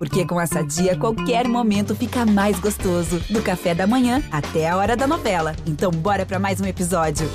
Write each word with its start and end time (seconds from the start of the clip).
Porque 0.00 0.24
com 0.24 0.40
essa 0.40 0.62
dia, 0.62 0.96
qualquer 0.96 1.46
momento 1.46 1.94
fica 1.94 2.24
mais 2.24 2.58
gostoso. 2.58 3.20
Do 3.28 3.42
café 3.42 3.74
da 3.74 3.86
manhã 3.86 4.22
até 4.32 4.66
a 4.66 4.74
hora 4.78 4.96
da 4.96 5.06
novela. 5.06 5.54
Então, 5.66 5.90
bora 5.90 6.24
para 6.24 6.38
mais 6.38 6.58
um 6.58 6.64
episódio. 6.64 7.28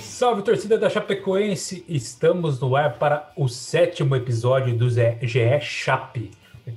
Salve 0.00 0.40
torcida 0.40 0.78
da 0.78 0.88
Chapecoense! 0.88 1.84
Estamos 1.86 2.58
no 2.58 2.74
ar 2.74 2.94
para 2.94 3.30
o 3.36 3.48
sétimo 3.48 4.16
episódio 4.16 4.74
do 4.74 4.88
GE 4.88 5.60
Chape, 5.60 6.30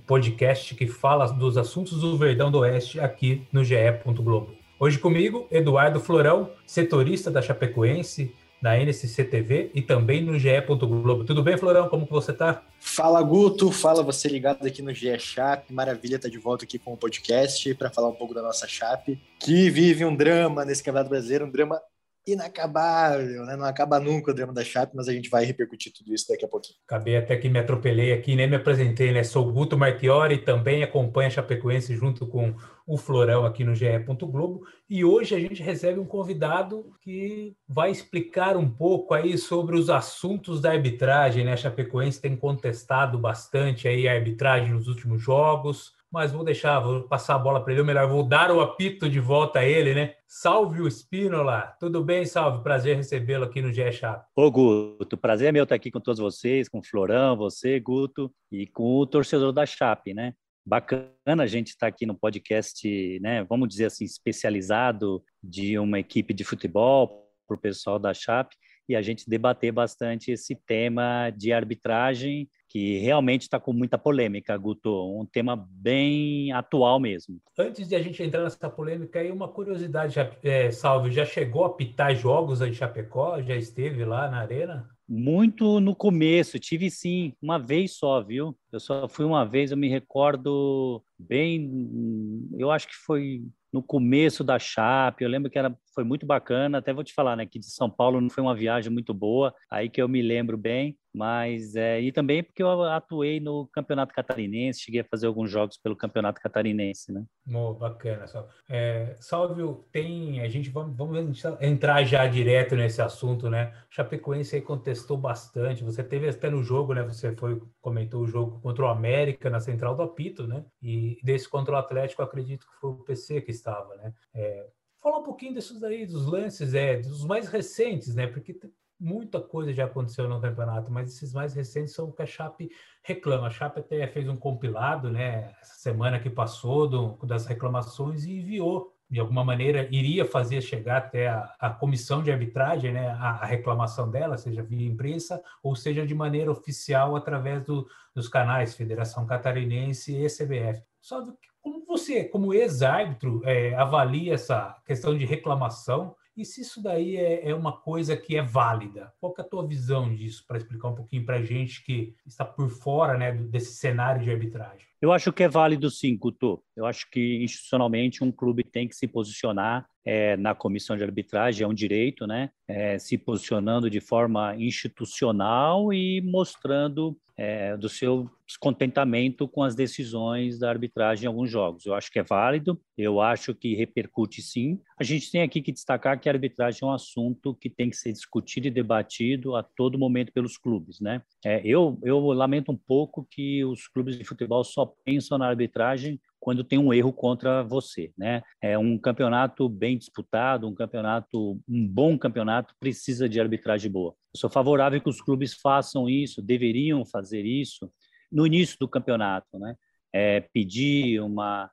podcast 0.05 0.75
que 0.75 0.87
fala 0.87 1.27
dos 1.27 1.57
assuntos 1.57 2.01
do 2.01 2.17
Verdão 2.17 2.51
do 2.51 2.59
Oeste 2.59 2.99
aqui 2.99 3.47
no 3.49 3.63
GE. 3.63 3.75
Globo. 4.05 4.62
Hoje 4.83 4.99
comigo, 4.99 5.47
Eduardo 5.49 5.97
Florão, 5.97 6.49
setorista 6.67 7.31
da 7.31 7.41
Chapecoense, 7.41 8.35
na 8.61 8.77
NSC-TV 8.77 9.71
e 9.73 9.81
também 9.81 10.21
no 10.21 10.37
GE. 10.37 10.49
Globo. 10.67 11.23
Tudo 11.23 11.41
bem, 11.41 11.57
Florão? 11.57 11.87
Como 11.87 12.05
que 12.05 12.11
você 12.11 12.31
está? 12.31 12.61
Fala, 12.81 13.21
Guto. 13.21 13.71
Fala 13.71 14.03
você 14.03 14.27
ligado 14.27 14.67
aqui 14.67 14.81
no 14.81 14.93
GE 14.93 15.17
Chape. 15.17 15.71
Maravilha 15.71 16.17
estar 16.17 16.27
tá 16.27 16.31
de 16.33 16.37
volta 16.37 16.65
aqui 16.65 16.77
com 16.77 16.91
o 16.91 16.97
podcast 16.97 17.73
para 17.75 17.89
falar 17.89 18.09
um 18.09 18.13
pouco 18.13 18.33
da 18.33 18.41
nossa 18.41 18.67
Chape, 18.67 19.17
que 19.39 19.69
vive 19.69 20.03
um 20.03 20.13
drama 20.13 20.65
nesse 20.65 20.83
Campeonato 20.83 21.09
Brasileiro, 21.09 21.45
um 21.45 21.49
drama 21.49 21.79
inacabável, 22.25 23.45
né? 23.45 23.55
Não 23.55 23.65
acaba 23.65 23.99
nunca 23.99 24.31
o 24.31 24.33
drama 24.33 24.53
da 24.53 24.63
Chape, 24.63 24.95
mas 24.95 25.07
a 25.07 25.13
gente 25.13 25.29
vai 25.29 25.43
repercutir 25.45 25.91
tudo 25.93 26.13
isso 26.13 26.27
daqui 26.29 26.45
a 26.45 26.47
pouquinho. 26.47 26.79
Acabei 26.87 27.17
até 27.17 27.35
que 27.35 27.49
me 27.49 27.59
atropelei 27.59 28.13
aqui, 28.13 28.35
nem 28.35 28.49
me 28.49 28.55
apresentei, 28.55 29.11
né? 29.11 29.23
Sou 29.23 29.51
Guto 29.51 29.77
Marchiori, 29.77 30.37
também 30.37 30.83
acompanho 30.83 31.27
a 31.27 31.31
Chapecoense 31.31 31.95
junto 31.95 32.25
com 32.25 32.55
o 32.85 32.97
Florão 32.97 33.45
aqui 33.45 33.63
no 33.63 33.75
GE. 33.75 33.85
Globo, 34.23 34.65
e 34.89 35.03
hoje 35.03 35.35
a 35.35 35.39
gente 35.39 35.61
recebe 35.61 35.99
um 35.99 36.05
convidado 36.05 36.93
que 37.01 37.55
vai 37.67 37.91
explicar 37.91 38.55
um 38.57 38.69
pouco 38.69 39.13
aí 39.13 39.37
sobre 39.37 39.77
os 39.77 39.89
assuntos 39.89 40.61
da 40.61 40.71
arbitragem, 40.71 41.45
né? 41.45 41.53
A 41.53 41.57
Chapecoense 41.57 42.21
tem 42.21 42.35
contestado 42.35 43.17
bastante 43.17 43.87
aí 43.87 44.07
a 44.07 44.13
arbitragem 44.13 44.73
nos 44.73 44.87
últimos 44.87 45.21
jogos, 45.21 45.93
mas 46.13 46.31
vou 46.31 46.43
deixar, 46.43 46.79
vou 46.79 47.01
passar 47.07 47.33
a 47.33 47.39
bola 47.39 47.63
para 47.63 47.73
ele, 47.73 47.81
ou 47.81 47.87
melhor, 47.87 48.07
vou 48.07 48.21
dar 48.21 48.51
o 48.51 48.61
apito 48.61 49.09
de 49.09 49.19
volta 49.19 49.59
a 49.59 49.65
ele, 49.65 49.95
né? 49.95 50.13
Salve 50.27 50.79
o 50.79 50.87
Espínola, 50.87 51.75
tudo 51.79 52.03
bem, 52.03 52.23
Salve? 52.23 52.61
Prazer 52.61 52.95
recebê-lo 52.95 53.45
aqui 53.45 53.63
no 53.63 53.73
GE 53.73 53.91
Chape. 53.91 54.23
Ô, 54.35 54.51
Guto, 54.51 55.17
prazer 55.17 55.49
é 55.49 55.51
meu 55.51 55.63
estar 55.63 55.73
aqui 55.73 55.89
com 55.89 55.99
todos 55.99 56.19
vocês, 56.19 56.69
com 56.69 56.77
o 56.77 56.85
Florão, 56.85 57.35
você, 57.35 57.79
Guto, 57.79 58.31
e 58.51 58.67
com 58.67 58.99
o 58.99 59.07
torcedor 59.07 59.51
da 59.51 59.65
Chape, 59.65 60.13
né? 60.13 60.35
Bacana 60.63 61.09
a 61.25 61.47
gente 61.47 61.69
estar 61.69 61.87
aqui 61.87 62.05
no 62.05 62.13
podcast, 62.13 63.19
né? 63.19 63.43
Vamos 63.45 63.67
dizer 63.67 63.85
assim, 63.85 64.05
especializado 64.05 65.23
de 65.43 65.79
uma 65.79 65.99
equipe 65.99 66.31
de 66.31 66.43
futebol 66.43 67.27
para 67.47 67.57
o 67.57 67.59
pessoal 67.59 67.97
da 67.97 68.13
Chape 68.13 68.55
e 68.87 68.95
a 68.95 69.01
gente 69.01 69.27
debater 69.27 69.71
bastante 69.71 70.31
esse 70.31 70.55
tema 70.55 71.31
de 71.31 71.51
arbitragem 71.51 72.47
que 72.73 72.97
realmente 72.97 73.43
está 73.43 73.59
com 73.59 73.71
muita 73.71 73.99
polêmica, 73.99 74.57
Guto, 74.57 74.89
um 75.15 75.27
tema 75.27 75.55
bem 75.55 76.51
atual 76.51 76.99
mesmo. 76.99 77.39
Antes 77.55 77.87
de 77.87 77.95
a 77.95 78.01
gente 78.01 78.23
entrar 78.23 78.41
nessa 78.41 78.67
polêmica, 78.67 79.19
aí 79.19 79.31
uma 79.31 79.47
curiosidade, 79.47 80.15
já, 80.15 80.31
é, 80.41 80.71
Salve, 80.71 81.11
já 81.11 81.23
chegou 81.23 81.65
a 81.65 81.73
pitar 81.75 82.15
jogos 82.15 82.61
em 82.61 82.73
Chapecó? 82.73 83.39
Já 83.43 83.55
esteve 83.55 84.03
lá 84.03 84.27
na 84.27 84.39
arena? 84.39 84.89
Muito 85.07 85.79
no 85.79 85.95
começo, 85.95 86.57
tive 86.57 86.89
sim, 86.89 87.33
uma 87.39 87.59
vez 87.59 87.95
só, 87.95 88.23
viu? 88.23 88.57
Eu 88.71 88.79
só 88.79 89.07
fui 89.07 89.23
uma 89.23 89.45
vez, 89.45 89.69
eu 89.69 89.77
me 89.77 89.87
recordo 89.87 91.03
bem, 91.19 92.49
eu 92.57 92.71
acho 92.71 92.87
que 92.87 92.95
foi 92.95 93.43
no 93.71 93.83
começo 93.83 94.43
da 94.43 94.57
Chape, 94.57 95.23
eu 95.23 95.29
lembro 95.29 95.51
que 95.51 95.59
era, 95.59 95.77
foi 95.93 96.03
muito 96.03 96.25
bacana, 96.25 96.77
até 96.77 96.93
vou 96.93 97.03
te 97.03 97.13
falar, 97.13 97.35
né, 97.35 97.45
que 97.45 97.59
de 97.59 97.69
São 97.69 97.89
Paulo 97.89 98.19
não 98.19 98.29
foi 98.29 98.43
uma 98.43 98.55
viagem 98.55 98.91
muito 98.91 99.13
boa, 99.13 99.53
aí 99.69 99.89
que 99.89 100.01
eu 100.01 100.07
me 100.07 100.21
lembro 100.21 100.57
bem, 100.57 100.97
mas 101.13 101.75
é, 101.75 102.01
e 102.01 102.11
também 102.11 102.43
porque 102.43 102.63
eu 102.63 102.83
atuei 102.83 103.39
no 103.39 103.67
Campeonato 103.67 104.13
Catarinense, 104.13 104.81
cheguei 104.81 105.01
a 105.01 105.05
fazer 105.05 105.27
alguns 105.27 105.51
jogos 105.51 105.77
pelo 105.77 105.95
Campeonato 105.95 106.41
Catarinense, 106.41 107.11
né? 107.11 107.23
Oh, 107.53 107.73
bacana, 107.75 108.25
só. 108.25 108.47
É, 108.67 109.15
Salvio, 109.19 109.85
tem, 109.91 110.41
a 110.41 110.49
gente 110.49 110.71
vamos, 110.71 110.97
vamos 110.97 111.43
entrar 111.61 112.03
já 112.03 112.25
direto 112.25 112.75
nesse 112.75 112.99
assunto, 112.99 113.47
né? 113.47 113.73
Chapecoense 113.91 114.55
aí 114.55 114.61
contestou 114.61 115.15
bastante, 115.15 115.83
você 115.83 116.03
teve 116.03 116.27
até 116.27 116.49
no 116.49 116.63
jogo, 116.63 116.95
né, 116.95 117.03
você 117.03 117.35
foi, 117.35 117.61
comentou 117.79 118.23
o 118.23 118.27
jogo 118.27 118.59
contra 118.61 118.85
o 118.85 118.87
América 118.87 119.51
na 119.51 119.59
Central 119.59 119.95
do 119.95 120.01
Apito, 120.01 120.47
né? 120.47 120.65
E 120.81 121.19
desse 121.23 121.47
contra 121.47 121.75
o 121.75 121.77
Atlético, 121.77 122.23
acredito 122.23 122.65
que 122.65 122.79
foi 122.79 122.89
o 122.89 123.03
PC 123.03 123.41
que 123.41 123.51
estava, 123.51 123.95
né? 123.97 124.13
É, 124.33 124.67
falar 125.03 125.17
um 125.17 125.23
pouquinho 125.23 125.53
desses 125.53 125.83
aí, 125.83 126.05
dos 126.05 126.25
lances, 126.25 126.73
é, 126.73 126.97
dos 126.97 127.25
mais 127.25 127.49
recentes, 127.49 128.15
né? 128.15 128.25
Porque 128.25 128.57
muita 128.97 129.41
coisa 129.41 129.73
já 129.73 129.83
aconteceu 129.83 130.29
no 130.29 130.39
campeonato, 130.39 130.89
mas 130.89 131.13
esses 131.13 131.33
mais 131.33 131.53
recentes 131.53 131.93
são 131.93 132.07
o 132.07 132.13
que 132.13 132.21
a 132.21 132.25
Chape 132.25 132.71
reclama. 133.03 133.47
A 133.47 133.49
Chape 133.49 133.81
até 133.81 134.07
fez 134.07 134.29
um 134.29 134.37
compilado, 134.37 135.11
né? 135.11 135.53
Essa 135.61 135.75
semana 135.75 136.19
que 136.19 136.29
passou 136.29 136.87
do, 136.87 137.25
das 137.25 137.45
reclamações 137.45 138.23
e 138.23 138.39
enviou 138.39 138.93
de 139.09 139.19
alguma 139.19 139.43
maneira 139.43 139.87
iria 139.91 140.25
fazer 140.25 140.59
chegar 140.61 140.97
até 140.97 141.27
a, 141.27 141.53
a 141.59 141.69
comissão 141.69 142.23
de 142.23 142.31
arbitragem, 142.31 142.93
né, 142.93 143.09
a, 143.09 143.41
a, 143.41 143.45
reclamação 143.45 144.09
dela, 144.09 144.39
seja 144.39 144.63
via 144.63 144.87
imprensa 144.87 145.39
ou 145.61 145.75
seja 145.75 146.03
de 146.03 146.15
maneira 146.15 146.51
oficial 146.51 147.15
através 147.15 147.63
do, 147.63 147.87
dos 148.15 148.27
canais 148.27 148.73
Federação 148.73 149.27
Catarinense 149.27 150.15
e 150.15 150.25
CBF. 150.25 150.81
Só 150.99 151.27
como 151.63 151.85
você, 151.85 152.25
como 152.25 152.53
ex-árbitro, 152.53 153.41
é, 153.45 153.73
avalia 153.73 154.33
essa 154.33 154.75
questão 154.85 155.17
de 155.17 155.23
reclamação 155.23 156.13
e 156.35 156.43
se 156.43 156.61
isso 156.61 156.81
daí 156.81 157.15
é, 157.15 157.49
é, 157.49 157.55
uma 157.55 157.71
coisa 157.71 158.17
que 158.17 158.35
é 158.35 158.41
válida? 158.41 159.13
Qual 159.19 159.33
é 159.37 159.41
a 159.41 159.45
tua 159.45 159.65
visão 159.65 160.13
disso, 160.13 160.43
para 160.47 160.57
explicar 160.57 160.89
um 160.89 160.95
pouquinho 160.95 161.23
para 161.23 161.37
a 161.37 161.43
gente 161.43 161.83
que 161.85 162.15
está 162.25 162.43
por 162.43 162.69
fora 162.69 163.17
né, 163.17 163.31
desse 163.31 163.73
cenário 163.73 164.23
de 164.23 164.31
arbitragem? 164.31 164.87
Eu 164.99 165.11
acho 165.11 165.31
que 165.31 165.43
é 165.43 165.47
válido 165.47 165.91
sim, 165.91 166.17
Couto. 166.17 166.63
Eu 166.75 166.85
acho 166.85 167.09
que 167.11 167.43
institucionalmente 167.43 168.23
um 168.23 168.31
clube 168.31 168.63
tem 168.63 168.87
que 168.87 168.95
se 168.95 169.07
posicionar 169.07 169.87
é, 170.03 170.35
na 170.37 170.55
comissão 170.55 170.97
de 170.97 171.03
arbitragem, 171.03 171.63
é 171.63 171.67
um 171.67 171.73
direito, 171.73 172.25
né? 172.25 172.49
É, 172.67 172.97
se 172.97 173.17
posicionando 173.17 173.89
de 173.89 173.99
forma 173.99 174.55
institucional 174.55 175.93
e 175.93 176.21
mostrando 176.21 177.15
é, 177.37 177.75
do 177.77 177.89
seu 177.89 178.29
descontentamento 178.45 179.47
com 179.47 179.63
as 179.63 179.75
decisões 179.75 180.59
da 180.59 180.69
arbitragem 180.69 181.25
em 181.25 181.27
alguns 181.27 181.49
jogos. 181.49 181.85
Eu 181.85 181.95
acho 181.95 182.11
que 182.11 182.19
é 182.19 182.23
válido, 182.23 182.79
eu 182.97 183.19
acho 183.19 183.55
que 183.55 183.73
repercute 183.73 184.41
sim. 184.41 184.79
A 184.99 185.03
gente 185.03 185.31
tem 185.31 185.41
aqui 185.41 185.61
que 185.61 185.71
destacar 185.71 186.19
que 186.19 186.29
a 186.29 186.31
arbitragem 186.31 186.79
é 186.83 186.85
um 186.85 186.93
assunto 186.93 187.55
que 187.55 187.69
tem 187.69 187.89
que 187.89 187.95
ser 187.95 188.11
discutido 188.11 188.67
e 188.67 188.71
debatido 188.71 189.55
a 189.55 189.63
todo 189.63 189.97
momento 189.97 190.31
pelos 190.31 190.57
clubes, 190.57 190.99
né? 190.99 191.21
É, 191.43 191.61
eu, 191.65 191.99
eu 192.03 192.19
lamento 192.27 192.71
um 192.71 192.77
pouco 192.77 193.27
que 193.29 193.63
os 193.65 193.87
clubes 193.87 194.17
de 194.17 194.23
futebol 194.23 194.63
só 194.63 194.85
pensam 194.85 195.37
na 195.37 195.47
arbitragem 195.47 196.19
quando 196.43 196.61
tem 196.61 196.77
um 196.77 196.93
erro 196.93 197.13
contra 197.13 197.63
você, 197.63 198.11
né? 198.17 198.41
É 198.61 198.77
um 198.77 198.97
campeonato 198.97 199.69
bem 199.69 199.97
disputado, 199.97 200.67
um 200.67 200.75
campeonato, 200.75 201.57
um 201.65 201.87
bom 201.87 202.17
campeonato 202.17 202.75
precisa 202.81 203.29
de 203.29 203.39
arbitragem 203.39 203.89
boa. 203.89 204.13
Eu 204.35 204.39
sou 204.41 204.49
favorável 204.49 204.99
que 204.99 205.07
os 205.07 205.21
clubes 205.21 205.53
façam 205.53 206.09
isso, 206.09 206.41
deveriam 206.41 207.05
fazer 207.05 207.45
isso 207.45 207.89
no 208.29 208.45
início 208.45 208.77
do 208.77 208.89
campeonato, 208.89 209.57
né? 209.57 209.73
É, 210.11 210.41
pedir 210.41 211.21
uma 211.21 211.71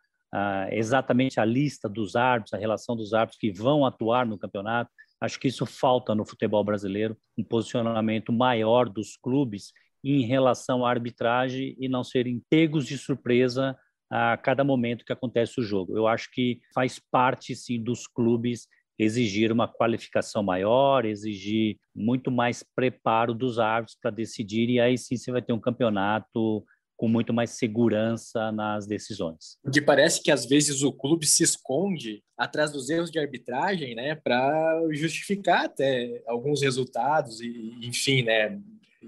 exatamente 0.70 1.40
a 1.40 1.44
lista 1.44 1.88
dos 1.88 2.14
árbitros, 2.14 2.54
a 2.54 2.56
relação 2.56 2.94
dos 2.94 3.12
árbitros 3.12 3.40
que 3.40 3.50
vão 3.50 3.84
atuar 3.84 4.24
no 4.24 4.38
campeonato. 4.38 4.88
Acho 5.20 5.40
que 5.40 5.48
isso 5.48 5.66
falta 5.66 6.14
no 6.14 6.24
futebol 6.24 6.62
brasileiro, 6.62 7.16
um 7.36 7.42
posicionamento 7.42 8.32
maior 8.32 8.88
dos 8.88 9.16
clubes 9.16 9.72
em 10.04 10.22
relação 10.22 10.86
à 10.86 10.90
arbitragem 10.90 11.74
e 11.76 11.88
não 11.88 12.04
serem 12.04 12.40
pegos 12.48 12.86
de 12.86 12.96
surpresa 12.96 13.76
a 14.10 14.36
cada 14.36 14.64
momento 14.64 15.04
que 15.04 15.12
acontece 15.12 15.60
o 15.60 15.62
jogo. 15.62 15.96
Eu 15.96 16.06
acho 16.06 16.30
que 16.32 16.60
faz 16.74 16.98
parte, 16.98 17.54
sim, 17.54 17.80
dos 17.82 18.06
clubes 18.06 18.66
exigir 18.98 19.50
uma 19.50 19.66
qualificação 19.66 20.42
maior, 20.42 21.06
exigir 21.06 21.78
muito 21.94 22.30
mais 22.30 22.62
preparo 22.74 23.32
dos 23.32 23.58
árbitros 23.58 23.96
para 24.00 24.10
decidir, 24.10 24.68
e 24.68 24.78
aí 24.80 24.98
sim 24.98 25.16
você 25.16 25.32
vai 25.32 25.40
ter 25.40 25.54
um 25.54 25.60
campeonato 25.60 26.62
com 27.00 27.08
muito 27.08 27.32
mais 27.32 27.52
segurança 27.52 28.52
nas 28.52 28.86
decisões. 28.86 29.56
Porque 29.62 29.80
parece 29.80 30.22
que 30.22 30.30
às 30.30 30.44
vezes 30.44 30.82
o 30.82 30.92
clube 30.92 31.26
se 31.26 31.42
esconde 31.42 32.22
atrás 32.36 32.70
dos 32.70 32.90
erros 32.90 33.10
de 33.10 33.18
arbitragem, 33.18 33.94
né, 33.94 34.16
para 34.16 34.82
justificar 34.92 35.64
até 35.64 36.22
alguns 36.26 36.60
resultados 36.60 37.40
e, 37.40 37.78
enfim, 37.82 38.22
né, 38.22 38.60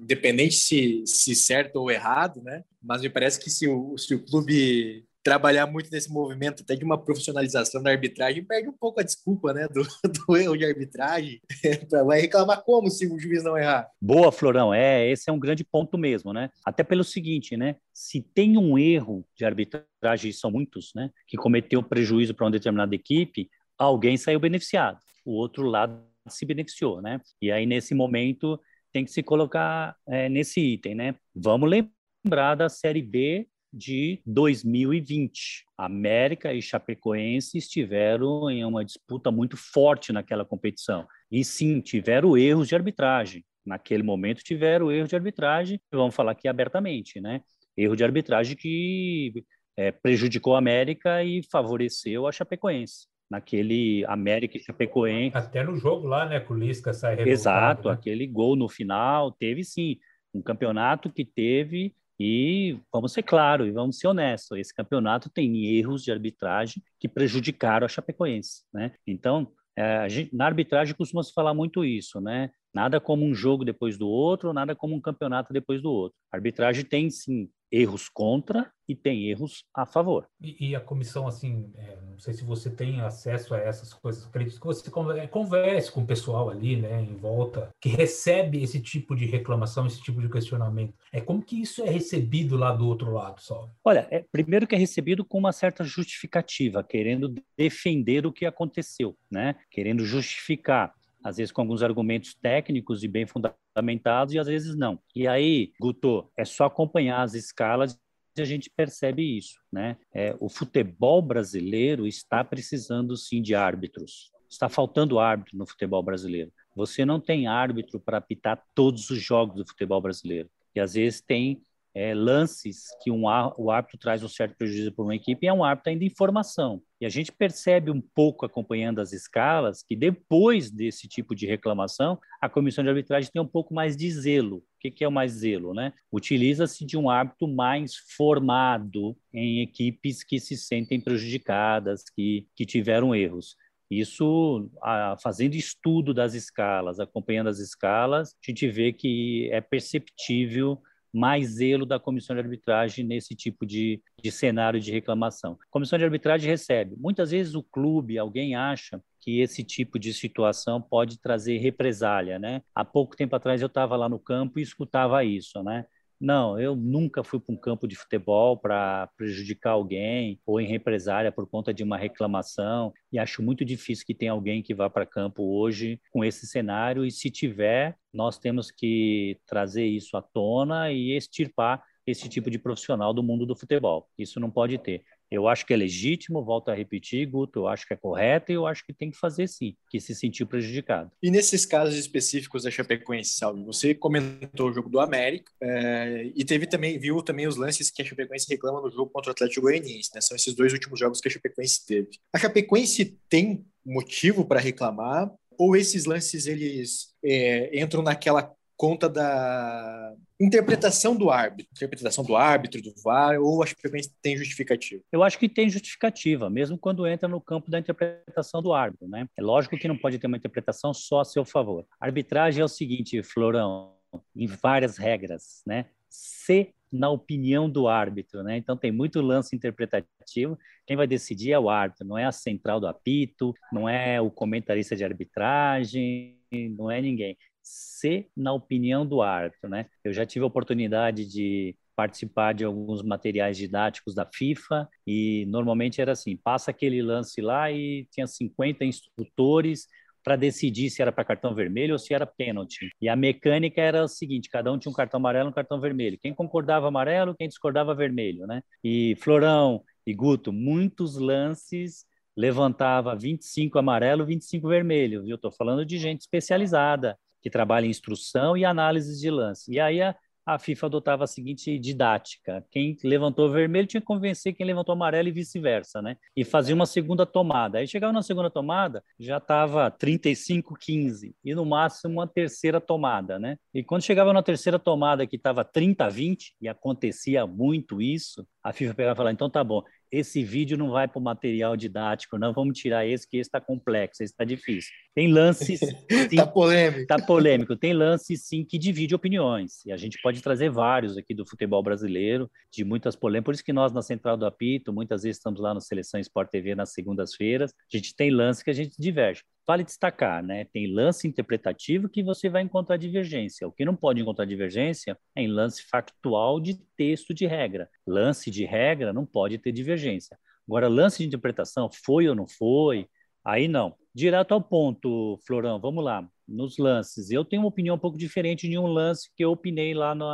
independente 0.03 0.55
se, 0.55 1.03
se 1.07 1.35
certo 1.35 1.77
ou 1.77 1.91
errado, 1.91 2.43
né? 2.43 2.65
Mas 2.83 3.01
me 3.03 3.09
parece 3.09 3.39
que 3.39 3.51
se 3.51 3.69
o, 3.69 3.97
se 3.97 4.15
o 4.15 4.25
clube 4.25 5.05
trabalhar 5.23 5.67
muito 5.67 5.89
nesse 5.91 6.11
movimento 6.11 6.63
até 6.63 6.75
de 6.75 6.85
uma 6.85 6.99
profissionalização 6.99 7.83
da 7.83 7.91
arbitragem, 7.91 8.45
perde 8.45 8.69
um 8.69 8.73
pouco 8.73 9.01
a 9.01 9.05
desculpa, 9.05 9.53
né, 9.53 9.69
do, 9.69 9.83
do 10.27 10.37
erro 10.37 10.57
de 10.57 10.65
arbitragem. 10.65 11.41
Vai 12.07 12.23
reclamar 12.23 12.63
como 12.65 12.91
se 12.91 13.07
o 13.07 13.19
juiz 13.19 13.45
não 13.45 13.57
errar? 13.57 13.89
Boa, 14.01 14.33
Florão. 14.33 14.75
É, 14.75 15.09
esse 15.09 15.31
é 15.31 15.33
um 15.33 15.39
grande 15.39 15.65
ponto 15.65 15.97
mesmo, 15.97 16.33
né? 16.33 16.51
Até 16.65 16.83
pelo 16.83 17.05
seguinte, 17.05 17.57
né? 17.57 17.77
Se 17.95 18.21
tem 18.21 18.59
um 18.59 18.77
erro 18.77 19.25
de 19.37 19.45
arbitragem, 19.45 20.33
são 20.33 20.51
muitos, 20.51 20.91
né, 20.95 21.11
que 21.29 21.37
cometeu 21.37 21.83
prejuízo 21.83 22.35
para 22.35 22.47
uma 22.47 22.51
determinada 22.51 22.95
equipe, 22.95 23.49
alguém 23.79 24.17
saiu 24.17 24.41
beneficiado. 24.41 24.99
O 25.25 25.33
outro 25.33 25.65
lado 25.65 26.03
se 26.29 26.45
beneficiou, 26.45 27.01
né? 27.01 27.21
E 27.41 27.51
aí, 27.51 27.67
nesse 27.67 27.95
momento, 27.95 28.59
tem 28.93 29.05
que 29.05 29.11
se 29.11 29.23
colocar 29.23 29.97
é, 30.07 30.29
nesse 30.29 30.61
item, 30.61 30.95
né? 30.95 31.15
Vamos 31.35 31.71
lembrar 31.71 32.55
da 32.55 32.69
Série 32.69 33.03
B 33.03 33.49
de 33.73 34.21
2020. 34.27 35.65
América 35.79 36.53
e 36.53 36.61
Chapecoense 36.61 37.57
estiveram 37.57 38.51
em 38.51 38.65
uma 38.65 38.85
disputa 38.85 39.31
muito 39.31 39.57
forte 39.57 40.13
naquela 40.13 40.45
competição. 40.45 41.07
E 41.31 41.43
sim, 41.45 41.81
tiveram 41.81 42.37
erros 42.37 42.69
de 42.69 42.75
arbitragem. 42.75 43.45
Naquele 43.65 44.03
momento 44.03 44.43
tiveram 44.43 44.91
erros 44.93 45.09
de 45.09 45.17
arbitragem, 45.17 45.81
vamos 45.91 46.15
falar 46.15 46.33
aqui 46.33 46.49
abertamente, 46.49 47.21
né? 47.21 47.41
Erro 47.77 47.97
de 47.97 48.05
arbitragem 48.05 48.57
que 48.57 49.45
é, 49.77 49.91
prejudicou 49.91 50.55
a 50.55 50.59
América 50.59 51.25
e 51.25 51.43
favoreceu 51.51 52.27
a 52.27 52.33
Chapecoense 52.33 53.12
naquele 53.33 54.05
América 54.05 54.59
e 54.59 54.61
Chapecoense. 54.61 55.35
Até 55.35 55.65
no 55.65 55.75
jogo 55.75 56.07
lá, 56.07 56.27
né, 56.27 56.39
com 56.39 56.53
o 56.53 56.59
Lisca 56.59 56.93
sai 56.93 57.19
Exato, 57.27 57.89
né? 57.89 57.95
aquele 57.95 58.27
gol 58.27 58.55
no 58.55 58.69
final, 58.69 59.33
teve 59.33 59.65
sim, 59.65 59.97
um 60.35 60.43
campeonato 60.43 61.11
que 61.11 61.25
teve 61.25 61.95
e 62.21 62.79
vamos 62.93 63.11
ser 63.15 63.23
claros 63.23 63.67
e 63.67 63.71
vamos 63.71 63.99
ser 63.99 64.09
honestos, 64.09 64.59
esse 64.59 64.75
campeonato 64.75 65.31
tem 65.31 65.65
erros 65.65 66.03
de 66.03 66.13
arbitragem 66.13 66.83
que 67.01 67.09
prejudicaram 67.09 67.87
a 67.87 67.89
Chapecoense, 67.89 68.65
né? 68.73 68.93
Então, 69.07 69.51
é, 69.75 70.07
gente, 70.11 70.37
na 70.37 70.45
arbitragem 70.45 70.95
costuma 70.95 71.23
se 71.23 71.33
falar 71.33 71.55
muito 71.55 71.83
isso, 71.87 72.21
né? 72.21 72.51
Nada 72.75 73.01
como 73.01 73.25
um 73.25 73.35
jogo 73.35 73.65
depois 73.65 73.97
do 73.97 74.07
outro, 74.07 74.53
nada 74.53 74.77
como 74.77 74.95
um 74.95 75.01
campeonato 75.01 75.55
depois 75.55 75.81
do 75.81 75.91
outro. 75.91 76.19
A 76.31 76.37
arbitragem 76.37 76.85
tem 76.85 77.09
sim 77.09 77.49
erros 77.73 78.09
contra 78.09 78.71
e 78.87 78.95
tem 78.95 79.29
erros 79.31 79.65
a 79.75 79.87
favor. 79.87 80.29
E, 80.41 80.69
e 80.69 80.77
a 80.77 80.81
comissão, 80.81 81.27
assim, 81.27 81.73
é, 81.77 81.97
não 82.11 82.19
sei 82.19 82.35
se 82.35 82.45
você 82.45 82.69
tem 82.69 83.01
acesso 83.01 83.55
a 83.55 83.59
essas 83.59 83.95
coisas, 83.95 84.27
acredito 84.27 84.61
que 84.61 84.67
você 84.67 84.91
é, 85.19 85.27
converse 85.27 85.91
com 85.91 86.03
o 86.03 86.07
pessoal 86.07 86.51
ali, 86.51 86.77
né, 86.77 87.01
em 87.01 87.17
volta, 87.17 87.71
que 87.81 87.89
recebe 87.89 88.63
esse 88.63 88.81
tipo 88.81 89.17
de 89.17 89.25
reclamação, 89.25 89.87
esse 89.87 90.03
tipo 90.03 90.21
de 90.21 90.29
questionamento. 90.29 90.95
É 91.11 91.21
como 91.21 91.43
que 91.43 91.61
isso 91.61 91.83
é 91.83 91.89
recebido 91.89 92.57
lá 92.57 92.73
do 92.73 92.87
outro 92.87 93.13
lado, 93.13 93.41
só? 93.41 93.71
Olha, 93.83 94.07
é, 94.11 94.25
primeiro 94.31 94.67
que 94.67 94.75
é 94.75 94.79
recebido 94.79 95.25
com 95.25 95.39
uma 95.39 95.53
certa 95.53 95.83
justificativa, 95.83 96.85
querendo 96.85 97.35
defender 97.57 98.27
o 98.27 98.33
que 98.33 98.45
aconteceu, 98.45 99.17
né, 99.31 99.57
querendo 99.71 100.05
justificar 100.05 100.93
às 101.23 101.37
vezes 101.37 101.53
com 101.53 101.61
alguns 101.61 101.83
argumentos 101.83 102.35
técnicos 102.35 103.03
e 103.03 103.09
bem 103.09 103.27
fundamentados, 103.27 104.35
e 104.35 104.39
às 104.39 104.47
vezes 104.47 104.77
não. 104.77 104.99
E 105.15 105.27
aí, 105.27 105.73
Guto, 105.81 106.31
é 106.37 106.45
só 106.45 106.65
acompanhar 106.65 107.23
as 107.23 107.35
escalas 107.35 107.99
e 108.37 108.41
a 108.41 108.45
gente 108.45 108.71
percebe 108.71 109.37
isso, 109.37 109.61
né? 109.71 109.99
É, 110.13 110.35
o 110.41 110.49
futebol 110.49 111.21
brasileiro 111.21 112.07
está 112.07 112.43
precisando 112.43 113.17
sim 113.17 113.43
de 113.43 113.55
árbitros. 113.55 114.31
Está 114.49 114.69
faltando 114.69 115.19
árbitro 115.19 115.57
no 115.59 115.67
futebol 115.67 116.03
brasileiro. 116.03 116.51
Você 116.75 117.05
não 117.05 117.21
tem 117.21 117.47
árbitro 117.47 118.01
para 118.01 118.19
apitar 118.19 118.63
todos 118.75 119.11
os 119.11 119.21
jogos 119.21 119.57
do 119.57 119.67
futebol 119.67 120.01
brasileiro. 120.01 120.49
E 120.75 120.81
às 120.81 120.95
vezes 120.95 121.21
tem 121.21 121.63
é, 121.95 122.15
lances 122.15 122.87
que 123.03 123.11
um, 123.11 123.25
o 123.57 123.71
árbitro 123.71 123.99
traz 123.99 124.23
um 124.23 124.29
certo 124.29 124.57
prejuízo 124.57 124.93
para 124.93 125.05
uma 125.05 125.15
equipe 125.15 125.47
é 125.47 125.53
um 125.53 125.63
árbitro 125.63 125.91
ainda 125.91 126.05
em 126.05 126.11
formação. 126.11 126.83
E 127.01 127.07
a 127.07 127.09
gente 127.09 127.33
percebe 127.33 127.91
um 127.91 128.01
pouco, 128.01 128.47
acompanhando 128.47 129.01
as 129.01 129.13
escalas, 129.13 129.83
que 129.83 129.95
depois 129.97 130.71
desse 130.71 131.07
tipo 131.09 131.35
de 131.35 131.47
reclamação, 131.47 132.19
a 132.41 132.49
comissão 132.49 132.83
de 132.83 132.91
arbitragem 132.91 133.31
tem 133.31 133.43
um 133.43 133.47
pouco 133.47 133.75
mais 133.75 133.97
de 133.97 134.11
zelo. 134.11 134.59
O 134.59 134.65
que, 134.81 134.91
que 134.91 135.05
é 135.05 135.09
o 135.09 135.13
mais 135.13 135.33
zelo? 135.33 135.75
Né? 135.75 135.93
Utiliza-se 136.13 136.85
de 136.87 136.97
um 136.97 137.11
árbitro 137.11 137.49
mais 137.49 137.97
formado 138.17 139.17
em 139.33 139.61
equipes 139.61 140.23
que 140.23 140.41
se 140.41 140.57
sentem 140.57 141.01
prejudicadas, 141.01 142.05
que, 142.15 142.47
que 142.57 142.65
tiveram 142.65 143.15
erros. 143.15 143.57
Isso, 143.91 144.71
a, 144.83 145.17
fazendo 145.23 145.55
estudo 145.55 146.15
das 146.15 146.33
escalas, 146.33 146.99
acompanhando 146.99 147.49
as 147.49 147.59
escalas, 147.59 148.31
a 148.31 148.51
gente 148.51 148.67
vê 148.69 148.91
que 148.93 149.51
é 149.53 149.61
perceptível 149.61 150.81
mais 151.13 151.57
zelo 151.57 151.85
da 151.85 152.01
comissão 152.01 152.35
de 152.35 152.43
arbitragem 152.43 153.05
nesse 153.05 153.35
tipo 153.35 153.67
de, 153.67 154.03
de 154.23 154.31
cenário 154.31 154.81
de 154.81 154.91
reclamação. 154.91 155.53
A 155.53 155.71
comissão 155.71 155.99
de 155.99 156.05
arbitragem 156.05 156.49
recebe. 156.49 156.97
Muitas 156.97 157.31
vezes 157.31 157.55
o 157.55 157.63
clube, 157.63 158.19
alguém 158.19 158.55
acha 158.55 159.03
que 159.21 159.41
esse 159.41 159.63
tipo 159.63 159.99
de 159.99 160.13
situação 160.13 160.81
pode 160.81 161.21
trazer 161.21 161.59
represália, 161.59 162.39
né? 162.39 162.63
Há 162.75 162.85
pouco 162.85 163.17
tempo 163.17 163.37
atrás 163.37 163.61
eu 163.61 163.67
estava 163.67 163.97
lá 163.97 164.09
no 164.09 164.19
campo 164.19 164.59
e 164.59 164.63
escutava 164.63 165.23
isso, 165.25 165.63
né? 165.63 165.85
Não, 166.23 166.57
eu 166.57 166.77
nunca 166.77 167.25
fui 167.25 167.41
para 167.41 167.53
um 167.53 167.59
campo 167.59 167.89
de 167.89 167.97
futebol 167.97 168.57
para 168.57 169.09
prejudicar 169.17 169.73
alguém 169.73 170.41
ou 170.47 170.61
em 170.61 170.69
represália 170.69 171.33
por 171.33 171.49
conta 171.49 171.75
de 171.75 171.83
uma 171.83 171.97
reclamação. 171.97 172.93
E 173.11 173.19
acho 173.19 173.43
muito 173.43 173.65
difícil 173.65 174.07
que 174.07 174.15
tenha 174.15 174.31
alguém 174.31 174.63
que 174.63 174.73
vá 174.73 174.89
para 174.89 175.05
campo 175.05 175.43
hoje 175.43 176.01
com 176.13 176.25
esse 176.25 176.47
cenário. 176.47 177.05
E 177.05 177.11
se 177.11 177.29
tiver, 177.29 177.97
nós 178.15 178.39
temos 178.39 178.71
que 178.71 179.37
trazer 179.45 179.85
isso 179.85 180.17
à 180.17 180.23
tona 180.23 180.93
e 180.93 181.11
extirpar 181.11 181.83
esse 182.07 182.29
tipo 182.29 182.49
de 182.53 182.59
profissional 182.59 183.13
do 183.13 183.21
mundo 183.21 183.45
do 183.45 183.57
futebol. 183.57 184.09
Isso 184.17 184.39
não 184.39 184.49
pode 184.49 184.79
ter. 184.79 185.03
Eu 185.33 185.49
acho 185.49 185.65
que 185.65 185.73
é 185.73 185.77
legítimo, 185.77 186.45
volto 186.45 186.71
a 186.71 186.75
repetir, 186.75 187.27
Guto, 187.27 187.61
eu 187.61 187.69
acho 187.69 187.87
que 187.87 187.95
é 187.95 187.97
correto 187.97 188.53
e 188.53 188.55
eu 188.55 188.67
acho 188.67 188.85
que 188.85 188.93
tem 188.93 189.11
que 189.11 189.17
fazer 189.17 189.49
sim, 189.49 189.75
que 189.89 189.99
se 189.99 190.15
sentiu 190.15 190.47
prejudicado. 190.47 191.11
E 191.23 191.31
nesses 191.31 191.65
casos 191.65 191.97
específicos 191.97 192.65
da 192.65 192.71
Chapecoense, 192.71 193.31
Salve, 193.31 193.65
você 193.65 193.95
comentou 193.95 194.69
o 194.69 194.73
jogo 194.73 194.91
do 194.91 195.01
América 195.01 195.51
é, 195.63 196.31
e 196.35 196.45
teve 196.45 196.67
também, 196.67 196.99
viu 196.99 197.23
também 197.23 197.47
os 197.47 197.57
lances 197.57 197.91
que 197.91 198.03
a 198.03 198.05
Chapecoense 198.05 198.47
reclama 198.47 198.83
no 198.83 198.91
jogo 198.91 199.11
contra 199.11 199.31
o 199.31 199.33
Atlético 199.33 199.63
Goianiense, 199.63 200.11
né? 200.15 200.21
São 200.21 200.37
esses 200.37 200.55
dois 200.55 200.73
últimos 200.75 201.01
jogos 201.01 201.19
que 201.19 201.29
a 201.29 201.31
Chapecoense 201.31 201.87
teve. 201.87 202.11
A 202.31 202.39
Chapecoense 202.39 203.19
tem 203.29 203.65
motivo 203.85 204.45
para 204.45 204.61
reclamar 204.61 205.33
ou 205.59 205.77
esses 205.77 206.05
lances 206.05 206.47
eles 206.47 207.15
é, 207.25 207.81
entram 207.81 208.03
naquela 208.03 208.55
conta 208.83 209.09
da 209.09 210.13
interpretação 210.41 211.15
do 211.15 211.31
árbitro, 211.31 211.73
interpretação 211.73 212.25
do 212.25 212.35
árbitro, 212.35 212.83
do 212.83 212.93
VAR, 213.01 213.41
ou 213.41 213.63
acho 213.63 213.77
que 213.77 213.89
tem 214.21 214.37
justificativa? 214.37 215.01
Eu 215.13 215.23
acho 215.23 215.39
que 215.39 215.49
tem 215.49 215.71
justificativa, 215.71 216.51
mesmo 216.51 216.77
quando 216.77 217.07
entra 217.07 217.29
no 217.29 217.41
campo 217.41 217.71
da 217.71 217.79
interpretação 217.79 218.61
do 218.61 218.73
árbitro, 218.73 219.07
né? 219.07 219.29
É 219.39 219.41
lógico 219.41 219.79
que 219.79 219.87
não 219.87 219.97
pode 219.97 220.19
ter 220.19 220.27
uma 220.27 220.37
interpretação 220.37 220.93
só 220.93 221.21
a 221.21 221.25
seu 221.25 221.45
favor. 221.45 221.87
Arbitragem 222.01 222.61
é 222.61 222.65
o 222.65 222.69
seguinte, 222.69 223.23
Florão, 223.23 223.95
em 224.35 224.49
várias 224.49 224.99
regras, 224.99 225.63
né? 225.65 225.87
Se 226.09 226.75
na 226.91 227.09
opinião 227.09 227.71
do 227.71 227.87
árbitro, 227.87 228.43
né? 228.43 228.57
Então 228.57 228.77
tem 228.77 228.91
muito 228.91 229.21
lance 229.21 229.55
interpretativo. 229.55 230.59
Quem 230.85 230.97
vai 230.97 231.07
decidir 231.07 231.53
é 231.53 231.59
o 231.59 231.71
árbitro, 231.71 232.05
não 232.05 232.19
é 232.19 232.25
a 232.25 232.33
central 232.33 232.81
do 232.81 232.89
apito, 232.89 233.55
não 233.73 233.89
é 233.89 234.21
o 234.21 234.29
comentarista 234.29 234.97
de 234.97 235.05
arbitragem, 235.05 236.37
não 236.77 236.91
é 236.91 237.01
ninguém 237.01 237.37
ser 237.63 238.29
na 238.37 238.53
opinião 238.53 239.07
do 239.07 239.23
árbitro, 239.23 239.69
né? 239.69 239.87
Eu 240.05 240.13
já 240.13 240.27
tive 240.27 240.45
a 240.45 240.49
oportunidade 240.49 241.27
de 241.27 241.77
participar 241.95 242.55
de 242.55 242.65
alguns 242.65 243.03
materiais 243.03 243.57
didáticos 243.57 244.15
da 244.15 244.27
FIFA 244.27 244.89
e 245.07 245.47
normalmente 245.47 246.01
era 246.01 246.13
assim, 246.13 246.37
passa 246.37 246.71
aquele 246.71 247.03
lance 247.03 247.41
lá 247.41 247.71
e 247.71 248.07
tinha 248.11 248.27
50 248.27 248.85
instrutores 248.85 249.87
para 250.25 250.37
decidir 250.37 250.89
se 250.91 251.03
era 251.03 251.13
para 251.13 251.25
cartão 251.25 251.55
vermelho 251.55 251.95
ou 251.95 251.99
se 251.99 252.15
era 252.15 252.27
pênalti. 252.27 252.89
E 253.01 253.09
a 253.09 253.17
mecânica 253.17 253.81
era 253.81 254.05
o 254.05 254.09
seguinte, 254.09 254.49
cada 254.49 254.73
um 254.73 254.79
tinha 254.79 254.91
um 254.91 254.95
cartão 254.95 255.19
amarelo 255.19 255.49
e 255.49 255.51
um 255.51 255.55
cartão 255.55 255.81
vermelho. 255.81 256.19
Quem 256.21 256.35
concordava 256.35 256.89
amarelo, 256.89 257.35
quem 257.37 257.49
discordava 257.49 257.95
vermelho, 257.95 258.47
né? 258.47 258.63
E 258.85 259.17
Florão 259.21 259.83
e 260.07 260.15
Guto, 260.15 260.53
muitos 260.53 261.17
lances 261.17 262.07
levantava 262.37 263.15
25 263.15 263.79
amarelo, 263.79 264.25
25 264.25 264.69
vermelho, 264.69 265.23
viu? 265.23 265.37
Estou 265.37 265.53
falando 265.53 265.85
de 265.85 265.99
gente 265.99 266.21
especializada, 266.21 267.19
que 267.43 267.51
trabalha 267.51 267.87
em 267.87 267.91
instrução 267.91 268.57
e 268.57 268.65
análise 268.65 269.21
de 269.21 269.31
lance. 269.31 269.73
E 269.73 269.81
aí 269.81 270.01
a, 270.01 270.15
a 270.45 270.59
FIFA 270.59 270.87
adotava 270.87 271.25
a 271.25 271.27
seguinte 271.27 271.79
didática: 271.79 272.65
quem 272.71 272.97
levantou 273.05 273.51
vermelho 273.51 273.87
tinha 273.87 274.01
que 274.01 274.07
convencer 274.07 274.53
quem 274.55 274.67
levantou 274.67 274.93
amarelo 274.93 275.29
e 275.29 275.33
vice-versa, 275.33 276.01
né? 276.01 276.17
E 276.37 276.45
fazia 276.45 276.75
uma 276.75 276.87
segunda 276.87 277.25
tomada. 277.27 277.79
Aí 277.79 277.87
chegava 277.87 278.13
na 278.13 278.23
segunda 278.23 278.51
tomada, 278.51 279.03
já 279.19 279.39
estava 279.39 279.91
35-15 279.91 281.35
e 281.45 281.55
no 281.55 281.65
máximo 281.65 282.15
uma 282.15 282.27
terceira 282.27 282.81
tomada, 282.81 283.39
né? 283.39 283.57
E 283.75 283.83
quando 283.83 284.03
chegava 284.03 284.33
na 284.33 284.43
terceira 284.43 284.79
tomada 284.79 285.27
que 285.27 285.37
estava 285.37 285.65
30-20 285.65 286.53
e 286.61 286.69
acontecia 286.69 287.47
muito 287.47 288.01
isso, 288.01 288.47
a 288.63 288.73
FIFA 288.73 288.95
pegava 288.95 289.15
e 289.15 289.17
falava: 289.17 289.35
então 289.35 289.51
tá 289.51 289.63
bom, 289.63 289.83
esse 290.13 290.45
vídeo 290.45 290.77
não 290.77 290.91
vai 290.91 291.09
para 291.09 291.19
o 291.19 291.23
material 291.23 291.75
didático, 291.75 292.39
não, 292.39 292.53
vamos 292.53 292.79
tirar 292.79 293.07
esse, 293.07 293.27
que 293.27 293.39
esse 293.39 293.49
está 293.49 293.61
complexo, 293.61 294.23
esse 294.23 294.33
está 294.33 294.45
difícil. 294.45 294.93
Tem 295.15 295.33
lances... 295.33 295.81
Está 296.33 296.47
polêmico. 296.47 297.01
Está 297.01 297.19
polêmico. 297.19 297.77
Tem 297.77 297.93
lances, 297.93 298.47
sim, 298.47 298.65
que 298.65 298.79
divide 298.79 299.15
opiniões. 299.15 299.85
E 299.85 299.93
a 299.93 299.97
gente 299.97 300.19
pode 300.23 300.41
trazer 300.43 300.71
vários 300.71 301.17
aqui 301.17 301.35
do 301.35 301.47
futebol 301.47 301.83
brasileiro, 301.83 302.51
de 302.73 302.85
muitas 302.85 303.17
polêmicas. 303.17 303.45
Por 303.45 303.55
isso 303.55 303.65
que 303.65 303.73
nós, 303.73 303.93
na 303.93 304.03
Central 304.03 304.37
do 304.37 304.47
Apito, 304.47 304.93
muitas 304.93 305.23
vezes 305.23 305.39
estamos 305.39 305.61
lá 305.61 305.75
no 305.75 305.81
Seleção 305.81 306.21
Sport 306.21 306.51
TV 306.51 306.75
nas 306.75 306.93
segundas-feiras, 306.93 307.73
a 307.73 307.97
gente 307.97 308.15
tem 308.15 308.31
lances 308.31 308.63
que 308.63 308.71
a 308.71 308.75
gente 308.75 308.95
diverge. 308.99 309.43
Vale 309.67 309.85
destacar, 309.85 310.43
né? 310.43 310.65
Tem 310.73 310.93
lance 310.93 311.27
interpretativo 311.29 312.09
que 312.09 312.23
você 312.23 312.49
vai 312.49 312.63
encontrar 312.63 312.97
divergência. 312.97 313.67
O 313.67 313.73
que 313.73 313.85
não 313.85 313.95
pode 313.95 314.21
encontrar 314.21 314.45
divergência 314.45 315.17
é 315.37 315.43
em 315.43 315.47
lance 315.47 315.85
factual 315.89 316.61
de 316.61 316.75
texto 316.97 317.33
de 317.33 317.47
regra. 317.47 317.89
Lance 318.07 318.51
de 318.51 318.65
regra 318.65 319.13
não 319.13 319.25
pode 319.25 319.59
ter 319.59 319.71
divergência. 319.71 320.37
Agora, 320.67 320.89
lance 320.89 321.19
de 321.19 321.27
interpretação, 321.27 321.89
foi 322.05 322.29
ou 322.29 322.35
não 322.35 322.47
foi, 322.47 323.07
aí 323.45 323.69
não. 323.69 323.95
direto 324.15 324.53
ao 324.53 324.61
ponto, 324.61 325.39
Florão, 325.47 325.81
vamos 325.81 326.05
lá. 326.05 326.29
Nos 326.47 326.77
lances, 326.77 327.31
eu 327.31 327.45
tenho 327.45 327.63
uma 327.63 327.69
opinião 327.69 327.97
um 327.97 327.99
pouco 327.99 328.19
diferente 328.19 328.69
de 328.69 328.77
um 328.79 328.87
lance 328.87 329.31
que 329.37 329.45
eu 329.45 329.53
opinei 329.53 329.95
lá 329.95 330.15
no, 330.15 330.27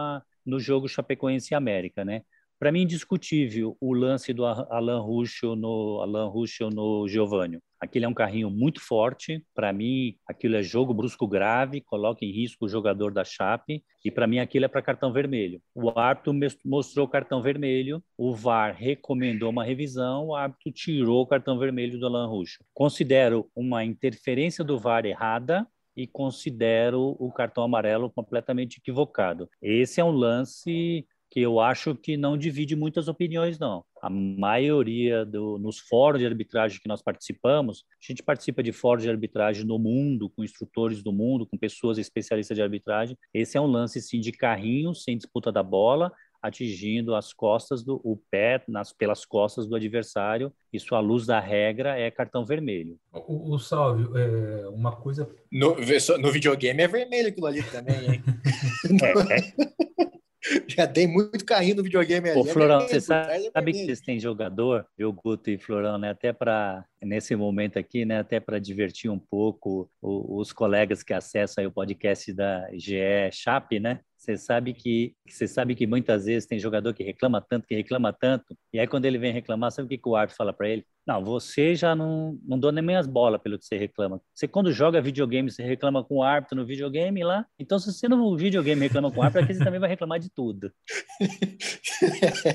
no 0.45 0.59
jogo 0.59 0.89
Chapecoense 0.89 1.55
América, 1.55 2.05
né? 2.05 2.23
Para 2.59 2.73
mim, 2.73 2.83
indiscutível 2.83 3.77
o 3.81 3.95
lance 3.95 4.33
do 4.33 4.45
Alan 4.45 5.00
Ruschel 5.00 5.55
no 5.55 6.00
Alan 6.03 6.27
Ruschel 6.27 6.71
no 6.71 7.07
Giovanni. 7.07 7.61
Aquele 7.81 8.05
é 8.05 8.09
um 8.09 8.15
carrinho 8.15 8.50
muito 8.50 8.81
forte. 8.81 9.45
Para 9.55 9.73
mim, 9.73 10.17
aquilo 10.27 10.57
é 10.57 10.62
jogo 10.62 10.93
brusco 10.93 11.29
grave, 11.29 11.81
coloca 11.81 12.25
em 12.25 12.33
risco 12.33 12.65
o 12.65 12.69
jogador 12.69 13.12
da 13.12 13.25
Chape. 13.25 13.85
E 14.05 14.11
para 14.11 14.27
mim, 14.27 14.41
aquilo 14.41 14.65
é 14.65 14.69
para 14.69 14.83
cartão 14.83 15.12
vermelho. 15.12 15.62
O 15.73 15.97
árbitro 15.97 16.35
mostrou 16.65 17.07
o 17.07 17.09
cartão 17.09 17.41
vermelho, 17.41 18.03
o 18.17 18.35
VAR 18.35 18.75
recomendou 18.75 19.50
uma 19.50 19.62
revisão, 19.62 20.27
o 20.27 20.35
árbitro 20.35 20.73
tirou 20.73 21.23
o 21.23 21.27
cartão 21.27 21.59
vermelho 21.61 21.97
do 21.97 22.07
Alan 22.07 22.27
Ruschel. 22.27 22.67
Considero 22.75 23.49
uma 23.55 23.85
interferência 23.85 24.65
do 24.65 24.79
VAR 24.79 25.07
errada, 25.07 25.65
e 25.99 26.07
considero 26.07 27.17
o 27.19 27.33
cartão 27.33 27.65
amarelo 27.65 28.09
completamente 28.09 28.79
equivocado. 28.79 29.50
Esse 29.61 30.00
é 30.00 30.05
um 30.05 30.12
lance 30.12 31.05
que 31.31 31.41
eu 31.41 31.61
acho 31.61 31.95
que 31.95 32.17
não 32.17 32.39
divide 32.39 32.75
muitas 32.75 33.09
opiniões, 33.09 33.59
não. 33.59 33.85
A 34.01 34.09
maioria 34.09 35.25
do, 35.25 35.59
nos 35.59 35.79
fóruns 35.79 36.21
de 36.21 36.27
arbitragem 36.27 36.81
que 36.81 36.89
nós 36.89 37.03
participamos, 37.03 37.85
a 38.03 38.07
gente 38.07 38.23
participa 38.23 38.63
de 38.63 38.73
fóruns 38.73 39.03
de 39.03 39.11
arbitragem 39.11 39.65
no 39.65 39.79
mundo, 39.79 40.31
com 40.31 40.45
instrutores 40.45 41.03
do 41.03 41.13
mundo, 41.13 41.47
com 41.47 41.59
pessoas 41.59 41.99
especialistas 41.99 42.57
de 42.57 42.63
arbitragem. 42.63 43.17
Esse 43.35 43.59
é 43.59 43.61
um 43.61 43.67
lance, 43.67 44.01
sim, 44.01 44.21
de 44.21 44.33
carrinho, 44.33 44.95
sem 44.95 45.17
disputa 45.17 45.53
da 45.53 45.63
bola, 45.63 46.13
atingindo 46.41 47.15
as 47.15 47.33
costas 47.33 47.83
do 47.83 48.01
o 48.05 48.17
pé 48.31 48.63
nas 48.69 48.93
pelas 48.93 49.25
costas 49.25 49.67
do 49.67 49.75
adversário. 49.75 50.53
Isso 50.73 50.95
à 50.95 51.01
luz 51.01 51.27
da 51.27 51.41
regra 51.41 51.99
é 51.99 52.11
cartão 52.11 52.45
vermelho. 52.45 52.99
O, 53.13 53.55
o 53.55 53.59
Salve, 53.59 54.09
é, 54.17 54.69
uma 54.69 54.95
coisa 54.95 55.29
no, 55.51 55.77
no 56.21 56.33
videogame 56.33 56.83
é 56.83 56.89
vermelho 56.89 57.29
aquilo 57.29 57.47
ali 57.47 57.63
também, 57.65 58.15
hein? 58.15 58.23
é, 59.03 60.05
é. 60.05 60.19
Já 60.68 60.87
tem 60.87 61.07
muito 61.07 61.45
carrinho 61.45 61.76
no 61.76 61.83
videogame. 61.83 62.30
Ô, 62.33 62.45
Florão, 62.45 62.80
você 62.80 63.00
sabe, 63.00 63.50
sabe 63.52 63.73
que 63.73 63.85
vocês 63.85 64.00
têm 64.00 64.21
jogador, 64.21 64.87
eu, 64.97 65.12
Guto 65.12 65.50
e 65.50 65.59
Florão, 65.59 65.99
né? 65.99 66.11
Até 66.11 66.33
para, 66.33 66.85
nesse 67.02 67.35
momento 67.37 67.78
aqui, 67.78 68.05
né? 68.05 68.19
Até 68.19 68.40
para 68.40 68.59
divertir 68.59 69.11
um 69.11 69.19
pouco 69.19 69.90
os 70.00 70.52
colegas 70.52 71.02
que 71.02 71.12
acessam 71.12 71.64
o 71.67 71.73
podcast 71.73 72.33
da 72.33 72.69
GE 72.75 73.31
Chape, 73.33 73.81
né? 73.81 74.00
Você 74.17 74.37
sabe 74.37 74.75
que 74.75 75.14
você 75.26 75.47
sabe 75.47 75.76
que 75.76 75.87
muitas 75.87 76.25
vezes 76.25 76.47
tem 76.47 76.59
jogador 76.59 76.93
que 76.93 77.05
reclama 77.05 77.40
tanto, 77.40 77.69
que 77.69 77.75
reclama 77.75 78.12
tanto, 78.12 78.57
e 78.73 78.81
aí 78.81 78.87
quando 78.87 79.05
ele 79.05 79.17
vem 79.17 79.33
reclamar, 79.33 79.71
sabe 79.71 79.87
o 79.87 79.88
que, 79.88 79.97
que 79.97 80.09
o 80.09 80.17
árbitro 80.17 80.37
fala 80.37 80.52
para 80.52 80.69
ele? 80.69 80.85
Não, 81.07 81.25
você 81.25 81.75
já 81.75 81.95
não, 81.95 82.38
não 82.47 82.59
dou 82.59 82.71
nem 82.71 82.95
as 82.95 83.07
bolas 83.07 83.40
pelo 83.40 83.59
que 83.59 83.64
você 83.64 83.78
reclama. 83.78 84.21
Você 84.35 84.47
quando 84.47 84.71
joga 84.71 85.00
videogame, 85.00 85.50
você 85.50 85.62
reclama 85.62 86.05
com 86.05 86.17
o 86.17 86.23
árbitro 86.23 86.59
no 86.59 86.67
videogame 86.67 87.25
lá. 87.25 87.47
Então, 87.59 87.78
se 87.78 87.90
você 87.90 88.07
no 88.09 88.37
videogame 88.37 88.83
reclama 88.83 89.11
com 89.11 89.21
o 89.21 89.23
árbitro, 89.23 89.45
aqui 89.45 89.55
você 89.55 89.64
também 89.64 89.81
vai 89.81 89.88
reclamar 89.88 90.19
de 90.19 90.28
tudo. 90.28 90.71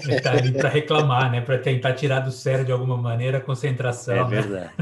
Ele 0.08 0.22
tá 0.22 0.34
ali 0.34 0.52
para 0.52 0.70
reclamar, 0.70 1.32
né? 1.32 1.42
Para 1.42 1.58
tentar 1.58 1.94
tirar 1.94 2.20
do 2.20 2.32
sério 2.32 2.64
de 2.64 2.72
alguma 2.72 2.96
maneira 2.96 3.40
a 3.40 3.42
concentração. 3.42 4.32
É? 4.32 4.33
Verdade. 4.42 4.74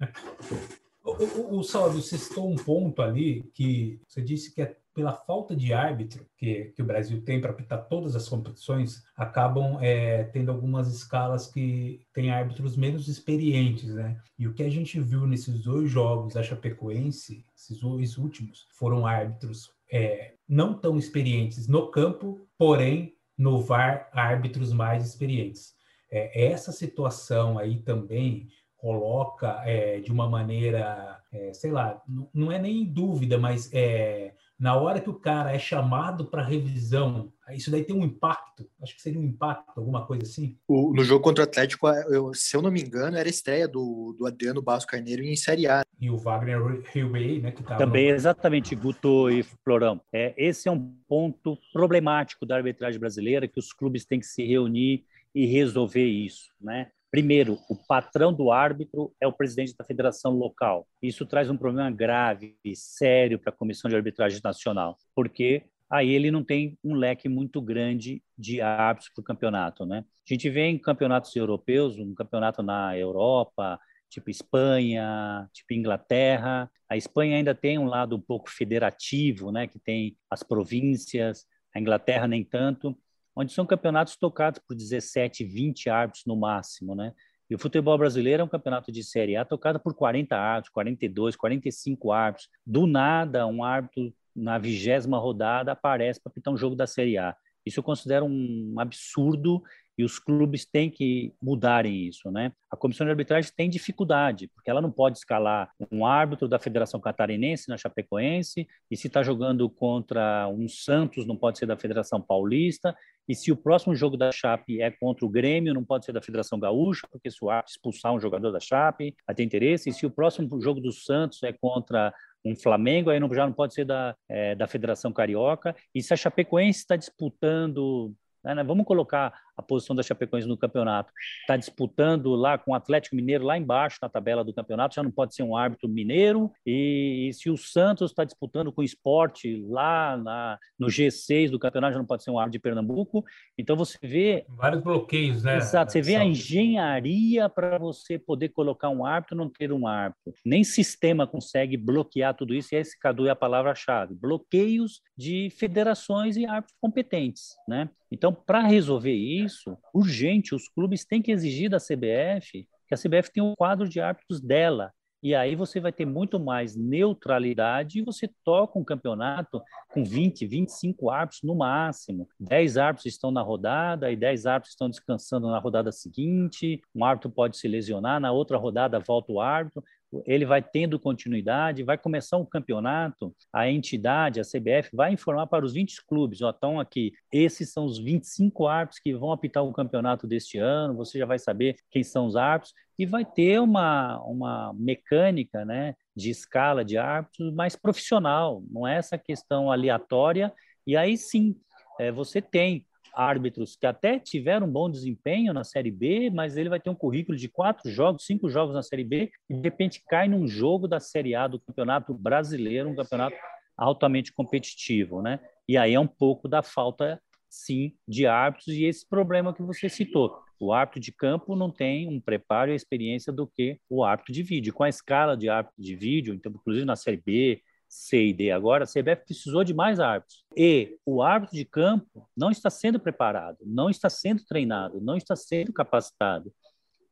O, 1.04 1.12
o, 1.22 1.58
o 1.58 1.62
Salve, 1.62 2.00
você 2.00 2.16
citou 2.16 2.50
um 2.50 2.56
ponto 2.56 3.02
ali 3.02 3.42
que 3.52 4.00
você 4.08 4.22
disse 4.22 4.54
que 4.54 4.62
é 4.62 4.74
pela 4.94 5.12
falta 5.12 5.54
de 5.54 5.72
árbitro 5.72 6.24
que, 6.38 6.72
que 6.74 6.80
o 6.80 6.84
Brasil 6.84 7.20
tem 7.20 7.40
para 7.40 7.50
apitar 7.50 7.88
todas 7.88 8.14
as 8.14 8.28
competições, 8.28 9.02
acabam 9.16 9.78
é, 9.82 10.24
tendo 10.24 10.50
algumas 10.50 10.88
escalas 10.88 11.48
que 11.48 12.00
têm 12.14 12.30
árbitros 12.30 12.76
menos 12.76 13.08
experientes, 13.08 13.92
né? 13.92 14.18
E 14.38 14.46
o 14.46 14.54
que 14.54 14.62
a 14.62 14.70
gente 14.70 14.98
viu 15.00 15.26
nesses 15.26 15.64
dois 15.64 15.90
jogos 15.90 16.34
da 16.34 16.42
Chapecoense, 16.42 17.44
esses 17.54 17.80
dois 17.80 18.16
últimos, 18.16 18.66
foram 18.72 19.04
árbitros 19.04 19.68
é, 19.92 20.34
não 20.48 20.72
tão 20.72 20.96
experientes 20.96 21.66
no 21.66 21.90
campo, 21.90 22.46
porém 22.56 23.14
no 23.36 23.60
VAR 23.60 24.08
árbitros 24.12 24.72
mais 24.72 25.04
experientes. 25.04 25.74
É, 26.10 26.46
essa 26.46 26.70
situação 26.70 27.58
aí 27.58 27.80
também 27.80 28.48
coloca 28.84 29.62
é, 29.64 29.98
de 30.00 30.12
uma 30.12 30.28
maneira, 30.28 31.18
é, 31.32 31.54
sei 31.54 31.72
lá, 31.72 32.02
não, 32.34 32.52
é 32.52 32.58
nem 32.58 32.84
dúvida, 32.84 33.38
mas 33.38 33.70
é, 33.72 34.34
na 34.60 34.76
hora 34.76 35.00
que 35.00 35.08
o 35.08 35.14
cara 35.14 35.54
é 35.54 35.58
chamado 35.58 36.26
para 36.26 36.44
revisão, 36.44 37.32
isso 37.52 37.70
daí 37.70 37.82
tem 37.82 37.96
um 37.96 38.04
impacto. 38.04 38.68
Acho 38.82 38.94
que 38.94 39.00
seria 39.00 39.18
um 39.18 39.24
impacto, 39.24 39.80
alguma 39.80 40.06
coisa 40.06 40.24
assim. 40.24 40.58
O, 40.68 40.92
no 40.92 41.02
jogo 41.02 41.24
contra 41.24 41.42
o 41.42 41.48
Atlético, 41.48 41.88
eu, 41.88 42.34
se 42.34 42.54
eu 42.54 42.60
não 42.60 42.70
me 42.70 42.82
engano, 42.82 43.16
era 43.16 43.26
a 43.26 43.30
estreia 43.30 43.66
do, 43.66 44.14
do 44.18 44.26
Adriano 44.26 44.60
Barros 44.60 44.84
Carneiro 44.84 45.22
em 45.22 45.34
Série 45.34 45.66
A. 45.66 45.82
E 45.98 46.10
o 46.10 46.18
Wagner 46.18 46.82
Hilbey, 46.94 47.40
né? 47.40 47.52
Que 47.52 47.62
Também, 47.62 48.10
no... 48.10 48.14
exatamente, 48.14 48.74
Guto 48.74 49.30
e 49.30 49.42
Florão. 49.42 49.98
É, 50.12 50.34
esse 50.36 50.68
é 50.68 50.70
um 50.70 50.94
ponto 51.08 51.56
problemático 51.72 52.44
da 52.44 52.56
arbitragem 52.56 53.00
brasileira, 53.00 53.48
que 53.48 53.58
os 53.58 53.72
clubes 53.72 54.04
têm 54.04 54.20
que 54.20 54.26
se 54.26 54.44
reunir 54.44 55.06
e 55.34 55.46
resolver 55.46 56.04
isso, 56.04 56.50
né? 56.60 56.90
Primeiro, 57.14 57.60
o 57.68 57.76
patrão 57.76 58.32
do 58.32 58.50
árbitro 58.50 59.14
é 59.20 59.26
o 59.28 59.32
presidente 59.32 59.72
da 59.78 59.84
federação 59.84 60.32
local. 60.32 60.84
Isso 61.00 61.24
traz 61.24 61.48
um 61.48 61.56
problema 61.56 61.88
grave 61.88 62.56
e 62.64 62.74
sério 62.74 63.38
para 63.38 63.50
a 63.50 63.56
Comissão 63.56 63.88
de 63.88 63.94
Arbitragem 63.94 64.40
Nacional, 64.42 64.98
porque 65.14 65.62
aí 65.88 66.10
ele 66.10 66.32
não 66.32 66.42
tem 66.42 66.76
um 66.82 66.92
leque 66.96 67.28
muito 67.28 67.62
grande 67.62 68.20
de 68.36 68.60
árbitros 68.60 69.12
para 69.14 69.20
o 69.22 69.24
campeonato. 69.24 69.86
Né? 69.86 69.98
A 70.28 70.34
gente 70.34 70.50
vê 70.50 70.62
em 70.62 70.76
campeonatos 70.76 71.36
europeus, 71.36 71.96
um 71.96 72.16
campeonato 72.16 72.64
na 72.64 72.98
Europa, 72.98 73.78
tipo 74.10 74.28
Espanha, 74.28 75.48
tipo 75.52 75.72
Inglaterra. 75.72 76.68
A 76.88 76.96
Espanha 76.96 77.36
ainda 77.36 77.54
tem 77.54 77.78
um 77.78 77.86
lado 77.86 78.16
um 78.16 78.20
pouco 78.20 78.50
federativo, 78.50 79.52
né, 79.52 79.68
que 79.68 79.78
tem 79.78 80.16
as 80.28 80.42
províncias, 80.42 81.46
a 81.72 81.78
Inglaterra 81.78 82.26
nem 82.26 82.42
tanto 82.42 82.98
onde 83.36 83.52
são 83.52 83.66
campeonatos 83.66 84.16
tocados 84.16 84.60
por 84.66 84.74
17, 84.74 85.44
20 85.44 85.90
árbitros 85.90 86.24
no 86.26 86.36
máximo, 86.36 86.94
né? 86.94 87.12
E 87.48 87.54
o 87.54 87.58
futebol 87.58 87.96
brasileiro 87.98 88.40
é 88.40 88.44
um 88.44 88.48
campeonato 88.48 88.90
de 88.90 89.04
Série 89.04 89.36
A 89.36 89.44
tocado 89.44 89.78
por 89.78 89.94
40 89.94 90.36
árbitros, 90.36 90.72
42, 90.72 91.36
45 91.36 92.12
árbitros. 92.12 92.48
Do 92.66 92.86
nada, 92.86 93.46
um 93.46 93.62
árbitro 93.62 94.12
na 94.34 94.58
vigésima 94.58 95.18
rodada 95.18 95.72
aparece 95.72 96.20
para 96.20 96.32
pitar 96.32 96.52
um 96.52 96.56
jogo 96.56 96.74
da 96.74 96.86
Série 96.86 97.18
A. 97.18 97.36
Isso 97.64 97.80
eu 97.80 97.84
considero 97.84 98.26
um 98.26 98.74
absurdo 98.78 99.62
e 99.96 100.04
os 100.04 100.18
clubes 100.18 100.64
têm 100.64 100.90
que 100.90 101.32
mudarem 101.40 102.06
isso, 102.06 102.30
né? 102.30 102.52
A 102.70 102.76
comissão 102.76 103.06
de 103.06 103.10
arbitragem 103.10 103.50
tem 103.56 103.70
dificuldade, 103.70 104.48
porque 104.48 104.68
ela 104.68 104.80
não 104.80 104.90
pode 104.90 105.18
escalar 105.18 105.70
um 105.90 106.04
árbitro 106.04 106.48
da 106.48 106.58
Federação 106.58 107.00
Catarinense 107.00 107.68
na 107.68 107.76
Chapecoense, 107.76 108.66
e 108.90 108.96
se 108.96 109.06
está 109.06 109.22
jogando 109.22 109.68
contra 109.70 110.48
um 110.48 110.68
Santos, 110.68 111.26
não 111.26 111.36
pode 111.36 111.58
ser 111.58 111.66
da 111.66 111.76
Federação 111.76 112.20
Paulista, 112.20 112.94
e 113.28 113.34
se 113.34 113.52
o 113.52 113.56
próximo 113.56 113.94
jogo 113.94 114.16
da 114.16 114.30
Chape 114.32 114.82
é 114.82 114.90
contra 114.90 115.24
o 115.24 115.28
Grêmio, 115.28 115.72
não 115.72 115.84
pode 115.84 116.04
ser 116.04 116.12
da 116.12 116.20
Federação 116.20 116.58
Gaúcha, 116.58 117.06
porque 117.10 117.30
se 117.30 117.42
o 117.42 117.48
árbitro 117.48 117.72
expulsar 117.72 118.12
um 118.12 118.20
jogador 118.20 118.50
da 118.50 118.60
Chape, 118.60 119.14
vai 119.26 119.34
ter 119.34 119.44
interesse, 119.44 119.88
e 119.88 119.92
se 119.92 120.04
o 120.04 120.10
próximo 120.10 120.60
jogo 120.60 120.80
do 120.80 120.92
Santos 120.92 121.42
é 121.42 121.52
contra 121.52 122.12
um 122.44 122.54
Flamengo, 122.54 123.08
aí 123.08 123.18
não, 123.18 123.32
já 123.32 123.46
não 123.46 123.54
pode 123.54 123.72
ser 123.72 123.86
da, 123.86 124.14
é, 124.28 124.54
da 124.54 124.66
Federação 124.66 125.12
Carioca. 125.12 125.74
E 125.94 126.02
se 126.02 126.12
a 126.12 126.16
Chapecoense 126.16 126.80
está 126.80 126.94
disputando 126.94 128.14
né, 128.44 128.54
né? 128.54 128.62
Vamos 128.62 128.84
colocar 128.84 129.32
a 129.56 129.62
posição 129.62 129.94
da 129.94 130.02
Chapecoense 130.02 130.48
no 130.48 130.56
campeonato. 130.56 131.12
Está 131.40 131.56
disputando 131.56 132.34
lá 132.34 132.58
com 132.58 132.72
o 132.72 132.74
Atlético 132.74 133.16
Mineiro, 133.16 133.44
lá 133.44 133.56
embaixo 133.56 133.98
na 134.02 134.08
tabela 134.08 134.44
do 134.44 134.52
campeonato, 134.52 134.94
já 134.94 135.02
não 135.02 135.10
pode 135.10 135.34
ser 135.34 135.42
um 135.42 135.56
árbitro 135.56 135.88
mineiro. 135.88 136.50
E, 136.66 137.28
e 137.28 137.32
se 137.34 137.50
o 137.50 137.56
Santos 137.56 138.10
está 138.10 138.24
disputando 138.24 138.72
com 138.72 138.80
o 138.80 138.84
esporte 138.84 139.64
lá 139.68 140.16
na, 140.16 140.58
no 140.78 140.88
G6 140.88 141.50
do 141.50 141.58
campeonato, 141.58 141.94
já 141.94 141.98
não 141.98 142.06
pode 142.06 142.22
ser 142.22 142.30
um 142.30 142.38
árbitro 142.38 142.58
de 142.58 142.62
Pernambuco. 142.62 143.24
Então 143.58 143.76
você 143.76 143.98
vê. 144.02 144.44
Vários 144.48 144.82
bloqueios, 144.82 145.44
né? 145.44 145.56
Exato. 145.56 145.92
Você 145.92 146.02
vê 146.02 146.16
a 146.16 146.24
engenharia 146.24 147.48
para 147.48 147.78
você 147.78 148.18
poder 148.18 148.48
colocar 148.50 148.88
um 148.88 149.04
árbitro 149.04 149.36
não 149.36 149.48
ter 149.48 149.72
um 149.72 149.86
árbitro. 149.86 150.32
Nem 150.44 150.64
sistema 150.64 151.26
consegue 151.26 151.76
bloquear 151.76 152.34
tudo 152.34 152.54
isso, 152.54 152.74
e 152.74 152.78
esse, 152.78 152.98
Cadu, 152.98 153.26
é 153.26 153.30
a 153.30 153.36
palavra-chave. 153.36 154.14
Bloqueios 154.14 155.00
de 155.16 155.48
federações 155.50 156.36
e 156.36 156.46
árbitros 156.46 156.76
competentes, 156.80 157.54
né? 157.68 157.88
Então, 158.10 158.32
para 158.32 158.62
resolver 158.62 159.12
isso, 159.12 159.43
urgente, 159.92 160.54
os 160.54 160.68
clubes 160.68 161.04
têm 161.04 161.22
que 161.22 161.32
exigir 161.32 161.70
da 161.70 161.78
CBF 161.78 162.66
que 162.86 162.94
a 162.94 162.98
CBF 162.98 163.32
tenha 163.32 163.44
um 163.44 163.54
quadro 163.54 163.88
de 163.88 164.00
árbitros 164.00 164.40
dela. 164.40 164.92
E 165.22 165.34
aí 165.34 165.56
você 165.56 165.80
vai 165.80 165.90
ter 165.90 166.04
muito 166.04 166.38
mais 166.38 166.76
neutralidade 166.76 167.98
e 167.98 168.02
você 168.02 168.28
toca 168.44 168.78
um 168.78 168.84
campeonato 168.84 169.62
com 169.90 170.04
20, 170.04 170.46
25 170.46 171.08
árbitros 171.08 171.42
no 171.42 171.54
máximo. 171.54 172.28
10 172.38 172.76
árbitros 172.76 173.06
estão 173.06 173.30
na 173.30 173.40
rodada 173.40 174.12
e 174.12 174.16
10 174.16 174.44
árbitros 174.44 174.74
estão 174.74 174.90
descansando 174.90 175.46
na 175.46 175.58
rodada 175.58 175.90
seguinte. 175.90 176.82
Um 176.94 177.02
árbitro 177.06 177.30
pode 177.30 177.56
se 177.56 177.66
lesionar, 177.66 178.20
na 178.20 178.32
outra 178.32 178.58
rodada 178.58 179.00
volta 179.00 179.32
o 179.32 179.40
árbitro 179.40 179.82
ele 180.26 180.44
vai 180.44 180.62
tendo 180.62 180.98
continuidade, 180.98 181.82
vai 181.82 181.96
começar 181.98 182.36
um 182.36 182.44
campeonato, 182.44 183.34
a 183.52 183.68
entidade, 183.68 184.40
a 184.40 184.44
CBF, 184.44 184.90
vai 184.92 185.12
informar 185.12 185.46
para 185.46 185.64
os 185.64 185.72
20 185.72 186.04
clubes, 186.06 186.42
ó, 186.42 186.50
estão 186.50 186.78
aqui, 186.78 187.12
esses 187.32 187.72
são 187.72 187.84
os 187.84 187.98
25 187.98 188.66
árbitros 188.66 189.00
que 189.00 189.14
vão 189.14 189.32
apitar 189.32 189.64
o 189.64 189.72
campeonato 189.72 190.26
deste 190.26 190.58
ano, 190.58 190.96
você 190.96 191.18
já 191.18 191.26
vai 191.26 191.38
saber 191.38 191.76
quem 191.90 192.02
são 192.02 192.26
os 192.26 192.36
árbitros, 192.36 192.74
e 192.98 193.06
vai 193.06 193.24
ter 193.24 193.60
uma, 193.60 194.20
uma 194.22 194.72
mecânica 194.74 195.64
né, 195.64 195.94
de 196.14 196.30
escala 196.30 196.84
de 196.84 196.96
árbitros 196.96 197.52
mais 197.52 197.74
profissional, 197.74 198.62
não 198.70 198.86
é 198.86 198.96
essa 198.96 199.18
questão 199.18 199.70
aleatória, 199.70 200.52
e 200.86 200.96
aí 200.96 201.16
sim, 201.16 201.56
é, 201.98 202.12
você 202.12 202.40
tem 202.40 202.86
árbitros 203.14 203.76
que 203.76 203.86
até 203.86 204.18
tiveram 204.18 204.66
um 204.66 204.70
bom 204.70 204.90
desempenho 204.90 205.52
na 205.52 205.64
Série 205.64 205.90
B, 205.90 206.30
mas 206.30 206.56
ele 206.56 206.68
vai 206.68 206.80
ter 206.80 206.90
um 206.90 206.94
currículo 206.94 207.36
de 207.36 207.48
quatro 207.48 207.90
jogos, 207.90 208.26
cinco 208.26 208.48
jogos 208.48 208.74
na 208.74 208.82
Série 208.82 209.04
B, 209.04 209.30
e 209.48 209.54
de 209.54 209.60
repente 209.60 210.02
cai 210.08 210.28
num 210.28 210.46
jogo 210.46 210.88
da 210.88 211.00
Série 211.00 211.34
A 211.34 211.46
do 211.46 211.60
Campeonato 211.60 212.12
Brasileiro, 212.14 212.88
um 212.88 212.94
campeonato 212.94 213.36
altamente 213.76 214.32
competitivo, 214.32 215.22
né? 215.22 215.40
E 215.68 215.76
aí 215.76 215.94
é 215.94 216.00
um 216.00 216.06
pouco 216.06 216.48
da 216.48 216.62
falta, 216.62 217.20
sim, 217.48 217.94
de 218.06 218.26
árbitros 218.26 218.74
e 218.74 218.84
esse 218.84 219.08
problema 219.08 219.54
que 219.54 219.62
você 219.62 219.88
citou. 219.88 220.42
O 220.58 220.72
árbitro 220.72 221.00
de 221.00 221.12
campo 221.12 221.56
não 221.56 221.70
tem 221.70 222.08
um 222.08 222.20
preparo 222.20 222.70
e 222.70 222.74
experiência 222.74 223.32
do 223.32 223.46
que 223.46 223.78
o 223.88 224.04
árbitro 224.04 224.32
de 224.32 224.42
vídeo. 224.42 224.72
Com 224.72 224.84
a 224.84 224.88
escala 224.88 225.36
de 225.36 225.48
árbitro 225.48 225.82
de 225.82 225.96
vídeo, 225.96 226.34
então, 226.34 226.52
inclusive 226.52 226.84
na 226.84 226.96
Série 226.96 227.22
B, 227.24 227.60
C 227.94 228.26
e 228.26 228.32
D 228.32 228.50
agora, 228.50 228.82
a 228.82 228.86
CBF 228.88 229.24
precisou 229.24 229.62
de 229.62 229.72
mais 229.72 230.00
árbitros. 230.00 230.44
E 230.56 230.98
o 231.06 231.22
árbitro 231.22 231.54
de 231.56 231.64
campo 231.64 232.28
não 232.36 232.50
está 232.50 232.68
sendo 232.68 232.98
preparado, 232.98 233.58
não 233.64 233.88
está 233.88 234.10
sendo 234.10 234.44
treinado, 234.44 235.00
não 235.00 235.16
está 235.16 235.36
sendo 235.36 235.72
capacitado. 235.72 236.52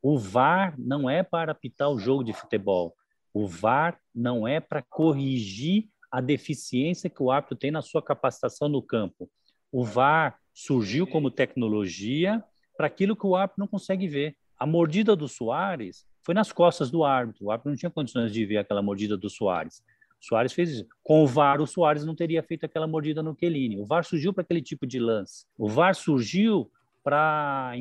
O 0.02 0.18
VAR 0.18 0.74
não 0.76 1.08
é 1.08 1.22
para 1.22 1.52
apitar 1.52 1.88
o 1.88 2.00
jogo 2.00 2.24
de 2.24 2.32
futebol. 2.32 2.96
O 3.32 3.46
VAR 3.46 3.96
não 4.12 4.46
é 4.46 4.58
para 4.58 4.82
corrigir 4.82 5.88
a 6.10 6.20
deficiência 6.20 7.08
que 7.08 7.22
o 7.22 7.30
árbitro 7.30 7.56
tem 7.56 7.70
na 7.70 7.80
sua 7.80 8.02
capacitação 8.02 8.68
no 8.68 8.82
campo. 8.82 9.30
O 9.70 9.84
VAR 9.84 10.36
surgiu 10.52 11.06
como 11.06 11.30
tecnologia 11.30 12.42
para 12.76 12.88
aquilo 12.88 13.14
que 13.14 13.24
o 13.24 13.36
árbitro 13.36 13.60
não 13.60 13.68
consegue 13.68 14.08
ver. 14.08 14.36
A 14.58 14.66
mordida 14.66 15.14
do 15.14 15.28
Soares 15.28 16.04
foi 16.24 16.34
nas 16.34 16.50
costas 16.50 16.90
do 16.90 17.04
árbitro. 17.04 17.46
O 17.46 17.50
árbitro 17.52 17.70
não 17.70 17.78
tinha 17.78 17.90
condições 17.90 18.32
de 18.32 18.44
ver 18.44 18.58
aquela 18.58 18.82
mordida 18.82 19.16
do 19.16 19.30
Soares. 19.30 19.80
Soares 20.22 20.52
fez 20.52 20.70
isso. 20.70 20.86
Com 21.02 21.24
o 21.24 21.26
VAR, 21.26 21.60
o 21.60 21.66
Soares 21.66 22.04
não 22.04 22.14
teria 22.14 22.42
feito 22.42 22.64
aquela 22.64 22.86
mordida 22.86 23.22
no 23.22 23.34
Kelini. 23.34 23.78
O 23.78 23.84
VAR 23.84 24.04
surgiu 24.04 24.32
para 24.32 24.42
aquele 24.42 24.62
tipo 24.62 24.86
de 24.86 25.00
lance. 25.00 25.44
O 25.58 25.68
VAR 25.68 25.96
surgiu 25.96 26.70
para 27.02 27.72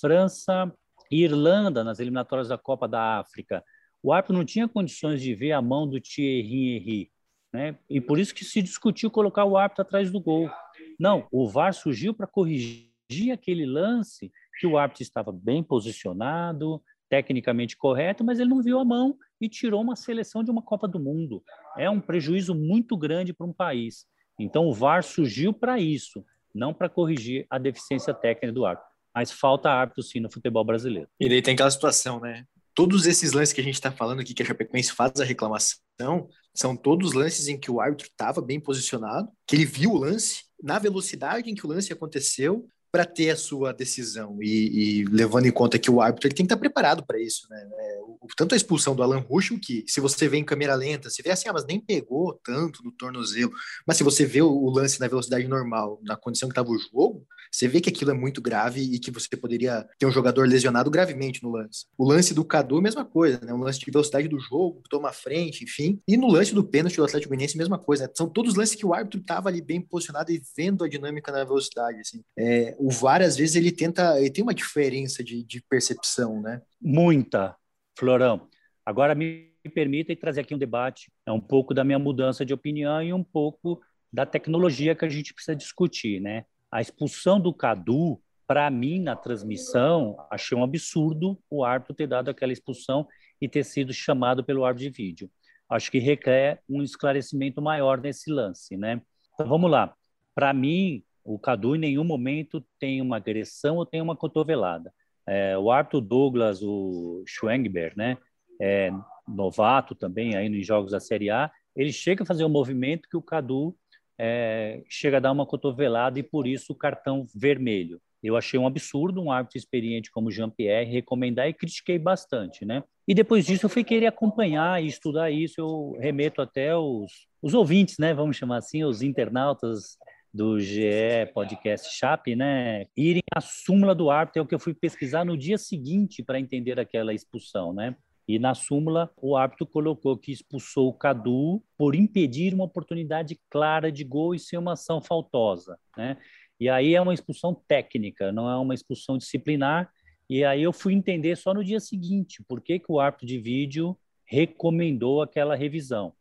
França 0.00 0.72
e 1.10 1.22
Irlanda 1.22 1.84
nas 1.84 2.00
eliminatórias 2.00 2.48
da 2.48 2.56
Copa 2.56 2.88
da 2.88 3.18
África. 3.18 3.62
O 4.02 4.12
árbitro 4.12 4.36
não 4.36 4.44
tinha 4.44 4.66
condições 4.66 5.20
de 5.20 5.34
ver 5.34 5.52
a 5.52 5.60
mão 5.60 5.86
do 5.86 6.00
Thierry 6.00 6.76
Henry, 6.76 7.10
né? 7.52 7.78
E 7.88 8.00
por 8.00 8.18
isso 8.18 8.34
que 8.34 8.44
se 8.44 8.62
discutiu 8.62 9.10
colocar 9.10 9.44
o 9.44 9.56
árbitro 9.56 9.82
atrás 9.82 10.10
do 10.10 10.18
gol. 10.18 10.50
Não, 10.98 11.28
o 11.30 11.46
VAR 11.46 11.74
surgiu 11.74 12.14
para 12.14 12.26
corrigir 12.26 12.90
aquele 13.32 13.66
lance 13.66 14.32
que 14.58 14.66
o 14.66 14.78
árbitro 14.78 15.02
estava 15.02 15.30
bem 15.30 15.62
posicionado, 15.62 16.82
tecnicamente 17.08 17.76
correto, 17.76 18.24
mas 18.24 18.40
ele 18.40 18.48
não 18.48 18.62
viu 18.62 18.78
a 18.78 18.84
mão 18.84 19.16
e 19.42 19.48
tirou 19.48 19.82
uma 19.82 19.96
seleção 19.96 20.44
de 20.44 20.50
uma 20.50 20.62
Copa 20.62 20.86
do 20.86 21.00
Mundo. 21.00 21.42
É 21.76 21.90
um 21.90 22.00
prejuízo 22.00 22.54
muito 22.54 22.96
grande 22.96 23.32
para 23.32 23.46
um 23.46 23.52
país. 23.52 24.06
Então 24.38 24.66
o 24.66 24.72
VAR 24.72 25.02
surgiu 25.02 25.52
para 25.52 25.78
isso, 25.80 26.24
não 26.54 26.72
para 26.72 26.88
corrigir 26.88 27.44
a 27.50 27.58
deficiência 27.58 28.14
técnica 28.14 28.52
do 28.52 28.64
árbitro. 28.64 28.88
Mas 29.14 29.32
falta 29.32 29.68
árbitro 29.68 30.02
sim 30.02 30.20
no 30.20 30.30
futebol 30.30 30.64
brasileiro. 30.64 31.08
E 31.20 31.28
daí 31.28 31.42
tem 31.42 31.54
aquela 31.54 31.70
situação, 31.70 32.20
né? 32.20 32.44
Todos 32.74 33.04
esses 33.04 33.32
lances 33.32 33.52
que 33.52 33.60
a 33.60 33.64
gente 33.64 33.74
está 33.74 33.92
falando 33.92 34.20
aqui, 34.20 34.32
que 34.32 34.42
a 34.42 34.46
Chapecoense 34.46 34.92
faz 34.92 35.20
a 35.20 35.24
reclamação, 35.24 36.28
são 36.54 36.74
todos 36.74 37.12
lances 37.12 37.48
em 37.48 37.58
que 37.58 37.70
o 37.70 37.80
árbitro 37.80 38.06
estava 38.06 38.40
bem 38.40 38.58
posicionado, 38.58 39.28
que 39.46 39.56
ele 39.56 39.66
viu 39.66 39.90
o 39.90 39.98
lance, 39.98 40.44
na 40.62 40.78
velocidade 40.78 41.50
em 41.50 41.54
que 41.54 41.66
o 41.66 41.68
lance 41.68 41.92
aconteceu, 41.92 42.66
para 42.92 43.06
ter 43.06 43.30
a 43.30 43.36
sua 43.36 43.72
decisão 43.72 44.36
e, 44.42 45.00
e, 45.00 45.04
levando 45.06 45.46
em 45.46 45.50
conta 45.50 45.78
que 45.78 45.90
o 45.90 46.02
árbitro 46.02 46.28
ele 46.28 46.34
tem 46.34 46.44
que 46.44 46.52
estar 46.52 46.60
preparado 46.60 47.02
para 47.06 47.18
isso, 47.18 47.46
né? 47.48 47.66
É, 47.78 48.00
o, 48.02 48.26
tanto 48.36 48.52
a 48.52 48.56
expulsão 48.56 48.94
do 48.94 49.02
Alan 49.02 49.18
Ruschel, 49.18 49.58
que 49.58 49.82
se 49.88 49.98
você 49.98 50.28
vê 50.28 50.36
em 50.36 50.44
câmera 50.44 50.74
lenta, 50.74 51.08
você 51.08 51.22
vê 51.22 51.30
assim, 51.30 51.48
ah, 51.48 51.54
mas 51.54 51.64
nem 51.64 51.80
pegou 51.80 52.38
tanto 52.44 52.84
no 52.84 52.92
tornozelo, 52.92 53.50
mas 53.86 53.96
se 53.96 54.04
você 54.04 54.26
vê 54.26 54.42
o, 54.42 54.50
o 54.50 54.70
lance 54.70 55.00
na 55.00 55.08
velocidade 55.08 55.48
normal, 55.48 55.98
na 56.02 56.16
condição 56.16 56.50
que 56.50 56.52
estava 56.52 56.68
o 56.68 56.78
jogo, 56.78 57.26
você 57.52 57.68
vê 57.68 57.82
que 57.82 57.90
aquilo 57.90 58.10
é 58.10 58.14
muito 58.14 58.40
grave 58.40 58.80
e 58.80 58.98
que 58.98 59.10
você 59.10 59.36
poderia 59.36 59.86
ter 59.98 60.06
um 60.06 60.10
jogador 60.10 60.48
lesionado 60.48 60.90
gravemente 60.90 61.42
no 61.42 61.50
lance. 61.50 61.84
O 61.98 62.04
lance 62.04 62.32
do 62.32 62.42
Cadu, 62.44 62.80
mesma 62.80 63.04
coisa, 63.04 63.38
né? 63.44 63.52
Um 63.52 63.58
lance 63.58 63.78
de 63.78 63.90
velocidade 63.90 64.26
do 64.26 64.40
jogo, 64.40 64.82
toma 64.88 65.10
a 65.10 65.12
frente, 65.12 65.62
enfim. 65.62 66.00
E 66.08 66.16
no 66.16 66.28
lance 66.28 66.54
do 66.54 66.64
pênalti 66.64 66.96
do 66.96 67.04
Atlético 67.04 67.28
Goianiense, 67.28 67.58
mesma 67.58 67.78
coisa. 67.78 68.04
Né? 68.04 68.12
São 68.16 68.26
todos 68.26 68.54
lances 68.54 68.74
que 68.74 68.86
o 68.86 68.94
árbitro 68.94 69.20
estava 69.20 69.50
ali 69.50 69.60
bem 69.60 69.82
posicionado 69.82 70.32
e 70.32 70.40
vendo 70.56 70.82
a 70.82 70.88
dinâmica 70.88 71.30
na 71.30 71.44
velocidade, 71.44 72.00
assim. 72.00 72.24
É, 72.38 72.74
o 72.84 72.90
VAR, 72.90 73.22
às 73.22 73.36
vezes, 73.36 73.54
ele 73.54 73.70
tenta, 73.70 74.18
ele 74.18 74.28
tem 74.28 74.42
uma 74.42 74.52
diferença 74.52 75.22
de, 75.22 75.44
de 75.44 75.62
percepção, 75.62 76.42
né? 76.42 76.60
Muita, 76.80 77.54
Florão. 77.96 78.48
Agora 78.84 79.14
me 79.14 79.52
permita 79.72 80.14
trazer 80.16 80.40
aqui 80.40 80.52
um 80.52 80.58
debate, 80.58 81.08
é 81.24 81.30
um 81.30 81.40
pouco 81.40 81.72
da 81.72 81.84
minha 81.84 81.98
mudança 82.00 82.44
de 82.44 82.52
opinião 82.52 83.00
e 83.00 83.12
um 83.12 83.22
pouco 83.22 83.80
da 84.12 84.26
tecnologia 84.26 84.96
que 84.96 85.04
a 85.04 85.08
gente 85.08 85.32
precisa 85.32 85.54
discutir, 85.54 86.20
né? 86.20 86.44
A 86.72 86.80
expulsão 86.80 87.38
do 87.38 87.54
Cadu, 87.54 88.20
para 88.48 88.68
mim, 88.68 89.00
na 89.00 89.14
transmissão, 89.14 90.16
achei 90.28 90.58
um 90.58 90.64
absurdo 90.64 91.38
o 91.48 91.64
árbitro 91.64 91.94
ter 91.94 92.08
dado 92.08 92.30
aquela 92.30 92.52
expulsão 92.52 93.06
e 93.40 93.48
ter 93.48 93.62
sido 93.62 93.94
chamado 93.94 94.42
pelo 94.42 94.64
árbitro 94.64 94.90
de 94.90 94.96
vídeo. 94.96 95.30
Acho 95.68 95.88
que 95.88 96.00
requer 96.00 96.60
um 96.68 96.82
esclarecimento 96.82 97.62
maior 97.62 98.00
nesse 98.00 98.28
lance, 98.28 98.76
né? 98.76 99.00
Então, 99.34 99.46
vamos 99.46 99.70
lá. 99.70 99.94
Para 100.34 100.52
mim, 100.52 101.04
o 101.24 101.38
Cadu 101.38 101.76
em 101.76 101.78
nenhum 101.78 102.04
momento 102.04 102.64
tem 102.78 103.00
uma 103.00 103.16
agressão 103.16 103.76
ou 103.76 103.86
tem 103.86 104.00
uma 104.00 104.16
cotovelada. 104.16 104.92
É, 105.26 105.56
o 105.56 105.70
árbitro 105.70 106.00
Douglas, 106.00 106.62
o 106.62 107.22
Schwengber, 107.26 107.92
né? 107.96 108.18
É, 108.60 108.90
novato 109.26 109.94
também 109.94 110.36
aí 110.36 110.48
nos 110.48 110.66
jogos 110.66 110.92
da 110.92 111.00
Série 111.00 111.30
A, 111.30 111.50
ele 111.74 111.92
chega 111.92 112.22
a 112.22 112.26
fazer 112.26 112.44
um 112.44 112.48
movimento 112.48 113.08
que 113.08 113.16
o 113.16 113.22
Cadu 113.22 113.74
é, 114.18 114.82
chega 114.88 115.16
a 115.16 115.20
dar 115.20 115.32
uma 115.32 115.46
cotovelada 115.46 116.18
e 116.18 116.22
por 116.22 116.46
isso 116.46 116.72
o 116.72 116.76
cartão 116.76 117.26
vermelho. 117.34 118.00
Eu 118.22 118.36
achei 118.36 118.58
um 118.58 118.66
absurdo 118.66 119.20
um 119.20 119.32
árbitro 119.32 119.58
experiente 119.58 120.10
como 120.10 120.30
Jean-Pierre 120.30 120.92
recomendar 120.92 121.48
e 121.48 121.52
critiquei 121.52 121.98
bastante, 121.98 122.64
né? 122.64 122.84
E 123.06 123.14
depois 123.14 123.44
disso 123.44 123.66
eu 123.66 123.70
fui 123.70 123.82
querer 123.82 124.06
acompanhar 124.06 124.80
e 124.80 124.86
estudar 124.86 125.30
isso, 125.30 125.60
eu 125.60 125.96
remeto 126.00 126.40
até 126.40 126.76
os, 126.76 127.10
os 127.42 127.52
ouvintes, 127.52 127.98
né? 127.98 128.14
Vamos 128.14 128.36
chamar 128.36 128.58
assim, 128.58 128.84
os 128.84 129.02
internautas 129.02 129.98
do 130.32 130.58
GE 130.58 131.26
Podcast 131.34 131.94
Chap, 131.94 132.34
né? 132.34 132.86
Irem 132.96 133.22
à 133.34 133.40
súmula 133.40 133.94
do 133.94 134.10
árbitro, 134.10 134.40
é 134.40 134.42
o 134.42 134.46
que 134.46 134.54
eu 134.54 134.58
fui 134.58 134.72
pesquisar 134.72 135.24
no 135.24 135.36
dia 135.36 135.58
seguinte 135.58 136.22
para 136.22 136.40
entender 136.40 136.80
aquela 136.80 137.12
expulsão, 137.12 137.72
né? 137.72 137.94
E 138.26 138.38
na 138.38 138.54
súmula, 138.54 139.10
o 139.20 139.36
árbitro 139.36 139.66
colocou 139.66 140.16
que 140.16 140.32
expulsou 140.32 140.88
o 140.88 140.94
Cadu 140.94 141.62
por 141.76 141.94
impedir 141.94 142.54
uma 142.54 142.64
oportunidade 142.64 143.38
clara 143.50 143.90
de 143.90 144.04
gol 144.04 144.34
e 144.34 144.38
ser 144.38 144.56
uma 144.56 144.72
ação 144.72 145.02
faltosa. 145.02 145.78
Né? 145.96 146.16
E 146.58 146.68
aí 146.68 146.94
é 146.94 147.00
uma 147.00 147.12
expulsão 147.12 147.54
técnica, 147.66 148.30
não 148.30 148.48
é 148.48 148.56
uma 148.56 148.74
expulsão 148.74 149.18
disciplinar. 149.18 149.90
E 150.30 150.44
aí 150.44 150.62
eu 150.62 150.72
fui 150.72 150.94
entender 150.94 151.36
só 151.36 151.52
no 151.52 151.64
dia 151.64 151.80
seguinte 151.80 152.42
por 152.46 152.60
que, 152.60 152.78
que 152.78 152.90
o 152.90 153.00
árbitro 153.00 153.26
de 153.26 153.38
vídeo 153.38 153.98
recomendou 154.24 155.20
aquela 155.20 155.56
revisão. 155.56 156.14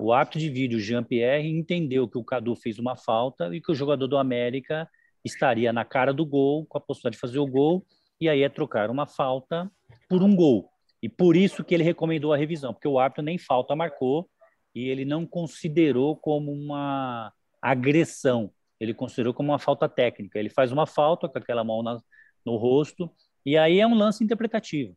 O 0.00 0.12
árbitro 0.12 0.38
de 0.38 0.48
vídeo, 0.48 0.78
Jean-Pierre, 0.78 1.48
entendeu 1.48 2.08
que 2.08 2.16
o 2.16 2.24
Cadu 2.24 2.54
fez 2.54 2.78
uma 2.78 2.96
falta 2.96 3.54
e 3.54 3.60
que 3.60 3.72
o 3.72 3.74
jogador 3.74 4.06
do 4.06 4.16
América 4.16 4.88
estaria 5.24 5.72
na 5.72 5.84
cara 5.84 6.12
do 6.12 6.24
gol, 6.24 6.64
com 6.66 6.78
a 6.78 6.80
possibilidade 6.80 7.16
de 7.16 7.20
fazer 7.20 7.38
o 7.38 7.46
gol, 7.46 7.84
e 8.20 8.28
aí 8.28 8.42
é 8.42 8.48
trocar 8.48 8.90
uma 8.90 9.06
falta 9.06 9.70
por 10.08 10.22
um 10.22 10.34
gol. 10.34 10.70
E 11.02 11.08
por 11.08 11.36
isso 11.36 11.64
que 11.64 11.74
ele 11.74 11.82
recomendou 11.82 12.32
a 12.32 12.36
revisão, 12.36 12.72
porque 12.72 12.88
o 12.88 12.98
árbitro 12.98 13.24
nem 13.24 13.38
falta 13.38 13.74
marcou 13.74 14.28
e 14.74 14.88
ele 14.88 15.04
não 15.04 15.26
considerou 15.26 16.16
como 16.16 16.52
uma 16.52 17.32
agressão, 17.60 18.52
ele 18.78 18.94
considerou 18.94 19.34
como 19.34 19.50
uma 19.50 19.58
falta 19.58 19.88
técnica. 19.88 20.38
Ele 20.38 20.50
faz 20.50 20.70
uma 20.72 20.86
falta 20.86 21.28
com 21.28 21.38
aquela 21.38 21.64
mão 21.64 21.82
na, 21.82 22.00
no 22.44 22.56
rosto 22.56 23.10
e 23.44 23.56
aí 23.56 23.80
é 23.80 23.86
um 23.86 23.94
lance 23.94 24.22
interpretativo. 24.22 24.96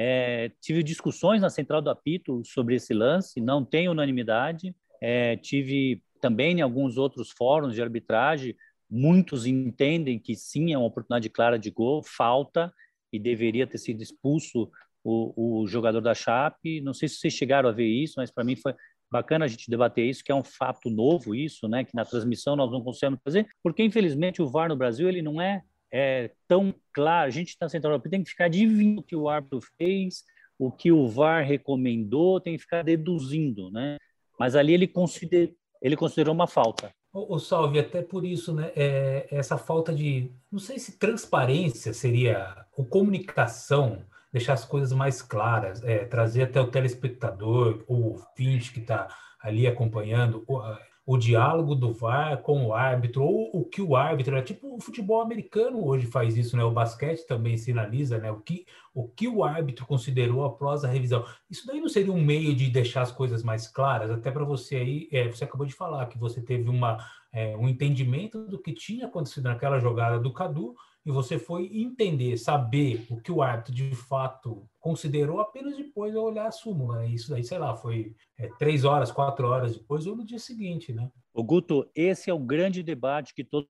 É, 0.00 0.52
tive 0.60 0.84
discussões 0.84 1.42
na 1.42 1.50
central 1.50 1.82
do 1.82 1.90
apito 1.90 2.40
sobre 2.44 2.76
esse 2.76 2.94
lance, 2.94 3.40
não 3.40 3.64
tem 3.64 3.88
unanimidade. 3.88 4.72
É, 5.02 5.36
tive 5.36 6.00
também 6.20 6.58
em 6.58 6.60
alguns 6.60 6.96
outros 6.96 7.32
fóruns 7.32 7.74
de 7.74 7.82
arbitragem, 7.82 8.54
muitos 8.88 9.44
entendem 9.44 10.16
que 10.16 10.36
sim, 10.36 10.72
é 10.72 10.78
uma 10.78 10.86
oportunidade 10.86 11.28
clara 11.28 11.58
de 11.58 11.68
gol, 11.72 12.00
falta 12.04 12.72
e 13.12 13.18
deveria 13.18 13.66
ter 13.66 13.78
sido 13.78 14.00
expulso 14.00 14.70
o, 15.02 15.62
o 15.62 15.66
jogador 15.66 16.00
da 16.00 16.14
Chape. 16.14 16.80
Não 16.80 16.94
sei 16.94 17.08
se 17.08 17.16
vocês 17.16 17.34
chegaram 17.34 17.68
a 17.68 17.72
ver 17.72 17.88
isso, 17.88 18.14
mas 18.18 18.30
para 18.30 18.44
mim 18.44 18.54
foi 18.54 18.76
bacana 19.10 19.46
a 19.46 19.48
gente 19.48 19.68
debater 19.68 20.06
isso, 20.06 20.22
que 20.22 20.30
é 20.30 20.34
um 20.34 20.44
fato 20.44 20.88
novo 20.88 21.34
isso, 21.34 21.66
né? 21.66 21.82
Que 21.82 21.96
na 21.96 22.04
transmissão 22.04 22.54
nós 22.54 22.70
não 22.70 22.84
conseguimos 22.84 23.18
fazer, 23.24 23.48
porque 23.64 23.82
infelizmente 23.82 24.40
o 24.40 24.46
VAR 24.46 24.68
no 24.68 24.76
Brasil 24.76 25.08
ele 25.08 25.22
não 25.22 25.42
é, 25.42 25.64
é 25.92 26.30
tão 26.46 26.74
claro. 26.92 27.26
A 27.26 27.30
gente 27.30 27.48
está 27.48 27.68
central 27.68 27.92
Europa 27.92 28.10
tem 28.10 28.22
que 28.22 28.30
ficar 28.30 28.46
adivinhando 28.46 29.00
o 29.00 29.04
que 29.04 29.16
o 29.16 29.28
árbitro 29.28 29.60
fez, 29.76 30.24
o 30.58 30.70
que 30.70 30.90
o 30.90 31.08
VAR 31.08 31.44
recomendou, 31.44 32.40
tem 32.40 32.56
que 32.56 32.62
ficar 32.62 32.82
deduzindo, 32.82 33.70
né? 33.70 33.96
Mas 34.38 34.54
ali 34.54 34.74
ele, 34.74 34.86
consider, 34.86 35.54
ele 35.80 35.96
considerou 35.96 36.34
uma 36.34 36.46
falta. 36.46 36.92
O, 37.12 37.38
Salve, 37.38 37.78
até 37.78 38.02
por 38.02 38.24
isso, 38.24 38.52
né? 38.52 38.70
É, 38.76 39.26
essa 39.30 39.56
falta 39.56 39.92
de, 39.92 40.30
não 40.52 40.58
sei 40.58 40.78
se 40.78 40.98
transparência 40.98 41.92
seria, 41.92 42.66
ou 42.76 42.84
comunicação, 42.84 44.04
deixar 44.32 44.52
as 44.52 44.64
coisas 44.64 44.92
mais 44.92 45.22
claras, 45.22 45.82
é, 45.82 46.04
trazer 46.04 46.42
até 46.42 46.60
o 46.60 46.70
telespectador, 46.70 47.82
o 47.88 48.12
ouvinte 48.12 48.72
que 48.72 48.80
está 48.80 49.08
ali 49.40 49.66
acompanhando, 49.66 50.44
o, 50.46 50.60
o 51.08 51.16
diálogo 51.16 51.74
do 51.74 51.90
VAR 51.90 52.36
com 52.42 52.66
o 52.66 52.74
árbitro, 52.74 53.22
ou 53.22 53.48
o 53.54 53.64
que 53.64 53.80
o 53.80 53.96
árbitro, 53.96 54.36
é 54.36 54.42
tipo 54.42 54.76
o 54.76 54.78
futebol 54.78 55.22
americano 55.22 55.82
hoje 55.82 56.06
faz 56.06 56.36
isso, 56.36 56.54
né? 56.54 56.62
O 56.62 56.70
basquete 56.70 57.26
também 57.26 57.56
sinaliza, 57.56 58.18
né? 58.18 58.30
O 58.30 58.40
que 58.40 58.66
o, 58.92 59.08
que 59.08 59.26
o 59.26 59.42
árbitro 59.42 59.86
considerou 59.86 60.44
após 60.44 60.84
a 60.84 60.88
revisão. 60.88 61.24
Isso 61.48 61.66
daí 61.66 61.80
não 61.80 61.88
seria 61.88 62.12
um 62.12 62.20
meio 62.20 62.54
de 62.54 62.68
deixar 62.68 63.00
as 63.00 63.10
coisas 63.10 63.42
mais 63.42 63.66
claras, 63.66 64.10
até 64.10 64.30
para 64.30 64.44
você 64.44 64.76
aí, 64.76 65.08
é, 65.10 65.26
você 65.28 65.44
acabou 65.44 65.66
de 65.66 65.72
falar 65.72 66.04
que 66.08 66.18
você 66.18 66.42
teve 66.42 66.68
uma, 66.68 66.98
é, 67.32 67.56
um 67.56 67.68
entendimento 67.68 68.46
do 68.46 68.60
que 68.60 68.72
tinha 68.72 69.06
acontecido 69.06 69.44
naquela 69.44 69.78
jogada 69.78 70.18
do 70.18 70.32
Cadu, 70.32 70.74
e 71.08 71.10
você 71.10 71.38
foi 71.38 71.70
entender, 71.72 72.36
saber 72.36 73.06
o 73.08 73.18
que 73.20 73.32
o 73.32 73.40
árbitro 73.40 73.74
de 73.74 73.94
fato 73.94 74.68
considerou 74.78 75.40
apenas 75.40 75.76
depois 75.76 76.12
de 76.12 76.18
olhar 76.18 76.46
a 76.46 76.52
súmula. 76.52 76.98
Né? 76.98 77.08
Isso 77.08 77.30
daí, 77.30 77.42
sei 77.42 77.58
lá, 77.58 77.74
foi 77.74 78.14
é, 78.38 78.48
três 78.58 78.84
horas, 78.84 79.10
quatro 79.10 79.48
horas 79.48 79.76
depois 79.76 80.06
ou 80.06 80.14
no 80.14 80.24
dia 80.24 80.38
seguinte, 80.38 80.92
né? 80.92 81.10
O 81.32 81.42
Guto, 81.42 81.90
esse 81.94 82.28
é 82.28 82.34
o 82.34 82.38
grande 82.38 82.82
debate 82.82 83.32
que 83.34 83.42
todos 83.42 83.68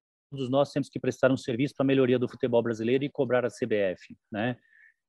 nós 0.51 0.73
temos 0.73 0.89
que 0.89 0.99
prestar 0.99 1.31
um 1.31 1.37
serviço 1.37 1.75
para 1.77 1.85
a 1.85 1.87
melhoria 1.87 2.19
do 2.19 2.29
futebol 2.29 2.63
brasileiro 2.63 3.05
e 3.05 3.09
cobrar 3.09 3.45
a 3.45 3.51
CBF, 3.51 4.17
né? 4.33 4.57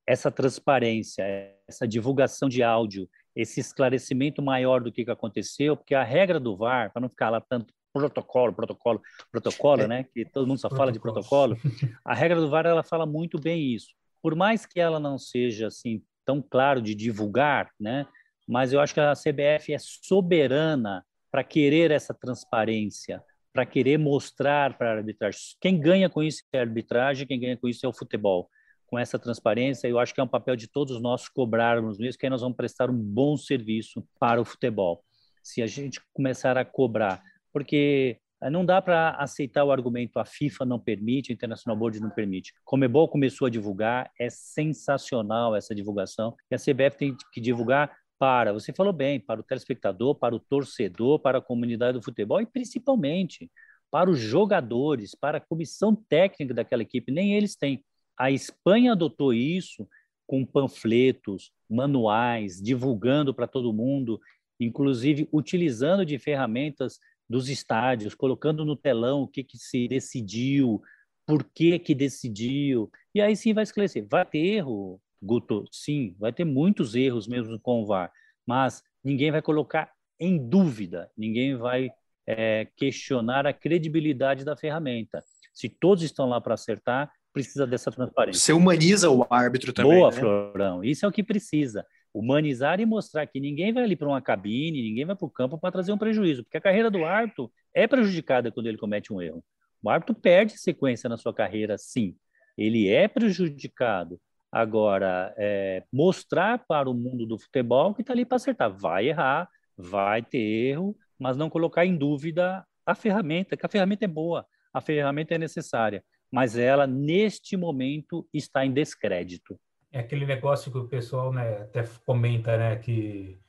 Essa 0.08 0.30
transparência, 0.30 1.24
essa 1.68 1.88
divulgação 1.88 2.48
de 2.48 2.62
áudio, 2.62 3.10
esse 3.36 3.60
esclarecimento 3.60 4.42
maior 4.42 4.82
do 4.82 4.92
que 4.92 5.10
aconteceu, 5.10 5.78
porque 5.78 5.96
a 5.96 6.04
regra 6.04 6.40
do 6.40 6.56
VAR, 6.56 6.92
para 6.92 7.02
não 7.02 7.10
ficar 7.10 7.30
lá 7.30 7.42
tanto 7.42 7.74
protocolo, 7.94 8.54
protocolo, 8.54 9.02
protocolo, 9.32 9.82
é. 9.84 9.88
né? 9.88 10.06
Que 10.14 10.26
todo 10.26 10.48
mundo 10.48 10.60
só 10.60 10.70
fala 10.70 10.92
de 10.92 11.00
protocolo. 11.00 11.58
A 12.06 12.14
regra 12.14 12.40
do 12.40 12.50
VAR 12.50 12.66
ela 12.66 12.84
fala 12.84 13.06
muito 13.06 13.40
bem 13.40 13.74
isso. 13.74 13.90
Por 14.22 14.36
mais 14.36 14.66
que 14.66 14.80
ela 14.80 15.00
não 15.00 15.18
seja 15.18 15.68
assim 15.68 16.02
tão 16.26 16.42
claro 16.42 16.82
de 16.82 16.94
divulgar, 16.94 17.72
né? 17.80 18.06
Mas 18.48 18.74
eu 18.74 18.80
acho 18.80 18.94
que 18.94 19.00
a 19.00 19.14
CBF 19.14 19.74
é 19.74 19.78
soberana 19.80 21.06
para 21.32 21.44
querer 21.44 21.92
essa 21.92 22.14
transparência, 22.14 23.24
para 23.54 23.66
querer 23.66 23.98
mostrar 23.98 24.78
para 24.78 24.92
a 24.92 24.96
arbitragem. 24.98 25.40
Quem 25.62 25.80
ganha 25.80 26.10
com 26.10 26.24
isso 26.24 26.44
é 26.52 26.60
a 26.60 26.62
arbitragem, 26.62 27.28
quem 27.28 27.40
ganha 27.40 27.58
com 27.58 27.68
isso 27.68 27.86
é 27.86 27.90
o 27.90 27.94
futebol. 27.94 28.50
Com 28.88 28.98
essa 28.98 29.20
transparência, 29.20 29.88
eu 29.88 30.00
acho 30.00 30.14
que 30.14 30.20
é 30.20 30.24
um 30.24 30.28
papel 30.28 30.56
de 30.56 30.68
todos 30.68 31.00
nós 31.00 31.30
cobrarmos 31.30 32.00
isso, 32.00 32.18
que 32.18 32.26
aí 32.26 32.30
nós 32.30 32.42
vamos 32.42 32.58
prestar 32.58 32.90
um 32.90 32.98
bom 32.98 33.38
serviço 33.38 34.04
para 34.20 34.42
o 34.42 34.46
futebol. 34.46 35.04
Se 35.44 35.62
a 35.62 35.68
gente 35.68 36.02
começar 36.12 36.58
a 36.58 36.66
cobrar 36.66 37.22
porque 37.52 38.20
eh, 38.42 38.50
não 38.50 38.66
dá 38.66 38.82
para 38.82 39.12
aceitar 39.12 39.64
o 39.64 39.72
argumento 39.72 40.20
a 40.20 40.26
FIFA 40.26 40.66
não 40.66 40.80
permite, 40.80 41.32
o 41.32 41.34
International 41.34 41.78
Board 41.78 42.00
não 42.00 42.10
permite. 42.10 42.54
Comebol 42.64 43.08
começou 43.08 43.48
a 43.48 43.50
divulgar, 43.50 44.12
é 44.20 44.30
sensacional 44.30 45.56
essa 45.56 45.76
divulgação, 45.76 46.36
e 46.50 46.56
a 46.56 46.58
CBF 46.58 46.98
tem 46.98 47.18
que 47.32 47.42
divulgar 47.42 47.96
para, 48.18 48.52
você 48.52 48.74
falou 48.74 48.92
bem, 48.92 49.20
para 49.20 49.40
o 49.40 49.44
telespectador, 49.44 50.14
para 50.16 50.36
o 50.36 50.40
torcedor, 50.40 51.20
para 51.20 51.38
a 51.38 51.42
comunidade 51.42 51.98
do 51.98 52.04
futebol 52.04 52.42
e 52.42 52.46
principalmente 52.46 53.50
para 53.90 54.10
os 54.10 54.20
jogadores, 54.20 55.16
para 55.16 55.38
a 55.38 55.42
comissão 55.42 55.96
técnica 55.96 56.54
daquela 56.54 56.84
equipe, 56.84 57.12
nem 57.12 57.34
eles 57.34 57.56
têm. 57.56 57.84
A 58.18 58.30
Espanha 58.30 58.92
adotou 58.92 59.34
isso 59.34 59.88
com 60.28 60.46
panfletos, 60.46 61.52
manuais, 61.70 62.62
divulgando 62.62 63.34
para 63.34 63.48
todo 63.48 63.74
mundo, 63.74 64.20
inclusive 64.60 65.28
utilizando 65.32 66.06
de 66.06 66.20
ferramentas 66.20 67.00
dos 67.30 67.48
estádios, 67.48 68.16
colocando 68.16 68.66
no 68.66 68.76
telão 68.76 69.22
o 69.22 69.28
que, 69.28 69.44
que 69.44 69.58
se 69.58 69.88
decidiu, 69.88 70.82
por 71.26 71.44
que, 71.44 71.78
que 71.78 71.94
decidiu, 71.94 72.90
e 73.14 73.22
aí 73.22 73.36
sim 73.36 73.54
vai 73.54 73.64
esclarecer. 73.64 74.08
Vai 74.10 74.26
ter 74.26 74.40
erro, 74.40 75.00
Guto? 75.22 75.64
Sim, 75.72 76.16
vai 76.18 76.34
ter 76.34 76.44
muitos 76.44 76.96
erros 76.96 77.28
mesmo 77.28 77.60
com 77.60 77.84
o 77.84 77.86
VAR, 77.86 78.12
mas 78.48 78.84
ninguém 79.04 79.30
vai 79.32 79.42
colocar 79.42 79.92
em 80.20 80.38
dúvida, 80.50 81.10
ninguém 81.16 81.56
vai 81.56 81.92
é, 82.26 82.68
questionar 82.76 83.46
a 83.46 83.54
credibilidade 83.54 84.44
da 84.44 84.58
ferramenta. 84.58 85.24
Se 85.54 85.70
todos 85.70 86.04
estão 86.04 86.28
lá 86.28 86.42
para 86.42 86.56
acertar, 86.56 87.12
precisa 87.32 87.68
dessa 87.68 87.92
transparência. 87.92 88.42
Você 88.42 88.54
humaniza 88.54 89.10
o 89.10 89.26
árbitro 89.30 89.72
também. 89.72 90.00
Boa, 90.00 90.12
né? 90.12 90.18
Florão. 90.18 90.84
Isso 90.84 91.06
é 91.06 91.10
o 91.10 91.12
que 91.12 91.24
precisa 91.24 91.86
humanizar 92.14 92.80
e 92.80 92.86
mostrar 92.86 93.26
que 93.28 93.40
ninguém 93.40 93.72
vai 93.72 93.84
ali 93.84 93.96
para 93.96 94.08
uma 94.08 94.22
cabine, 94.22 94.82
ninguém 94.82 95.06
vai 95.06 95.16
para 95.16 95.26
o 95.26 95.30
campo 95.30 95.58
para 95.58 95.72
trazer 95.72 95.92
um 95.92 95.98
prejuízo, 95.98 96.44
porque 96.44 96.58
a 96.58 96.62
carreira 96.62 96.90
do 96.90 97.06
árbitro 97.06 97.52
é 97.74 97.88
prejudicada 97.88 98.52
quando 98.52 98.68
ele 98.68 98.78
comete 98.78 99.14
um 99.14 99.22
erro. 99.22 99.44
O 99.82 99.90
árbitro 99.90 100.16
perde 100.16 100.58
sequência 100.58 101.08
na 101.10 101.18
sua 101.18 101.34
carreira, 101.34 101.78
sim. 101.78 102.16
Ele 102.58 102.90
é 102.90 103.08
prejudicado. 103.08 104.20
Agora, 104.52 105.34
é, 105.38 105.84
mostrar 105.94 106.66
para 106.68 106.90
o 106.90 106.94
mundo 106.94 107.26
do 107.26 107.38
futebol 107.38 107.94
que 107.94 108.02
está 108.02 108.14
ali 108.14 108.26
para 108.26 108.36
acertar. 108.36 108.76
Vai 108.76 109.08
errar, 109.08 109.48
vai 109.78 110.22
ter 110.22 110.40
erro, 110.40 110.98
mas 111.18 111.38
não 111.38 111.50
colocar 111.50 111.86
em 111.86 111.96
dúvida 111.96 112.66
a 112.86 112.96
ferramenta, 112.96 113.56
que 113.56 113.66
a 113.66 113.70
ferramenta 113.70 114.06
é 114.06 114.08
boa, 114.08 114.46
a 114.74 114.82
ferramenta 114.82 115.36
é 115.36 115.38
necessária, 115.38 116.04
mas 116.32 116.58
ela, 116.58 116.88
neste 116.88 117.56
momento, 117.56 118.28
está 118.34 118.66
em 118.66 118.72
descrédito 118.72 119.60
é 119.92 120.00
aquele 120.00 120.26
negócio 120.26 120.72
que 120.72 120.78
o 120.78 120.88
pessoal 120.88 121.32
né, 121.34 121.62
até 121.62 121.84
comenta, 122.06 122.58
né, 122.58 122.76
que 122.78 123.40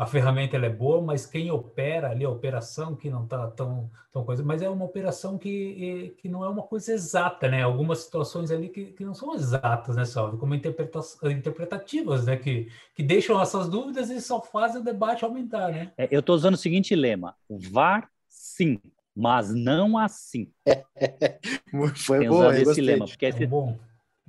a 0.00 0.06
ferramenta 0.06 0.56
ela 0.56 0.64
é 0.64 0.70
boa, 0.70 1.02
mas 1.02 1.26
quem 1.26 1.50
opera 1.50 2.08
ali, 2.08 2.24
a 2.24 2.30
operação 2.30 2.96
que 2.96 3.10
não 3.10 3.24
está 3.24 3.46
tão, 3.48 3.90
tão 4.10 4.24
coisa, 4.24 4.42
mas 4.42 4.62
é 4.62 4.70
uma 4.70 4.86
operação 4.86 5.36
que, 5.36 6.16
que 6.16 6.26
não 6.26 6.42
é 6.42 6.48
uma 6.48 6.62
coisa 6.62 6.94
exata, 6.94 7.50
né? 7.50 7.62
Algumas 7.62 7.98
situações 7.98 8.50
ali 8.50 8.70
que, 8.70 8.86
que 8.92 9.04
não 9.04 9.12
são 9.12 9.34
exatas, 9.34 9.96
né, 9.96 10.06
Salve? 10.06 10.38
Como 10.38 10.54
interpretativas, 10.54 12.24
né? 12.24 12.38
Que, 12.38 12.68
que 12.94 13.02
deixam 13.02 13.38
essas 13.42 13.68
dúvidas 13.68 14.08
e 14.08 14.22
só 14.22 14.40
fazem 14.40 14.80
o 14.80 14.84
debate 14.84 15.22
aumentar, 15.22 15.70
né? 15.70 15.92
É, 15.98 16.08
eu 16.10 16.20
estou 16.20 16.34
usando 16.34 16.54
o 16.54 16.56
seguinte 16.56 16.94
lema: 16.94 17.36
VAR, 17.50 18.08
sim, 18.26 18.80
mas 19.14 19.52
não 19.52 19.98
assim. 19.98 20.50
Foi 21.96 22.20
Tem 22.20 22.28
bom, 22.30 22.50
esse 22.50 22.80
lema, 22.80 23.04
porque 23.04 23.26
é 23.26 23.46
bom, 23.46 23.78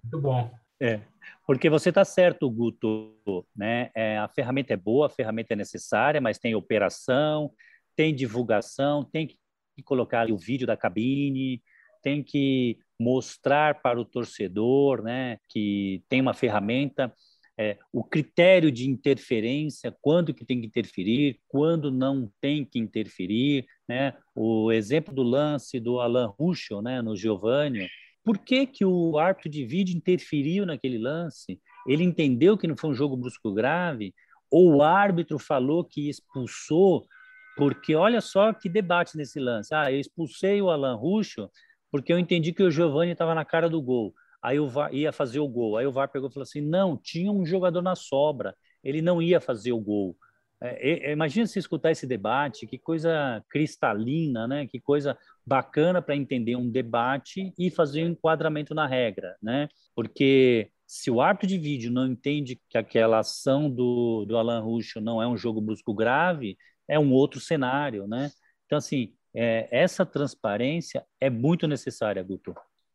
muito 0.03 0.21
bom. 0.21 0.51
É, 0.81 0.99
porque 1.51 1.69
você 1.69 1.89
está 1.89 2.05
certo, 2.05 2.49
Guto, 2.49 3.45
né? 3.53 3.89
É, 3.93 4.17
a 4.17 4.29
ferramenta 4.29 4.73
é 4.73 4.77
boa, 4.77 5.07
a 5.07 5.09
ferramenta 5.09 5.51
é 5.51 5.57
necessária, 5.57 6.21
mas 6.21 6.39
tem 6.39 6.55
operação, 6.55 7.51
tem 7.93 8.15
divulgação, 8.15 9.03
tem 9.03 9.27
que 9.27 9.37
colocar 9.83 10.31
o 10.31 10.37
vídeo 10.37 10.65
da 10.65 10.77
cabine, 10.77 11.61
tem 12.01 12.23
que 12.23 12.77
mostrar 12.97 13.81
para 13.81 13.99
o 13.99 14.05
torcedor, 14.05 15.03
né, 15.03 15.39
que 15.49 16.01
tem 16.07 16.21
uma 16.21 16.33
ferramenta, 16.33 17.13
é, 17.59 17.77
o 17.91 18.01
critério 18.01 18.71
de 18.71 18.89
interferência, 18.89 19.93
quando 19.99 20.33
que 20.33 20.45
tem 20.45 20.61
que 20.61 20.67
interferir, 20.67 21.37
quando 21.49 21.91
não 21.91 22.31
tem 22.39 22.63
que 22.63 22.79
interferir, 22.79 23.65
né? 23.89 24.13
O 24.33 24.71
exemplo 24.71 25.13
do 25.13 25.21
lance 25.21 25.81
do 25.81 25.99
Alan 25.99 26.27
Ruschel, 26.27 26.81
né, 26.81 27.01
no 27.01 27.13
Giovanni, 27.13 27.89
por 28.23 28.37
que, 28.37 28.65
que 28.65 28.85
o 28.85 29.17
árbitro 29.17 29.49
de 29.49 29.65
vídeo 29.65 29.95
interferiu 29.95 30.65
naquele 30.65 30.97
lance? 30.97 31.59
Ele 31.87 32.03
entendeu 32.03 32.57
que 32.57 32.67
não 32.67 32.77
foi 32.77 32.91
um 32.91 32.93
jogo 32.93 33.17
brusco 33.17 33.53
grave? 33.53 34.13
Ou 34.49 34.75
o 34.75 34.83
árbitro 34.83 35.39
falou 35.39 35.83
que 35.83 36.09
expulsou? 36.09 37.05
Porque 37.57 37.95
olha 37.95 38.21
só 38.21 38.53
que 38.53 38.69
debate 38.69 39.17
nesse 39.17 39.39
lance. 39.39 39.73
Ah, 39.73 39.91
eu 39.91 39.99
expulsei 39.99 40.61
o 40.61 40.69
Alan 40.69 40.95
Ruxo 40.95 41.49
porque 41.91 42.13
eu 42.13 42.17
entendi 42.17 42.53
que 42.53 42.63
o 42.63 42.71
Giovani 42.71 43.11
estava 43.11 43.35
na 43.35 43.43
cara 43.43 43.69
do 43.69 43.81
gol. 43.81 44.13
Aí 44.41 44.57
VAR 44.59 44.93
ia 44.93 45.11
fazer 45.11 45.39
o 45.39 45.47
gol. 45.47 45.77
Aí 45.77 45.85
o 45.85 45.91
VAR 45.91 46.09
pegou 46.09 46.29
e 46.29 46.33
falou 46.33 46.43
assim: 46.43 46.61
não, 46.61 46.97
tinha 46.97 47.31
um 47.31 47.45
jogador 47.45 47.81
na 47.81 47.95
sobra, 47.95 48.55
ele 48.83 49.01
não 49.01 49.21
ia 49.21 49.39
fazer 49.39 49.71
o 49.71 49.79
gol. 49.79 50.15
É, 50.63 51.09
é, 51.09 51.11
imagina 51.11 51.47
se 51.47 51.57
escutar 51.57 51.91
esse 51.91 52.05
debate, 52.05 52.67
que 52.67 52.77
coisa 52.77 53.43
cristalina, 53.49 54.47
né? 54.47 54.67
Que 54.67 54.79
coisa 54.79 55.17
bacana 55.45 56.01
para 56.01 56.15
entender 56.15 56.55
um 56.55 56.69
debate 56.69 57.51
e 57.57 57.71
fazer 57.71 58.03
um 58.03 58.09
enquadramento 58.09 58.75
na 58.75 58.85
regra, 58.85 59.35
né? 59.41 59.67
Porque 59.95 60.69
se 60.85 61.09
o 61.09 61.19
árbitro 61.19 61.47
de 61.47 61.57
vídeo 61.57 61.91
não 61.91 62.05
entende 62.05 62.59
que 62.69 62.77
aquela 62.77 63.19
ação 63.19 63.69
do, 63.69 64.25
do 64.25 64.37
Alan 64.37 64.59
Ruschel 64.59 65.01
não 65.01 65.21
é 65.21 65.27
um 65.27 65.37
jogo 65.37 65.59
brusco 65.59 65.93
grave, 65.93 66.57
é 66.87 66.99
um 66.99 67.11
outro 67.11 67.39
cenário, 67.39 68.07
né? 68.07 68.29
Então, 68.65 68.77
assim, 68.77 69.13
é, 69.33 69.67
essa 69.71 70.05
transparência 70.05 71.05
é 71.19 71.29
muito 71.29 71.67
necessária, 71.67 72.21
Guto. 72.21 72.53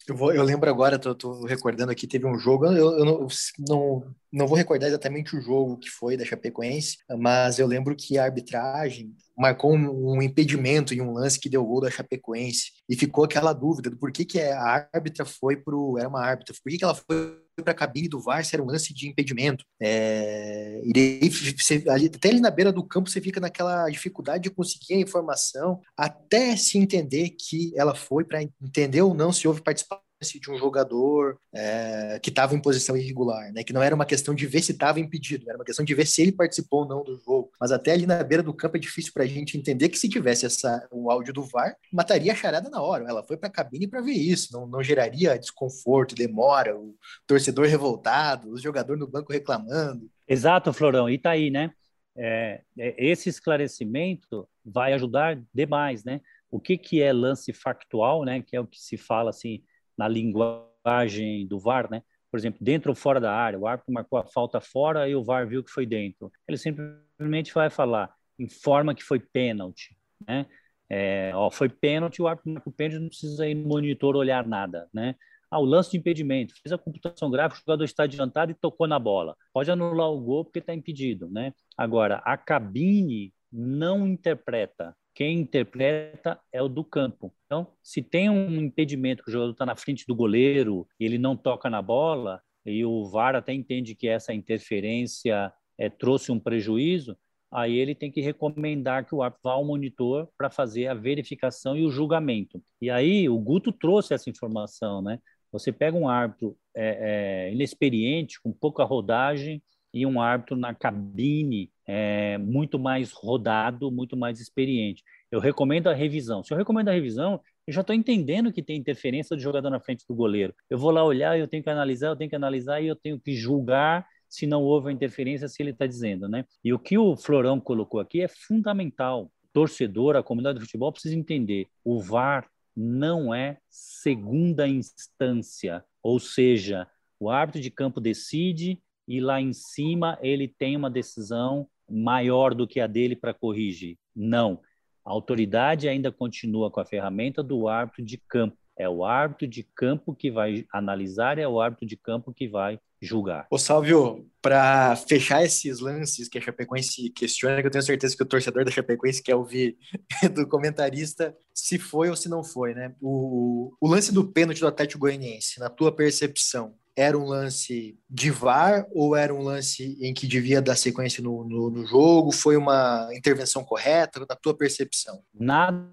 Eu, 0.08 0.16
vou, 0.16 0.32
eu 0.32 0.42
lembro 0.44 0.70
agora, 0.70 0.98
tô, 0.98 1.14
tô, 1.14 1.44
recordando 1.46 1.90
aqui, 1.90 2.06
teve 2.06 2.26
um 2.26 2.38
jogo, 2.38 2.66
eu, 2.66 2.98
eu 2.98 3.04
não, 3.04 3.26
não, 3.58 4.14
não, 4.32 4.46
vou 4.46 4.56
recordar 4.56 4.88
exatamente 4.88 5.36
o 5.36 5.40
jogo 5.40 5.76
que 5.76 5.90
foi 5.90 6.16
da 6.16 6.24
Chapecoense, 6.24 6.98
mas 7.18 7.58
eu 7.58 7.66
lembro 7.66 7.96
que 7.96 8.16
a 8.16 8.24
arbitragem 8.24 9.12
marcou 9.36 9.74
um, 9.74 10.14
um, 10.14 10.22
impedimento 10.22 10.94
em 10.94 11.00
um 11.00 11.12
lance 11.12 11.40
que 11.40 11.48
deu 11.48 11.64
gol 11.64 11.80
da 11.80 11.90
Chapecoense 11.90 12.70
e 12.88 12.96
ficou 12.96 13.24
aquela 13.24 13.52
dúvida 13.52 13.90
do 13.90 13.98
porquê 13.98 14.24
que 14.24 14.40
a 14.40 14.88
árbitra 14.94 15.24
foi 15.24 15.56
pro 15.56 15.98
era 15.98 16.08
uma 16.08 16.24
árbitra, 16.24 16.54
por 16.62 16.70
que, 16.70 16.78
que 16.78 16.84
ela 16.84 16.94
foi 16.94 17.45
para 17.62 17.72
a 17.72 17.76
cabine 17.76 18.08
do 18.08 18.20
VAR 18.20 18.44
se 18.44 18.54
era 18.54 18.62
um 18.62 18.66
lance 18.66 18.92
de 18.92 19.08
impedimento. 19.08 19.64
É, 19.80 20.80
e 20.84 20.92
daí, 20.92 21.28
você, 21.28 21.84
até 22.14 22.28
ali 22.28 22.40
na 22.40 22.50
beira 22.50 22.72
do 22.72 22.84
campo, 22.84 23.10
você 23.10 23.20
fica 23.20 23.40
naquela 23.40 23.88
dificuldade 23.88 24.44
de 24.44 24.50
conseguir 24.50 24.94
a 24.94 25.00
informação 25.00 25.80
até 25.96 26.56
se 26.56 26.78
entender 26.78 27.30
que 27.30 27.72
ela 27.76 27.94
foi 27.94 28.24
para 28.24 28.42
entender 28.42 29.02
ou 29.02 29.14
não 29.14 29.32
se 29.32 29.48
houve 29.48 29.62
participação 29.62 30.05
de 30.20 30.50
um 30.50 30.56
jogador 30.56 31.38
é, 31.52 32.18
que 32.22 32.30
estava 32.30 32.54
em 32.54 32.60
posição 32.60 32.96
irregular, 32.96 33.52
né? 33.52 33.62
Que 33.62 33.72
não 33.72 33.82
era 33.82 33.94
uma 33.94 34.06
questão 34.06 34.34
de 34.34 34.46
ver 34.46 34.62
se 34.62 34.72
estava 34.72 34.98
impedido, 34.98 35.48
era 35.48 35.58
uma 35.58 35.64
questão 35.64 35.84
de 35.84 35.94
ver 35.94 36.06
se 36.06 36.22
ele 36.22 36.32
participou 36.32 36.80
ou 36.80 36.88
não 36.88 37.04
do 37.04 37.18
jogo. 37.18 37.50
Mas 37.60 37.70
até 37.70 37.92
ali 37.92 38.06
na 38.06 38.22
beira 38.24 38.42
do 38.42 38.54
campo 38.54 38.76
é 38.76 38.80
difícil 38.80 39.12
para 39.12 39.24
a 39.24 39.26
gente 39.26 39.58
entender 39.58 39.88
que 39.88 39.98
se 39.98 40.08
tivesse 40.08 40.46
essa, 40.46 40.86
o 40.90 41.10
áudio 41.10 41.34
do 41.34 41.42
VAR, 41.42 41.76
mataria 41.92 42.32
a 42.32 42.36
charada 42.36 42.70
na 42.70 42.80
hora. 42.80 43.04
Ela 43.06 43.22
foi 43.22 43.36
para 43.36 43.48
a 43.48 43.52
cabine 43.52 43.86
para 43.86 44.00
ver 44.00 44.12
isso, 44.12 44.52
não, 44.52 44.66
não 44.66 44.82
geraria 44.82 45.38
desconforto, 45.38 46.14
demora, 46.14 46.76
o 46.76 46.94
torcedor 47.26 47.66
revoltado, 47.66 48.50
o 48.50 48.58
jogador 48.58 48.96
no 48.96 49.06
banco 49.06 49.32
reclamando. 49.32 50.10
Exato, 50.26 50.72
Florão. 50.72 51.10
E 51.10 51.18
tá 51.18 51.30
aí, 51.30 51.50
né? 51.50 51.70
É, 52.16 52.62
é, 52.78 53.04
esse 53.04 53.28
esclarecimento 53.28 54.48
vai 54.64 54.94
ajudar 54.94 55.38
demais, 55.52 56.04
né? 56.04 56.22
O 56.50 56.58
que, 56.58 56.78
que 56.78 57.02
é 57.02 57.12
lance 57.12 57.52
factual, 57.52 58.24
né? 58.24 58.40
Que 58.40 58.56
é 58.56 58.60
o 58.60 58.66
que 58.66 58.80
se 58.80 58.96
fala 58.96 59.28
assim 59.28 59.62
na 59.96 60.08
linguagem 60.08 61.46
do 61.46 61.58
VAR, 61.58 61.90
né? 61.90 62.02
Por 62.30 62.38
exemplo, 62.38 62.58
dentro 62.62 62.90
ou 62.90 62.94
fora 62.94 63.20
da 63.20 63.32
área, 63.32 63.58
o 63.58 63.66
árbitro 63.66 63.92
marcou 63.92 64.18
a 64.18 64.24
falta 64.24 64.60
fora 64.60 65.08
e 65.08 65.14
o 65.14 65.24
VAR 65.24 65.46
viu 65.46 65.62
que 65.64 65.70
foi 65.70 65.86
dentro. 65.86 66.30
Ele 66.46 66.58
simplesmente 66.58 67.54
vai 67.54 67.70
falar, 67.70 68.12
informa 68.38 68.94
que 68.94 69.02
foi 69.02 69.18
pênalti, 69.20 69.96
né? 70.26 70.46
É, 70.88 71.32
ó, 71.34 71.50
foi 71.50 71.68
pênalti, 71.68 72.22
o 72.22 72.28
árbitro 72.28 72.52
marcou 72.52 72.72
pênalti, 72.72 73.00
não 73.00 73.08
precisa 73.08 73.48
ir 73.48 73.54
no 73.54 73.68
monitor 73.68 74.16
olhar 74.16 74.46
nada, 74.46 74.88
né? 74.92 75.14
Ah, 75.50 75.60
o 75.60 75.64
lance 75.64 75.92
de 75.92 75.96
impedimento, 75.98 76.54
fez 76.60 76.72
a 76.72 76.78
computação 76.78 77.30
gráfica, 77.30 77.60
o 77.60 77.64
jogador 77.64 77.84
está 77.84 78.02
adiantado 78.02 78.50
e 78.50 78.54
tocou 78.54 78.86
na 78.86 78.98
bola. 78.98 79.36
Pode 79.52 79.70
anular 79.70 80.10
o 80.10 80.20
gol 80.20 80.44
porque 80.44 80.58
está 80.58 80.74
impedido, 80.74 81.30
né? 81.30 81.52
Agora, 81.76 82.16
a 82.24 82.36
cabine 82.36 83.32
não 83.50 84.06
interpreta 84.06 84.94
quem 85.16 85.40
interpreta 85.40 86.38
é 86.52 86.62
o 86.62 86.68
do 86.68 86.84
campo. 86.84 87.34
Então, 87.46 87.66
se 87.82 88.02
tem 88.02 88.28
um 88.28 88.60
impedimento 88.60 89.24
que 89.24 89.30
o 89.30 89.32
jogador 89.32 89.52
está 89.52 89.64
na 89.64 89.74
frente 89.74 90.04
do 90.06 90.14
goleiro 90.14 90.86
e 91.00 91.06
ele 91.06 91.16
não 91.16 91.34
toca 91.34 91.70
na 91.70 91.80
bola, 91.80 92.42
e 92.66 92.84
o 92.84 93.06
VAR 93.06 93.34
até 93.34 93.54
entende 93.54 93.94
que 93.94 94.06
essa 94.06 94.34
interferência 94.34 95.50
é, 95.78 95.88
trouxe 95.88 96.30
um 96.30 96.38
prejuízo, 96.38 97.16
aí 97.50 97.78
ele 97.78 97.94
tem 97.94 98.12
que 98.12 98.20
recomendar 98.20 99.06
que 99.06 99.14
o 99.14 99.22
árbitro 99.22 99.40
vá 99.42 99.52
ao 99.52 99.64
monitor 99.64 100.28
para 100.36 100.50
fazer 100.50 100.88
a 100.88 100.94
verificação 100.94 101.78
e 101.78 101.86
o 101.86 101.90
julgamento. 101.90 102.62
E 102.78 102.90
aí 102.90 103.26
o 103.26 103.38
Guto 103.38 103.72
trouxe 103.72 104.12
essa 104.12 104.28
informação, 104.28 105.00
né? 105.00 105.18
Você 105.50 105.72
pega 105.72 105.96
um 105.96 106.10
árbitro 106.10 106.58
é, 106.74 107.46
é, 107.46 107.52
inexperiente, 107.54 108.38
com 108.42 108.52
pouca 108.52 108.84
rodagem, 108.84 109.62
e 109.96 110.04
um 110.04 110.20
árbitro 110.20 110.54
na 110.58 110.74
cabine 110.74 111.72
é, 111.86 112.36
muito 112.36 112.78
mais 112.78 113.12
rodado, 113.12 113.90
muito 113.90 114.14
mais 114.14 114.40
experiente. 114.40 115.02
Eu 115.30 115.40
recomendo 115.40 115.86
a 115.86 115.94
revisão. 115.94 116.44
Se 116.44 116.52
eu 116.52 116.58
recomendo 116.58 116.90
a 116.90 116.92
revisão, 116.92 117.40
eu 117.66 117.72
já 117.72 117.80
estou 117.80 117.96
entendendo 117.96 118.52
que 118.52 118.62
tem 118.62 118.76
interferência 118.76 119.34
do 119.34 119.40
jogador 119.40 119.70
na 119.70 119.80
frente 119.80 120.04
do 120.06 120.14
goleiro. 120.14 120.54
Eu 120.68 120.76
vou 120.76 120.90
lá 120.90 121.02
olhar, 121.02 121.38
eu 121.38 121.48
tenho 121.48 121.62
que 121.62 121.70
analisar, 121.70 122.08
eu 122.08 122.16
tenho 122.16 122.28
que 122.28 122.36
analisar 122.36 122.82
e 122.82 122.88
eu 122.88 122.94
tenho 122.94 123.18
que 123.18 123.34
julgar 123.34 124.06
se 124.28 124.46
não 124.46 124.62
houve 124.62 124.90
a 124.90 124.92
interferência, 124.92 125.48
se 125.48 125.62
ele 125.62 125.70
está 125.70 125.86
dizendo, 125.86 126.28
né? 126.28 126.44
E 126.62 126.74
o 126.74 126.78
que 126.78 126.98
o 126.98 127.16
Florão 127.16 127.58
colocou 127.58 127.98
aqui 127.98 128.20
é 128.20 128.28
fundamental. 128.28 129.32
Torcedor, 129.50 130.14
a 130.14 130.22
comunidade 130.22 130.58
do 130.58 130.64
futebol 130.66 130.92
precisa 130.92 131.16
entender. 131.16 131.68
O 131.82 132.02
VAR 132.02 132.46
não 132.76 133.34
é 133.34 133.56
segunda 133.70 134.68
instância, 134.68 135.82
ou 136.02 136.20
seja, 136.20 136.86
o 137.18 137.30
árbitro 137.30 137.62
de 137.62 137.70
campo 137.70 137.98
decide 137.98 138.78
e 139.06 139.20
lá 139.20 139.40
em 139.40 139.52
cima 139.52 140.18
ele 140.20 140.48
tem 140.48 140.76
uma 140.76 140.90
decisão 140.90 141.68
maior 141.88 142.54
do 142.54 142.66
que 142.66 142.80
a 142.80 142.86
dele 142.86 143.14
para 143.14 143.34
corrigir. 143.34 143.96
Não. 144.14 144.60
A 145.04 145.10
autoridade 145.10 145.88
ainda 145.88 146.10
continua 146.10 146.70
com 146.70 146.80
a 146.80 146.84
ferramenta 146.84 147.42
do 147.42 147.68
árbitro 147.68 148.04
de 148.04 148.18
campo. 148.28 148.56
É 148.78 148.88
o 148.88 149.04
árbitro 149.04 149.46
de 149.46 149.62
campo 149.62 150.14
que 150.14 150.30
vai 150.30 150.66
analisar, 150.70 151.38
é 151.38 151.48
o 151.48 151.60
árbitro 151.60 151.86
de 151.86 151.96
campo 151.96 152.34
que 152.34 152.46
vai 152.46 152.78
julgar. 153.00 153.46
Ô, 153.50 153.58
Salvio, 153.58 154.28
para 154.42 154.94
fechar 154.96 155.42
esses 155.44 155.80
lances 155.80 156.28
que 156.28 156.38
a 156.38 156.40
Chapecoense 156.40 157.10
questiona, 157.10 157.60
que 157.60 157.66
eu 157.66 157.70
tenho 157.70 157.84
certeza 157.84 158.16
que 158.16 158.22
o 158.22 158.26
torcedor 158.26 158.64
da 158.64 158.70
Chapecoense 158.70 159.22
quer 159.22 159.34
ouvir 159.34 159.78
do 160.34 160.46
comentarista 160.46 161.36
se 161.54 161.78
foi 161.78 162.10
ou 162.10 162.16
se 162.16 162.28
não 162.28 162.44
foi, 162.44 162.74
né? 162.74 162.94
O, 163.00 163.72
o 163.80 163.88
lance 163.88 164.12
do 164.12 164.30
pênalti 164.30 164.60
do 164.60 164.66
Atlético 164.66 165.00
Goianiense, 165.00 165.58
na 165.58 165.70
tua 165.70 165.94
percepção, 165.94 166.74
era 166.96 167.16
um 167.16 167.26
lance 167.26 167.98
de 168.08 168.30
VAR 168.30 168.86
ou 168.90 169.14
era 169.14 169.32
um 169.32 169.42
lance 169.42 169.98
em 170.00 170.14
que 170.14 170.26
devia 170.26 170.62
dar 170.62 170.76
sequência 170.76 171.22
no, 171.22 171.44
no, 171.44 171.68
no 171.68 171.86
jogo? 171.86 172.32
Foi 172.32 172.56
uma 172.56 173.10
intervenção 173.12 173.62
correta, 173.62 174.20
na 174.20 174.34
tua 174.34 174.56
percepção? 174.56 175.22
Nada 175.38 175.92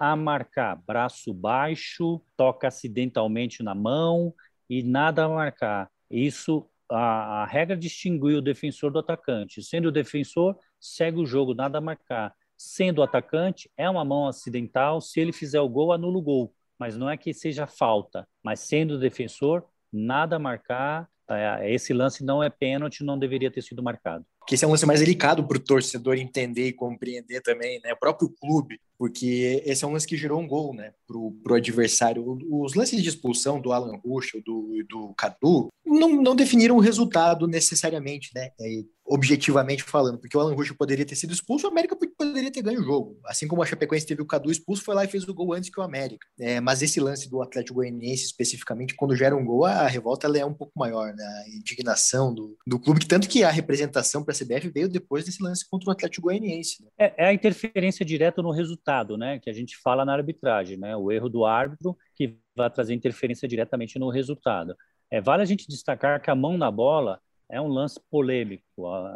a 0.00 0.16
marcar. 0.16 0.74
Braço 0.84 1.32
baixo, 1.32 2.20
toca 2.36 2.66
acidentalmente 2.66 3.62
na 3.62 3.76
mão 3.76 4.34
e 4.68 4.82
nada 4.82 5.24
a 5.24 5.28
marcar. 5.28 5.88
Isso, 6.10 6.68
a, 6.90 7.42
a 7.42 7.46
regra 7.46 7.76
distinguiu 7.76 8.38
o 8.38 8.42
defensor 8.42 8.90
do 8.90 8.98
atacante. 8.98 9.62
Sendo 9.62 9.86
o 9.86 9.92
defensor, 9.92 10.58
segue 10.80 11.20
o 11.20 11.26
jogo, 11.26 11.54
nada 11.54 11.78
a 11.78 11.80
marcar. 11.80 12.34
Sendo 12.56 12.98
o 12.98 13.02
atacante, 13.04 13.70
é 13.76 13.88
uma 13.88 14.04
mão 14.04 14.26
acidental. 14.26 15.00
Se 15.00 15.20
ele 15.20 15.32
fizer 15.32 15.60
o 15.60 15.68
gol, 15.68 15.92
anula 15.92 16.18
o 16.18 16.22
gol. 16.22 16.52
Mas 16.76 16.96
não 16.96 17.08
é 17.08 17.16
que 17.16 17.32
seja 17.32 17.68
falta. 17.68 18.26
Mas 18.42 18.60
sendo 18.60 18.94
o 18.94 18.98
defensor, 18.98 19.64
nada 19.92 20.36
a 20.36 20.38
marcar. 20.38 21.08
É, 21.28 21.72
esse 21.72 21.92
lance 21.92 22.24
não 22.24 22.42
é 22.42 22.50
pênalti, 22.50 23.04
não 23.04 23.18
deveria 23.18 23.50
ter 23.50 23.62
sido 23.62 23.82
marcado. 23.82 24.24
Que 24.46 24.54
esse 24.54 24.64
é 24.64 24.68
um 24.68 24.70
lance 24.70 24.86
mais 24.86 25.00
delicado 25.00 25.46
para 25.46 25.56
o 25.56 25.60
torcedor 25.60 26.16
entender 26.16 26.66
e 26.68 26.72
compreender 26.72 27.40
também, 27.42 27.80
né? 27.84 27.92
O 27.92 27.98
próprio 27.98 28.28
clube, 28.28 28.80
porque 28.98 29.62
esse 29.64 29.84
é 29.84 29.86
um 29.88 29.92
lance 29.92 30.06
que 30.06 30.16
gerou 30.16 30.40
um 30.40 30.46
gol, 30.46 30.74
né? 30.74 30.92
Para 31.06 31.18
o 31.52 31.54
adversário. 31.54 32.38
Os 32.50 32.74
lances 32.74 33.02
de 33.02 33.08
expulsão 33.08 33.60
do 33.60 33.72
Alan 33.72 33.96
Ruschel, 34.04 34.42
do, 34.44 34.84
do 34.88 35.14
Cadu, 35.16 35.68
não, 35.86 36.22
não 36.22 36.36
definiram 36.36 36.76
o 36.76 36.80
resultado 36.80 37.46
necessariamente, 37.46 38.30
né? 38.34 38.50
É, 38.60 38.82
objetivamente 39.10 39.82
falando, 39.82 40.18
porque 40.18 40.36
o 40.36 40.40
Alan 40.40 40.54
Ruschel 40.54 40.76
poderia 40.76 41.04
ter 41.04 41.16
sido 41.16 41.32
expulso, 41.32 41.66
o 41.66 41.70
América 41.70 41.96
poderia 41.96 42.50
ter 42.50 42.62
ganho 42.62 42.80
o 42.80 42.84
jogo. 42.84 43.18
Assim 43.26 43.48
como 43.48 43.60
a 43.60 43.66
Chapecoense 43.66 44.06
teve 44.06 44.22
o 44.22 44.26
Cadu 44.26 44.52
expulso, 44.52 44.84
foi 44.84 44.94
lá 44.94 45.04
e 45.04 45.08
fez 45.08 45.26
o 45.26 45.34
gol 45.34 45.52
antes 45.52 45.68
que 45.68 45.80
o 45.80 45.82
América. 45.82 46.24
É, 46.38 46.60
mas 46.60 46.80
esse 46.80 47.00
lance 47.00 47.28
do 47.28 47.42
Atlético 47.42 47.76
Goianiense, 47.76 48.26
especificamente, 48.26 48.94
quando 48.94 49.16
gera 49.16 49.36
um 49.36 49.44
gol, 49.44 49.64
a 49.64 49.88
revolta 49.88 50.28
é 50.38 50.44
um 50.44 50.54
pouco 50.54 50.72
maior, 50.76 51.12
né? 51.12 51.24
A 51.24 51.48
indignação 51.56 52.32
do, 52.32 52.56
do 52.64 52.78
clube, 52.78 53.04
tanto 53.04 53.28
que 53.28 53.42
a 53.42 53.50
representação 53.50 54.22
para 54.30 54.32
a 54.32 54.60
CBF 54.60 54.68
veio 54.68 54.88
depois 54.88 55.24
desse 55.24 55.42
lance 55.42 55.68
contra 55.68 55.90
o 55.90 55.92
Atlético 55.92 56.28
Goianiense. 56.28 56.84
Né? 56.84 56.90
É, 56.98 57.24
é, 57.24 57.26
a 57.26 57.32
interferência 57.32 58.04
direta 58.04 58.40
no 58.40 58.50
resultado, 58.50 59.16
né? 59.16 59.38
Que 59.40 59.50
a 59.50 59.52
gente 59.52 59.76
fala 59.76 60.04
na 60.04 60.14
arbitragem, 60.14 60.76
né? 60.76 60.96
O 60.96 61.10
erro 61.10 61.28
do 61.28 61.44
árbitro 61.44 61.96
que 62.14 62.38
vai 62.56 62.70
trazer 62.70 62.94
interferência 62.94 63.48
diretamente 63.48 63.98
no 63.98 64.08
resultado. 64.08 64.76
É, 65.10 65.20
vale 65.20 65.42
a 65.42 65.46
gente 65.46 65.66
destacar 65.66 66.22
que 66.22 66.30
a 66.30 66.34
mão 66.34 66.56
na 66.56 66.70
bola 66.70 67.20
é 67.50 67.60
um 67.60 67.66
lance 67.66 68.00
polêmico. 68.10 68.64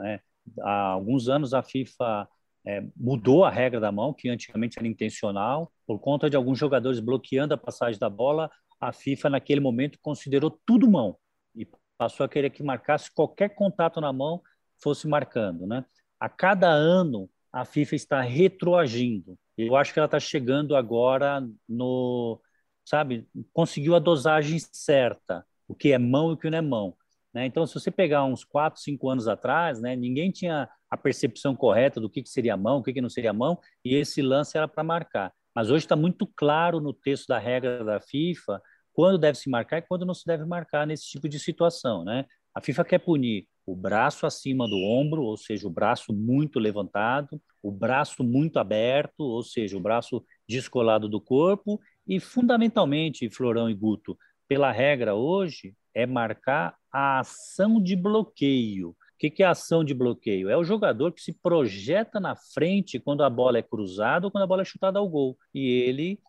Né? 0.01 0.21
Há 0.61 0.89
alguns 0.89 1.29
anos 1.29 1.55
a 1.55 1.63
FIFA 1.63 2.29
é, 2.67 2.83
mudou 2.97 3.45
a 3.45 3.51
regra 3.51 3.79
da 3.79 3.93
mão, 3.93 4.13
que 4.13 4.29
antigamente 4.29 4.79
era 4.79 4.89
intencional, 4.89 5.73
por 5.87 6.01
conta 6.01 6.29
de 6.29 6.37
alguns 6.37 6.59
jogadores 6.59 6.99
bloqueando 6.99 7.55
a 7.55 7.59
passagem 7.59 8.01
da 8.01 8.11
bola. 8.11 8.51
A 8.81 8.93
FIFA, 8.93 9.31
naquele 9.31 9.61
momento, 9.61 9.99
considerou 10.03 10.51
tudo 10.67 10.91
mão 10.91 11.17
e 11.55 11.67
passou 11.97 12.27
a 12.27 12.29
querer 12.29 12.51
que 12.51 12.63
marcasse 12.63 13.13
qualquer 13.15 13.51
contato 13.51 14.01
na 14.01 14.13
mão 14.13 14.43
fosse 14.85 15.09
marcando. 15.09 15.67
Né? 15.67 15.85
A 16.21 16.29
cada 16.29 16.69
ano, 16.69 17.29
a 17.53 17.65
FIFA 17.65 17.95
está 17.97 18.21
retroagindo. 18.21 19.37
Eu 19.57 19.77
acho 19.77 19.93
que 19.93 19.99
ela 19.99 20.07
está 20.07 20.21
chegando 20.21 20.77
agora 20.77 21.45
no, 21.69 22.41
sabe, 22.85 23.27
conseguiu 23.53 23.95
a 23.95 23.99
dosagem 23.99 24.59
certa, 24.59 25.47
o 25.67 25.75
que 25.75 25.93
é 25.93 25.99
mão 25.99 26.31
e 26.31 26.35
o 26.35 26.37
que 26.37 26.51
não 26.51 26.59
é 26.59 26.61
mão. 26.61 26.97
Né? 27.33 27.47
Então, 27.47 27.67
se 27.67 27.75
você 27.75 27.91
pegar 27.91 28.25
uns 28.25 28.45
4, 28.45 28.81
5 28.81 29.09
anos 29.09 29.27
atrás, 29.27 29.81
né, 29.81 29.97
ninguém 29.97 30.31
tinha 30.31 30.69
a 30.89 30.97
percepção 30.97 31.57
correta 31.57 32.01
do 32.01 32.09
que, 32.09 32.23
que 32.23 32.29
seria 32.29 32.57
mão, 32.57 32.79
o 32.79 32.83
que, 32.83 32.93
que 32.93 33.01
não 33.01 33.09
seria 33.09 33.33
mão, 33.33 33.59
e 33.85 33.97
esse 33.97 34.23
lance 34.23 34.57
era 34.57 34.69
para 34.69 34.85
marcar. 34.85 35.33
Mas 35.55 35.71
hoje 35.71 35.85
está 35.85 35.97
muito 35.97 36.27
claro 36.27 36.81
no 36.81 36.93
texto 36.93 37.27
da 37.29 37.39
regra 37.39 37.85
da 37.85 38.01
FIFA 38.01 38.61
quando 38.93 39.19
deve 39.19 39.37
se 39.39 39.51
marcar 39.51 39.79
e 39.79 39.83
quando 39.83 40.07
não 40.07 40.15
se 40.15 40.25
deve 40.25 40.45
marcar 40.45 40.87
nesse 40.87 41.07
tipo 41.09 41.29
de 41.29 41.39
situação. 41.39 42.05
Né? 42.05 42.25
A 42.55 42.61
FIFA 42.61 42.85
quer 42.85 42.99
punir 42.99 43.49
o 43.67 43.75
braço 43.75 44.27
acima 44.27 44.69
do 44.69 44.77
ombro, 44.77 45.23
ou 45.23 45.37
seja, 45.37 45.67
o 45.67 45.71
braço 45.71 46.13
muito 46.13 46.59
levantado, 46.59 47.41
o 47.63 47.71
braço 47.71 48.23
muito 48.23 48.59
aberto, 48.59 49.21
ou 49.21 49.43
seja, 49.43 49.77
o 49.77 49.81
braço 49.81 50.25
descolado 50.49 51.09
do 51.09 51.21
corpo, 51.21 51.81
e 52.07 52.21
fundamentalmente, 52.21 53.31
Florão 53.31 53.71
e 53.71 53.75
Guto, 53.75 54.19
pela 54.47 54.71
regra 54.71 55.15
hoje, 55.15 55.75
é 55.95 56.05
marcar 56.05 56.77
a 56.93 57.21
ação 57.21 57.81
de 57.81 57.97
bloqueio. 57.97 58.91
O 58.91 58.97
que, 59.17 59.43
é 59.43 59.47
ação 59.47 59.83
de 59.83 59.95
bloqueio? 59.95 60.51
É 60.51 60.57
o 60.57 60.65
jogador 60.65 61.13
que 61.13 61.23
se 61.23 61.33
projeta 61.33 62.21
na 62.21 62.37
frente 62.37 62.99
quando 62.99 63.23
a 63.23 63.31
bola 63.31 63.59
é 63.59 63.63
cruzada 63.63 64.27
ou 64.27 64.31
quando 64.31 64.43
a 64.43 64.47
bola 64.47 64.63
é 64.63 64.65
chutada 64.67 64.99
ao 64.99 65.09
gol. 65.09 65.39
E 65.55 65.67
ele 65.67 66.21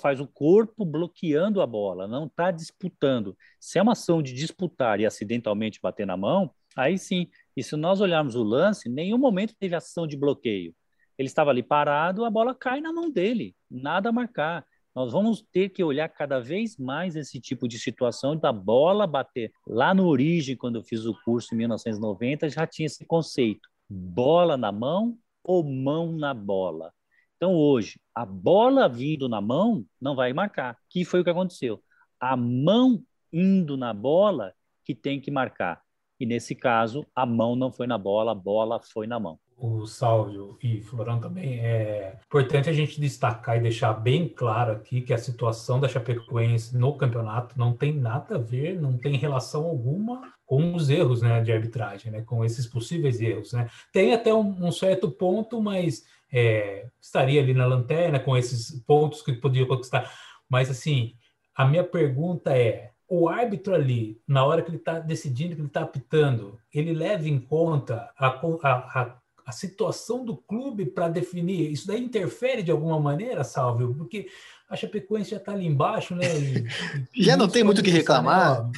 faz 0.00 0.20
o 0.20 0.26
corpo 0.26 0.84
bloqueando 0.84 1.60
a 1.60 1.66
bola, 1.66 2.08
não 2.08 2.26
está 2.26 2.50
disputando. 2.50 3.36
Se 3.60 3.78
é 3.78 3.82
uma 3.82 3.92
ação 3.92 4.20
de 4.20 4.32
disputar 4.32 4.98
e 4.98 5.06
acidentalmente 5.06 5.78
bater 5.80 6.06
na 6.06 6.16
mão, 6.16 6.50
aí 6.76 6.98
sim. 6.98 7.28
E 7.56 7.62
se 7.62 7.76
nós 7.76 8.00
olharmos 8.00 8.34
o 8.34 8.42
lance, 8.42 8.88
nenhum 8.88 9.18
momento 9.18 9.54
teve 9.58 9.74
ação 9.74 10.06
de 10.06 10.16
bloqueio. 10.16 10.74
Ele 11.18 11.26
estava 11.26 11.50
ali 11.50 11.62
parado, 11.62 12.24
a 12.24 12.30
bola 12.30 12.54
cai 12.54 12.80
na 12.80 12.92
mão 12.92 13.10
dele, 13.10 13.54
nada 13.70 14.08
a 14.08 14.12
marcar. 14.12 14.64
Nós 14.94 15.12
vamos 15.12 15.42
ter 15.52 15.68
que 15.68 15.84
olhar 15.84 16.08
cada 16.08 16.40
vez 16.40 16.76
mais 16.76 17.14
esse 17.14 17.40
tipo 17.40 17.68
de 17.68 17.78
situação 17.78 18.36
da 18.36 18.52
bola 18.52 19.06
bater. 19.06 19.52
Lá 19.66 19.94
no 19.94 20.06
Origem, 20.06 20.56
quando 20.56 20.76
eu 20.76 20.82
fiz 20.82 21.04
o 21.04 21.14
curso 21.24 21.54
em 21.54 21.58
1990, 21.58 22.48
já 22.48 22.66
tinha 22.66 22.86
esse 22.86 23.04
conceito: 23.06 23.68
bola 23.88 24.56
na 24.56 24.72
mão 24.72 25.16
ou 25.44 25.62
mão 25.62 26.12
na 26.12 26.34
bola. 26.34 26.92
Então, 27.36 27.54
hoje, 27.54 28.00
a 28.14 28.26
bola 28.26 28.88
vindo 28.88 29.28
na 29.28 29.40
mão 29.40 29.84
não 30.00 30.14
vai 30.14 30.32
marcar, 30.32 30.76
que 30.88 31.04
foi 31.04 31.20
o 31.20 31.24
que 31.24 31.30
aconteceu. 31.30 31.82
A 32.18 32.36
mão 32.36 33.02
indo 33.32 33.76
na 33.76 33.94
bola 33.94 34.52
que 34.84 34.94
tem 34.94 35.20
que 35.20 35.30
marcar. 35.30 35.82
E 36.20 36.26
nesse 36.26 36.54
caso, 36.54 37.04
a 37.16 37.24
mão 37.24 37.56
não 37.56 37.72
foi 37.72 37.86
na 37.86 37.98
bola, 37.98 38.32
a 38.32 38.34
bola 38.34 38.78
foi 38.78 39.06
na 39.06 39.18
mão 39.18 39.38
o 39.60 39.86
Sálvio 39.86 40.56
e 40.62 40.80
Florão 40.80 41.20
também, 41.20 41.60
é 41.60 42.18
importante 42.24 42.70
a 42.70 42.72
gente 42.72 42.98
destacar 42.98 43.58
e 43.58 43.60
deixar 43.60 43.92
bem 43.92 44.26
claro 44.26 44.72
aqui 44.72 45.02
que 45.02 45.12
a 45.12 45.18
situação 45.18 45.78
da 45.78 45.86
Chapecoense 45.86 46.76
no 46.76 46.96
campeonato 46.96 47.58
não 47.58 47.74
tem 47.74 47.92
nada 47.92 48.36
a 48.36 48.38
ver, 48.38 48.80
não 48.80 48.96
tem 48.96 49.16
relação 49.16 49.66
alguma 49.66 50.32
com 50.46 50.74
os 50.74 50.88
erros 50.88 51.20
né, 51.20 51.42
de 51.42 51.52
arbitragem, 51.52 52.10
né, 52.10 52.22
com 52.22 52.42
esses 52.42 52.66
possíveis 52.66 53.20
erros. 53.20 53.52
Né. 53.52 53.68
Tem 53.92 54.14
até 54.14 54.32
um, 54.32 54.66
um 54.66 54.72
certo 54.72 55.10
ponto, 55.10 55.60
mas 55.60 56.06
é, 56.32 56.86
estaria 56.98 57.42
ali 57.42 57.52
na 57.52 57.66
lanterna 57.66 58.18
com 58.18 58.34
esses 58.34 58.82
pontos 58.86 59.20
que 59.20 59.34
podia 59.34 59.66
conquistar. 59.66 60.10
Mas, 60.48 60.70
assim, 60.70 61.14
a 61.54 61.66
minha 61.66 61.84
pergunta 61.84 62.56
é, 62.56 62.90
o 63.10 63.28
árbitro 63.28 63.74
ali, 63.74 64.20
na 64.26 64.44
hora 64.44 64.62
que 64.62 64.70
ele 64.70 64.76
está 64.76 65.00
decidindo, 65.00 65.56
que 65.56 65.60
ele 65.60 65.68
está 65.68 65.82
apitando, 65.82 66.58
ele 66.72 66.94
leva 66.94 67.28
em 67.28 67.40
conta 67.40 68.08
a, 68.16 68.28
a, 68.28 69.02
a 69.02 69.20
a 69.50 69.52
situação 69.52 70.24
do 70.24 70.36
clube 70.36 70.86
para 70.86 71.08
definir. 71.08 71.72
Isso 71.72 71.88
daí 71.88 72.00
interfere 72.00 72.62
de 72.62 72.70
alguma 72.70 73.00
maneira, 73.00 73.42
Salvio? 73.42 73.92
Porque 73.94 74.28
a 74.68 74.76
Chapecoense 74.76 75.30
já 75.30 75.38
está 75.38 75.52
ali 75.52 75.66
embaixo, 75.66 76.14
né? 76.14 76.26
E, 76.38 76.66
e 77.20 77.24
já 77.24 77.36
não 77.36 77.48
tem 77.48 77.64
muito 77.64 77.80
o 77.80 77.82
que 77.82 77.90
reclamar. 77.90 78.64
Né? 78.64 78.72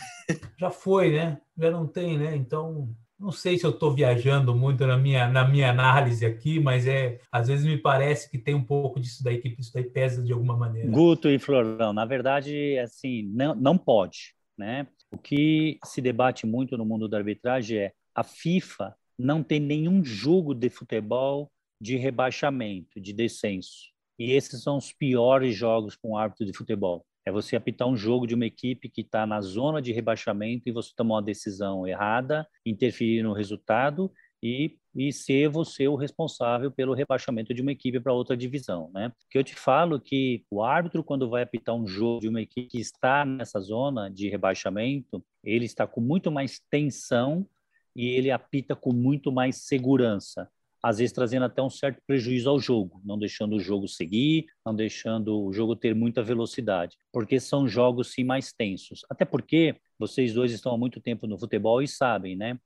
Já 0.56 0.70
foi, 0.70 1.12
né? 1.12 1.38
Já 1.58 1.70
não 1.70 1.86
tem, 1.86 2.16
né? 2.16 2.34
Então, 2.34 2.88
não 3.22 3.30
sei 3.30 3.56
se 3.56 3.64
eu 3.64 3.70
estou 3.70 3.94
viajando 3.94 4.52
muito 4.52 4.84
na 4.84 4.98
minha, 4.98 5.28
na 5.28 5.46
minha 5.46 5.70
análise 5.70 6.26
aqui, 6.26 6.58
mas 6.58 6.88
é 6.88 7.20
às 7.30 7.46
vezes 7.46 7.64
me 7.64 7.78
parece 7.78 8.28
que 8.28 8.36
tem 8.36 8.52
um 8.52 8.64
pouco 8.64 8.98
disso 8.98 9.22
daí, 9.22 9.38
que 9.38 9.54
isso 9.56 9.72
daí 9.72 9.84
pesa 9.84 10.24
de 10.24 10.32
alguma 10.32 10.56
maneira. 10.56 10.90
Guto 10.90 11.28
e 11.28 11.38
Florão, 11.38 11.92
na 11.92 12.04
verdade, 12.04 12.76
assim, 12.78 13.22
não, 13.32 13.54
não 13.54 13.78
pode, 13.78 14.34
né? 14.58 14.88
O 15.12 15.16
que 15.16 15.78
se 15.84 16.00
debate 16.00 16.46
muito 16.46 16.76
no 16.76 16.84
mundo 16.84 17.08
da 17.08 17.18
arbitragem 17.18 17.78
é 17.78 17.92
a 18.12 18.24
FIFA 18.24 18.92
não 19.16 19.40
tem 19.40 19.60
nenhum 19.60 20.04
jogo 20.04 20.52
de 20.52 20.68
futebol 20.68 21.50
de 21.80 21.96
rebaixamento, 21.96 23.00
de 23.00 23.12
descenso. 23.12 23.92
E 24.18 24.32
esses 24.32 24.62
são 24.62 24.76
os 24.76 24.92
piores 24.92 25.54
jogos 25.54 25.94
com 25.94 26.16
árbitro 26.16 26.44
de 26.44 26.56
futebol. 26.56 27.06
É 27.24 27.30
você 27.30 27.54
apitar 27.56 27.86
um 27.88 27.96
jogo 27.96 28.26
de 28.26 28.34
uma 28.34 28.46
equipe 28.46 28.88
que 28.88 29.02
está 29.02 29.26
na 29.26 29.40
zona 29.40 29.80
de 29.80 29.92
rebaixamento 29.92 30.68
e 30.68 30.72
você 30.72 30.92
tomar 30.96 31.16
uma 31.16 31.22
decisão 31.22 31.86
errada, 31.86 32.46
interferir 32.66 33.22
no 33.22 33.32
resultado 33.32 34.12
e, 34.42 34.76
e 34.94 35.12
ser 35.12 35.48
você 35.48 35.86
o 35.86 35.94
responsável 35.94 36.70
pelo 36.70 36.94
rebaixamento 36.94 37.54
de 37.54 37.62
uma 37.62 37.70
equipe 37.70 38.00
para 38.00 38.12
outra 38.12 38.36
divisão, 38.36 38.90
né? 38.92 39.12
Que 39.30 39.38
eu 39.38 39.44
te 39.44 39.54
falo 39.54 40.00
que 40.00 40.44
o 40.50 40.62
árbitro 40.62 41.04
quando 41.04 41.30
vai 41.30 41.42
apitar 41.42 41.74
um 41.74 41.86
jogo 41.86 42.20
de 42.20 42.28
uma 42.28 42.40
equipe 42.40 42.68
que 42.68 42.80
está 42.80 43.24
nessa 43.24 43.60
zona 43.60 44.10
de 44.10 44.28
rebaixamento, 44.28 45.24
ele 45.44 45.64
está 45.64 45.86
com 45.86 46.00
muito 46.00 46.32
mais 46.32 46.60
tensão 46.70 47.46
e 47.94 48.08
ele 48.08 48.30
apita 48.30 48.74
com 48.74 48.92
muito 48.92 49.30
mais 49.30 49.56
segurança, 49.56 50.50
às 50.82 50.98
vezes 50.98 51.12
trazendo 51.12 51.44
até 51.44 51.62
um 51.62 51.70
certo 51.70 52.02
prejuízo 52.06 52.50
ao 52.50 52.58
jogo, 52.58 53.00
não 53.04 53.18
deixando 53.18 53.56
o 53.56 53.60
jogo 53.60 53.86
seguir, 53.86 54.46
não 54.64 54.74
deixando 54.74 55.44
o 55.44 55.52
jogo 55.52 55.76
ter 55.76 55.94
muita 55.94 56.22
velocidade, 56.22 56.96
porque 57.12 57.38
são 57.38 57.68
jogos 57.68 58.12
sim 58.12 58.24
mais 58.24 58.52
tensos. 58.52 59.04
Até 59.08 59.24
porque 59.24 59.76
vocês 59.98 60.34
dois 60.34 60.52
estão 60.52 60.74
há 60.74 60.78
muito 60.78 61.00
tempo 61.00 61.26
no 61.26 61.38
futebol 61.38 61.80
e 61.80 61.86
sabem, 61.86 62.36
né? 62.36 62.58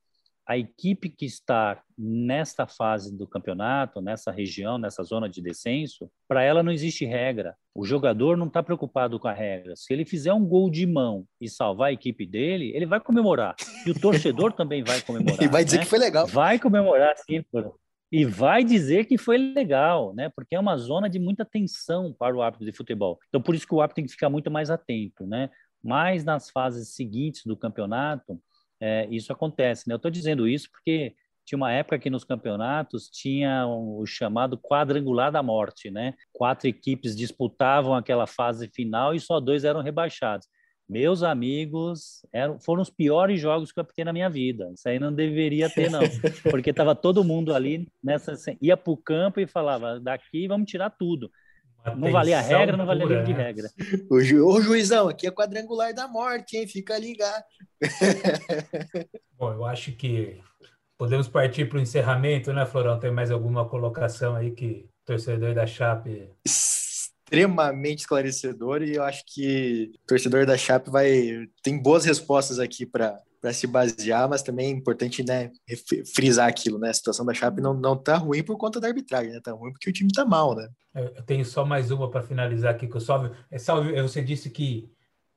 a 0.46 0.56
equipe 0.56 1.08
que 1.08 1.26
está 1.26 1.82
nesta 1.98 2.68
fase 2.68 3.14
do 3.14 3.26
campeonato, 3.26 4.00
nessa 4.00 4.30
região, 4.30 4.78
nessa 4.78 5.02
zona 5.02 5.28
de 5.28 5.42
descenso, 5.42 6.08
para 6.28 6.42
ela 6.42 6.62
não 6.62 6.70
existe 6.70 7.04
regra. 7.04 7.56
O 7.74 7.84
jogador 7.84 8.36
não 8.36 8.46
está 8.46 8.62
preocupado 8.62 9.18
com 9.18 9.26
a 9.26 9.32
regra. 9.32 9.74
Se 9.74 9.92
ele 9.92 10.04
fizer 10.04 10.32
um 10.32 10.46
gol 10.46 10.70
de 10.70 10.86
mão 10.86 11.26
e 11.40 11.48
salvar 11.48 11.88
a 11.88 11.92
equipe 11.92 12.24
dele, 12.24 12.70
ele 12.76 12.86
vai 12.86 13.00
comemorar. 13.00 13.56
E 13.84 13.90
o 13.90 14.00
torcedor 14.00 14.52
também 14.52 14.84
vai 14.84 15.00
comemorar. 15.02 15.42
E 15.42 15.48
vai 15.48 15.64
dizer 15.64 15.78
né? 15.78 15.82
que 15.82 15.90
foi 15.90 15.98
legal. 15.98 16.28
Vai 16.28 16.60
comemorar, 16.60 17.16
sim. 17.16 17.44
E 18.10 18.24
vai 18.24 18.62
dizer 18.62 19.06
que 19.06 19.18
foi 19.18 19.36
legal, 19.36 20.14
né? 20.14 20.30
Porque 20.34 20.54
é 20.54 20.60
uma 20.60 20.76
zona 20.76 21.08
de 21.08 21.18
muita 21.18 21.44
tensão 21.44 22.12
para 22.12 22.36
o 22.36 22.42
árbitro 22.42 22.64
de 22.64 22.72
futebol. 22.72 23.18
Então, 23.28 23.40
por 23.40 23.54
isso 23.54 23.66
que 23.66 23.74
o 23.74 23.80
árbitro 23.80 23.96
tem 23.96 24.06
que 24.06 24.12
ficar 24.12 24.30
muito 24.30 24.50
mais 24.50 24.70
atento, 24.70 25.26
né? 25.26 25.50
Mas 25.82 26.24
nas 26.24 26.50
fases 26.50 26.94
seguintes 26.94 27.44
do 27.44 27.56
campeonato, 27.56 28.40
é, 28.80 29.06
isso 29.10 29.32
acontece. 29.32 29.88
Né? 29.88 29.94
Eu 29.94 29.96
estou 29.96 30.10
dizendo 30.10 30.46
isso 30.46 30.70
porque 30.70 31.14
tinha 31.44 31.56
uma 31.56 31.72
época 31.72 31.98
que 31.98 32.10
nos 32.10 32.24
campeonatos 32.24 33.08
tinha 33.08 33.66
o 33.66 34.04
chamado 34.04 34.58
quadrangular 34.58 35.30
da 35.30 35.42
morte, 35.42 35.90
né? 35.90 36.14
Quatro 36.32 36.68
equipes 36.68 37.16
disputavam 37.16 37.94
aquela 37.94 38.26
fase 38.26 38.68
final 38.68 39.14
e 39.14 39.20
só 39.20 39.38
dois 39.38 39.64
eram 39.64 39.80
rebaixados. 39.80 40.48
Meus 40.88 41.24
amigos, 41.24 42.24
eram, 42.32 42.60
foram 42.60 42.80
os 42.80 42.90
piores 42.90 43.40
jogos 43.40 43.72
que 43.72 43.78
eu 43.78 43.82
apitei 43.82 44.04
na 44.04 44.12
minha 44.12 44.30
vida. 44.30 44.70
Isso 44.72 44.88
aí 44.88 45.00
não 45.00 45.12
deveria 45.12 45.68
ter, 45.68 45.90
não. 45.90 46.00
Porque 46.50 46.70
estava 46.70 46.94
todo 46.94 47.24
mundo 47.24 47.52
ali, 47.52 47.88
nessa, 48.02 48.36
ia 48.62 48.76
para 48.76 48.92
o 48.92 48.96
campo 48.96 49.40
e 49.40 49.46
falava, 49.46 49.98
daqui 49.98 50.46
vamos 50.46 50.70
tirar 50.70 50.90
tudo. 50.90 51.30
Não 51.96 52.10
valia 52.10 52.38
a 52.38 52.40
regra, 52.40 52.76
não 52.76 52.86
valia 52.86 53.20
a 53.20 53.22
de 53.22 53.32
regra. 53.32 53.68
O, 54.10 54.20
ju, 54.20 54.44
o 54.46 54.60
juizão, 54.60 55.08
aqui 55.08 55.26
é 55.26 55.30
quadrangular 55.30 55.94
da 55.94 56.08
morte, 56.08 56.56
hein? 56.56 56.66
Fica 56.66 56.98
ligado. 56.98 57.44
Bom, 59.38 59.52
eu 59.52 59.64
acho 59.64 59.92
que 59.92 60.40
podemos 60.98 61.28
partir 61.28 61.68
para 61.68 61.78
o 61.78 61.80
encerramento, 61.80 62.52
né, 62.52 62.64
Florão? 62.64 62.98
Tem 62.98 63.10
mais 63.10 63.30
alguma 63.30 63.68
colocação 63.68 64.34
aí 64.34 64.50
que 64.52 64.88
torcedor 65.04 65.54
da 65.54 65.66
Chape 65.66 66.28
extremamente 67.26 68.00
esclarecedor 68.00 68.82
e 68.82 68.94
eu 68.94 69.02
acho 69.02 69.24
que 69.26 69.90
o 69.94 70.06
torcedor 70.06 70.46
da 70.46 70.56
Chape 70.56 70.90
vai 70.90 71.48
tem 71.62 71.76
boas 71.76 72.04
respostas 72.04 72.60
aqui 72.60 72.86
para 72.86 73.20
para 73.38 73.52
se 73.52 73.66
basear, 73.66 74.28
mas 74.28 74.42
também 74.42 74.66
é 74.66 74.70
importante, 74.70 75.22
né, 75.22 75.52
frisar 76.14 76.48
aquilo, 76.48 76.78
né? 76.80 76.90
A 76.90 76.94
situação 76.94 77.24
da 77.24 77.34
Chape 77.34 77.60
não, 77.60 77.74
não 77.74 77.96
tá 77.96 78.16
ruim 78.16 78.42
por 78.42 78.56
conta 78.56 78.80
da 78.80 78.88
arbitragem, 78.88 79.30
né? 79.30 79.40
Tá 79.40 79.52
ruim 79.52 79.70
porque 79.70 79.88
o 79.88 79.92
time 79.92 80.10
tá 80.10 80.24
mal, 80.24 80.56
né? 80.56 80.68
Eu 80.94 81.22
tenho 81.22 81.44
só 81.44 81.64
mais 81.64 81.92
uma 81.92 82.10
para 82.10 82.22
finalizar 82.22 82.74
aqui 82.74 82.88
com 82.88 82.98
o 82.98 83.00
Salve. 83.00 83.30
É, 83.48 83.56
Salve, 83.56 83.92
você 84.02 84.20
disse 84.20 84.50
que 84.50 84.90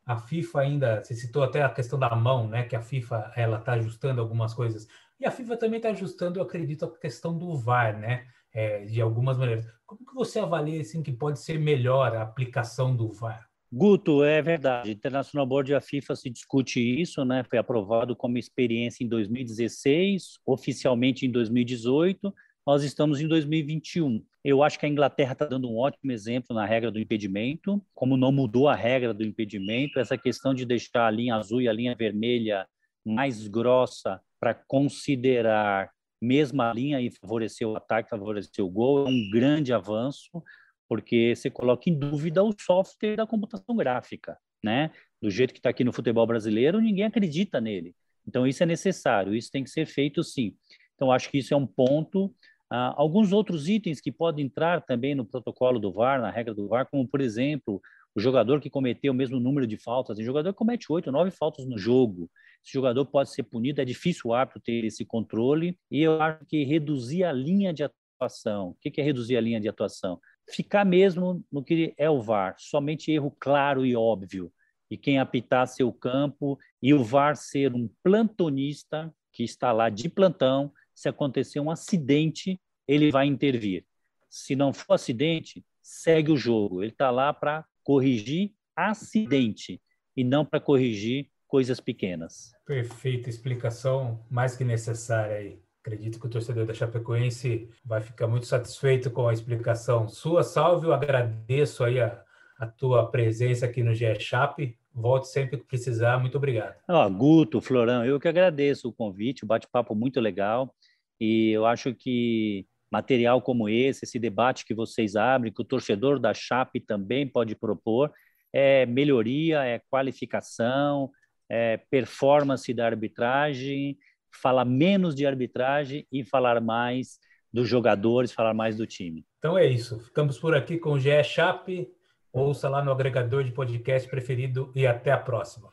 a 0.08 0.17
FIFA 0.17 0.60
ainda, 0.62 1.04
você 1.04 1.13
citou 1.13 1.43
até 1.43 1.62
a 1.62 1.69
questão 1.69 1.99
da 1.99 2.10
mão, 2.15 2.47
né? 2.47 2.63
Que 2.63 2.75
a 2.75 2.82
FIFA 2.82 3.32
ela 3.36 3.60
tá 3.60 3.73
ajustando 3.73 4.19
algumas 4.19 4.56
coisas. 4.56 4.88
E 5.19 5.25
a 5.28 5.32
FIFA 5.32 5.58
também 5.58 5.78
está 5.78 5.89
ajustando, 5.89 6.39
eu 6.39 6.43
acredito, 6.43 6.86
a 6.86 6.97
questão 6.97 7.38
do 7.38 7.56
VAR, 7.56 7.99
né? 7.99 8.25
É, 8.53 8.83
de 8.85 8.99
algumas 8.99 9.38
maneiras. 9.38 9.65
Como 9.85 10.05
que 10.05 10.13
você 10.13 10.39
avalia 10.39 10.81
assim 10.81 11.03
que 11.03 11.12
pode 11.12 11.39
ser 11.39 11.59
melhor 11.59 12.15
a 12.15 12.23
aplicação 12.23 12.95
do 12.95 13.12
VAR? 13.12 13.49
Guto, 13.71 14.23
é 14.23 14.41
verdade. 14.41 14.91
International 14.91 15.45
Board 15.45 15.71
e 15.71 15.75
a 15.75 15.81
FIFA 15.81 16.15
se 16.15 16.29
discute 16.29 16.79
isso, 16.79 17.23
né? 17.23 17.43
Foi 17.47 17.59
aprovado 17.59 18.15
como 18.15 18.38
experiência 18.38 19.03
em 19.03 19.07
2016, 19.07 20.39
oficialmente 20.43 21.27
em 21.27 21.31
2018. 21.31 22.33
Nós 22.65 22.83
estamos 22.83 23.21
em 23.21 23.27
2021. 23.27 24.23
Eu 24.43 24.63
acho 24.63 24.79
que 24.79 24.88
a 24.88 24.89
Inglaterra 24.89 25.33
está 25.33 25.45
dando 25.45 25.69
um 25.69 25.77
ótimo 25.77 26.12
exemplo 26.12 26.55
na 26.55 26.65
regra 26.65 26.89
do 26.89 26.99
impedimento, 26.99 27.83
como 27.93 28.17
não 28.17 28.31
mudou 28.31 28.67
a 28.67 28.75
regra 28.75 29.13
do 29.13 29.23
impedimento, 29.23 29.99
essa 29.99 30.17
questão 30.17 30.53
de 30.53 30.65
deixar 30.65 31.05
a 31.05 31.12
linha 31.12 31.35
azul 31.35 31.62
e 31.62 31.67
a 31.67 31.73
linha 31.73 31.95
vermelha 31.95 32.67
mais 33.05 33.47
grossa 33.47 34.19
para 34.39 34.53
considerar 34.53 35.91
mesma 36.21 36.73
linha 36.73 36.99
e 37.01 37.12
favorecer 37.12 37.67
o 37.67 37.75
ataque, 37.75 38.10
favorecer 38.10 38.63
o 38.63 38.69
gol, 38.69 39.05
é 39.05 39.10
um 39.10 39.29
grande 39.32 39.73
avanço 39.73 40.43
porque 40.89 41.36
você 41.36 41.51
coloca 41.51 41.88
em 41.88 41.93
dúvida 41.93 42.43
o 42.43 42.51
software 42.60 43.15
da 43.15 43.27
computação 43.27 43.75
gráfica, 43.75 44.36
né? 44.63 44.91
Do 45.21 45.29
jeito 45.29 45.53
que 45.53 45.60
está 45.60 45.69
aqui 45.69 45.84
no 45.84 45.93
futebol 45.93 46.25
brasileiro, 46.25 46.82
ninguém 46.82 47.05
acredita 47.05 47.62
nele. 47.62 47.95
Então, 48.27 48.47
isso 48.47 48.63
é 48.63 48.65
necessário, 48.65 49.35
isso 49.35 49.52
tem 49.52 49.63
que 49.63 49.69
ser 49.69 49.85
feito 49.85 50.23
sim. 50.23 50.56
Então, 50.96 51.12
acho 51.12 51.29
que 51.29 51.37
isso 51.37 51.54
é 51.54 51.58
um 51.58 51.67
ponto. 51.67 52.33
Ah, 52.71 52.93
alguns 52.98 53.31
outros 53.31 53.69
itens 53.69 54.02
que 54.02 54.12
podem 54.12 54.46
entrar 54.46 54.81
também 54.81 55.13
no 55.13 55.23
protocolo 55.23 55.79
do 55.79 55.91
VAR, 55.93 56.19
na 56.19 56.31
regra 56.31 56.56
do 56.56 56.67
VAR, 56.67 56.87
como, 56.89 57.08
por 57.08 57.21
exemplo, 57.21 57.79
o 58.19 58.21
jogador 58.21 58.59
que 58.59 58.69
cometeu 58.69 59.13
o 59.13 59.15
mesmo 59.15 59.39
número 59.39 59.65
de 59.65 59.77
faltas, 59.77 60.19
o 60.19 60.23
jogador 60.23 60.53
comete 60.53 60.91
oito, 60.91 61.11
nove 61.11 61.31
faltas 61.31 61.65
no 61.65 61.77
jogo. 61.77 62.29
Esse 62.63 62.73
jogador 62.73 63.05
pode 63.05 63.31
ser 63.31 63.43
punido, 63.43 63.81
é 63.81 63.85
difícil 63.85 64.23
o 64.25 64.33
árbitro 64.33 64.61
ter 64.61 64.83
esse 64.83 65.05
controle, 65.05 65.79
e 65.89 66.01
eu 66.01 66.21
acho 66.21 66.45
que 66.45 66.65
reduzir 66.65 67.23
a 67.23 67.31
linha 67.31 67.73
de 67.73 67.83
atuação. 67.83 68.71
O 68.71 68.75
que 68.75 68.99
é 68.99 69.03
reduzir 69.03 69.37
a 69.37 69.41
linha 69.41 69.59
de 69.59 69.69
atuação? 69.69 70.19
Ficar 70.49 70.85
mesmo 70.85 71.43
no 71.49 71.63
que 71.63 71.93
é 71.97 72.09
o 72.09 72.21
VAR, 72.21 72.55
somente 72.59 73.09
erro 73.09 73.33
claro 73.39 73.85
e 73.85 73.95
óbvio. 73.95 74.51
E 74.91 74.97
quem 74.97 75.17
apitar 75.17 75.65
seu 75.67 75.91
campo, 75.93 76.59
e 76.81 76.93
o 76.93 77.03
VAR 77.03 77.37
ser 77.37 77.73
um 77.73 77.89
plantonista 78.03 79.13
que 79.31 79.43
está 79.43 79.71
lá 79.71 79.89
de 79.89 80.09
plantão, 80.09 80.73
se 80.93 81.07
acontecer 81.07 81.61
um 81.61 81.71
acidente, 81.71 82.59
ele 82.85 83.11
vai 83.11 83.27
intervir. 83.27 83.85
Se 84.29 84.55
não 84.55 84.73
for 84.73 84.95
acidente, 84.95 85.63
segue 85.81 86.31
o 86.31 86.37
jogo. 86.37 86.83
Ele 86.83 86.91
está 86.91 87.09
lá 87.09 87.33
para 87.33 87.63
corrigir 87.84 88.54
acidente 88.75 89.82
e 90.15 90.23
não 90.23 90.46
para 90.46 90.60
corrigir 90.60 91.30
coisas 91.48 91.80
pequenas. 91.80 92.52
Perfeita 92.65 93.30
explicação, 93.30 94.23
mais 94.30 94.56
que 94.56 94.63
necessária 94.63 95.36
aí. 95.36 95.60
Acredito 95.82 96.19
que 96.19 96.27
o 96.27 96.30
torcedor 96.30 96.65
da 96.65 96.73
Chapecoense 96.73 97.69
vai 97.84 98.02
ficar 98.02 98.27
muito 98.27 98.46
satisfeito 98.46 99.10
com 99.10 99.27
a 99.27 99.34
explicação 99.34 100.08
sua. 100.08 100.44
Salve, 100.44 100.86
eu 100.86 100.94
agradeço 100.94 101.84
aí 101.84 102.00
a, 102.00 102.21
a 102.60 102.67
tua 102.67 103.10
presença 103.10 103.65
aqui 103.65 103.82
no 103.82 103.96
GE 103.96 104.19
Chape. 104.19 104.77
Volte 104.94 105.30
sempre 105.30 105.58
que 105.58 105.65
precisar. 105.65 106.19
Muito 106.19 106.38
obrigado. 106.38 106.75
Oh, 106.88 107.10
Guto, 107.10 107.62
Florão, 107.62 108.06
eu 108.06 108.19
que 108.19 108.27
agradeço 108.27 108.90
o 108.90 108.94
convite, 108.94 109.44
o 109.44 109.48
bate-papo 109.48 109.96
muito 109.96 110.19
legal. 110.19 110.75
E 111.19 111.52
eu 111.52 111.65
acho 111.65 111.94
que 111.96 112.65
material 112.92 113.42
como 113.42 113.69
esse, 113.69 114.06
esse 114.06 114.19
debate 114.19 114.65
que 114.65 114.73
vocês 114.73 115.15
abrem, 115.15 115.54
que 115.54 115.62
o 115.62 115.65
torcedor 115.65 116.19
da 116.19 116.33
Chape 116.33 116.79
também 116.79 117.27
pode 117.27 117.56
propor, 117.56 118.12
é 118.54 118.85
melhoria, 118.85 119.63
é 119.63 119.81
qualificação, 119.90 121.12
é 121.50 121.77
performance 121.77 122.73
da 122.73 122.85
arbitragem, 122.85 123.98
falar 124.42 124.65
menos 124.65 125.15
de 125.15 125.25
arbitragem 125.25 126.06
e 126.12 126.23
falar 126.23 126.62
mais 126.62 127.19
dos 127.52 127.67
jogadores, 127.67 128.31
falar 128.31 128.54
mais 128.54 128.77
do 128.77 128.85
time. 128.85 129.25
Então 129.40 129.58
é 129.58 129.65
isso. 129.65 130.00
Ficamos 130.00 130.37
por 130.37 130.56
aqui 130.56 130.77
com 130.77 130.94
o 130.94 131.00
GE 131.00 131.23
Chape. 131.23 131.87
Ouça 132.31 132.69
lá 132.69 132.83
no 132.83 132.92
agregador 132.92 133.44
de 133.44 133.52
podcast 133.52 134.08
preferido 134.08 134.71
e 134.75 134.85
até 134.85 135.12
a 135.12 135.17
próxima. 135.17 135.69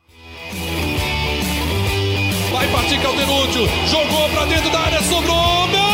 Vai 2.51 2.71
partir 2.71 2.99
Caldenúcio, 2.99 3.67
jogou 3.87 4.29
para 4.29 4.45
dentro 4.45 4.71
da 4.71 4.79
área, 4.79 5.01
sobrou, 5.01 5.67
meu 5.67 5.86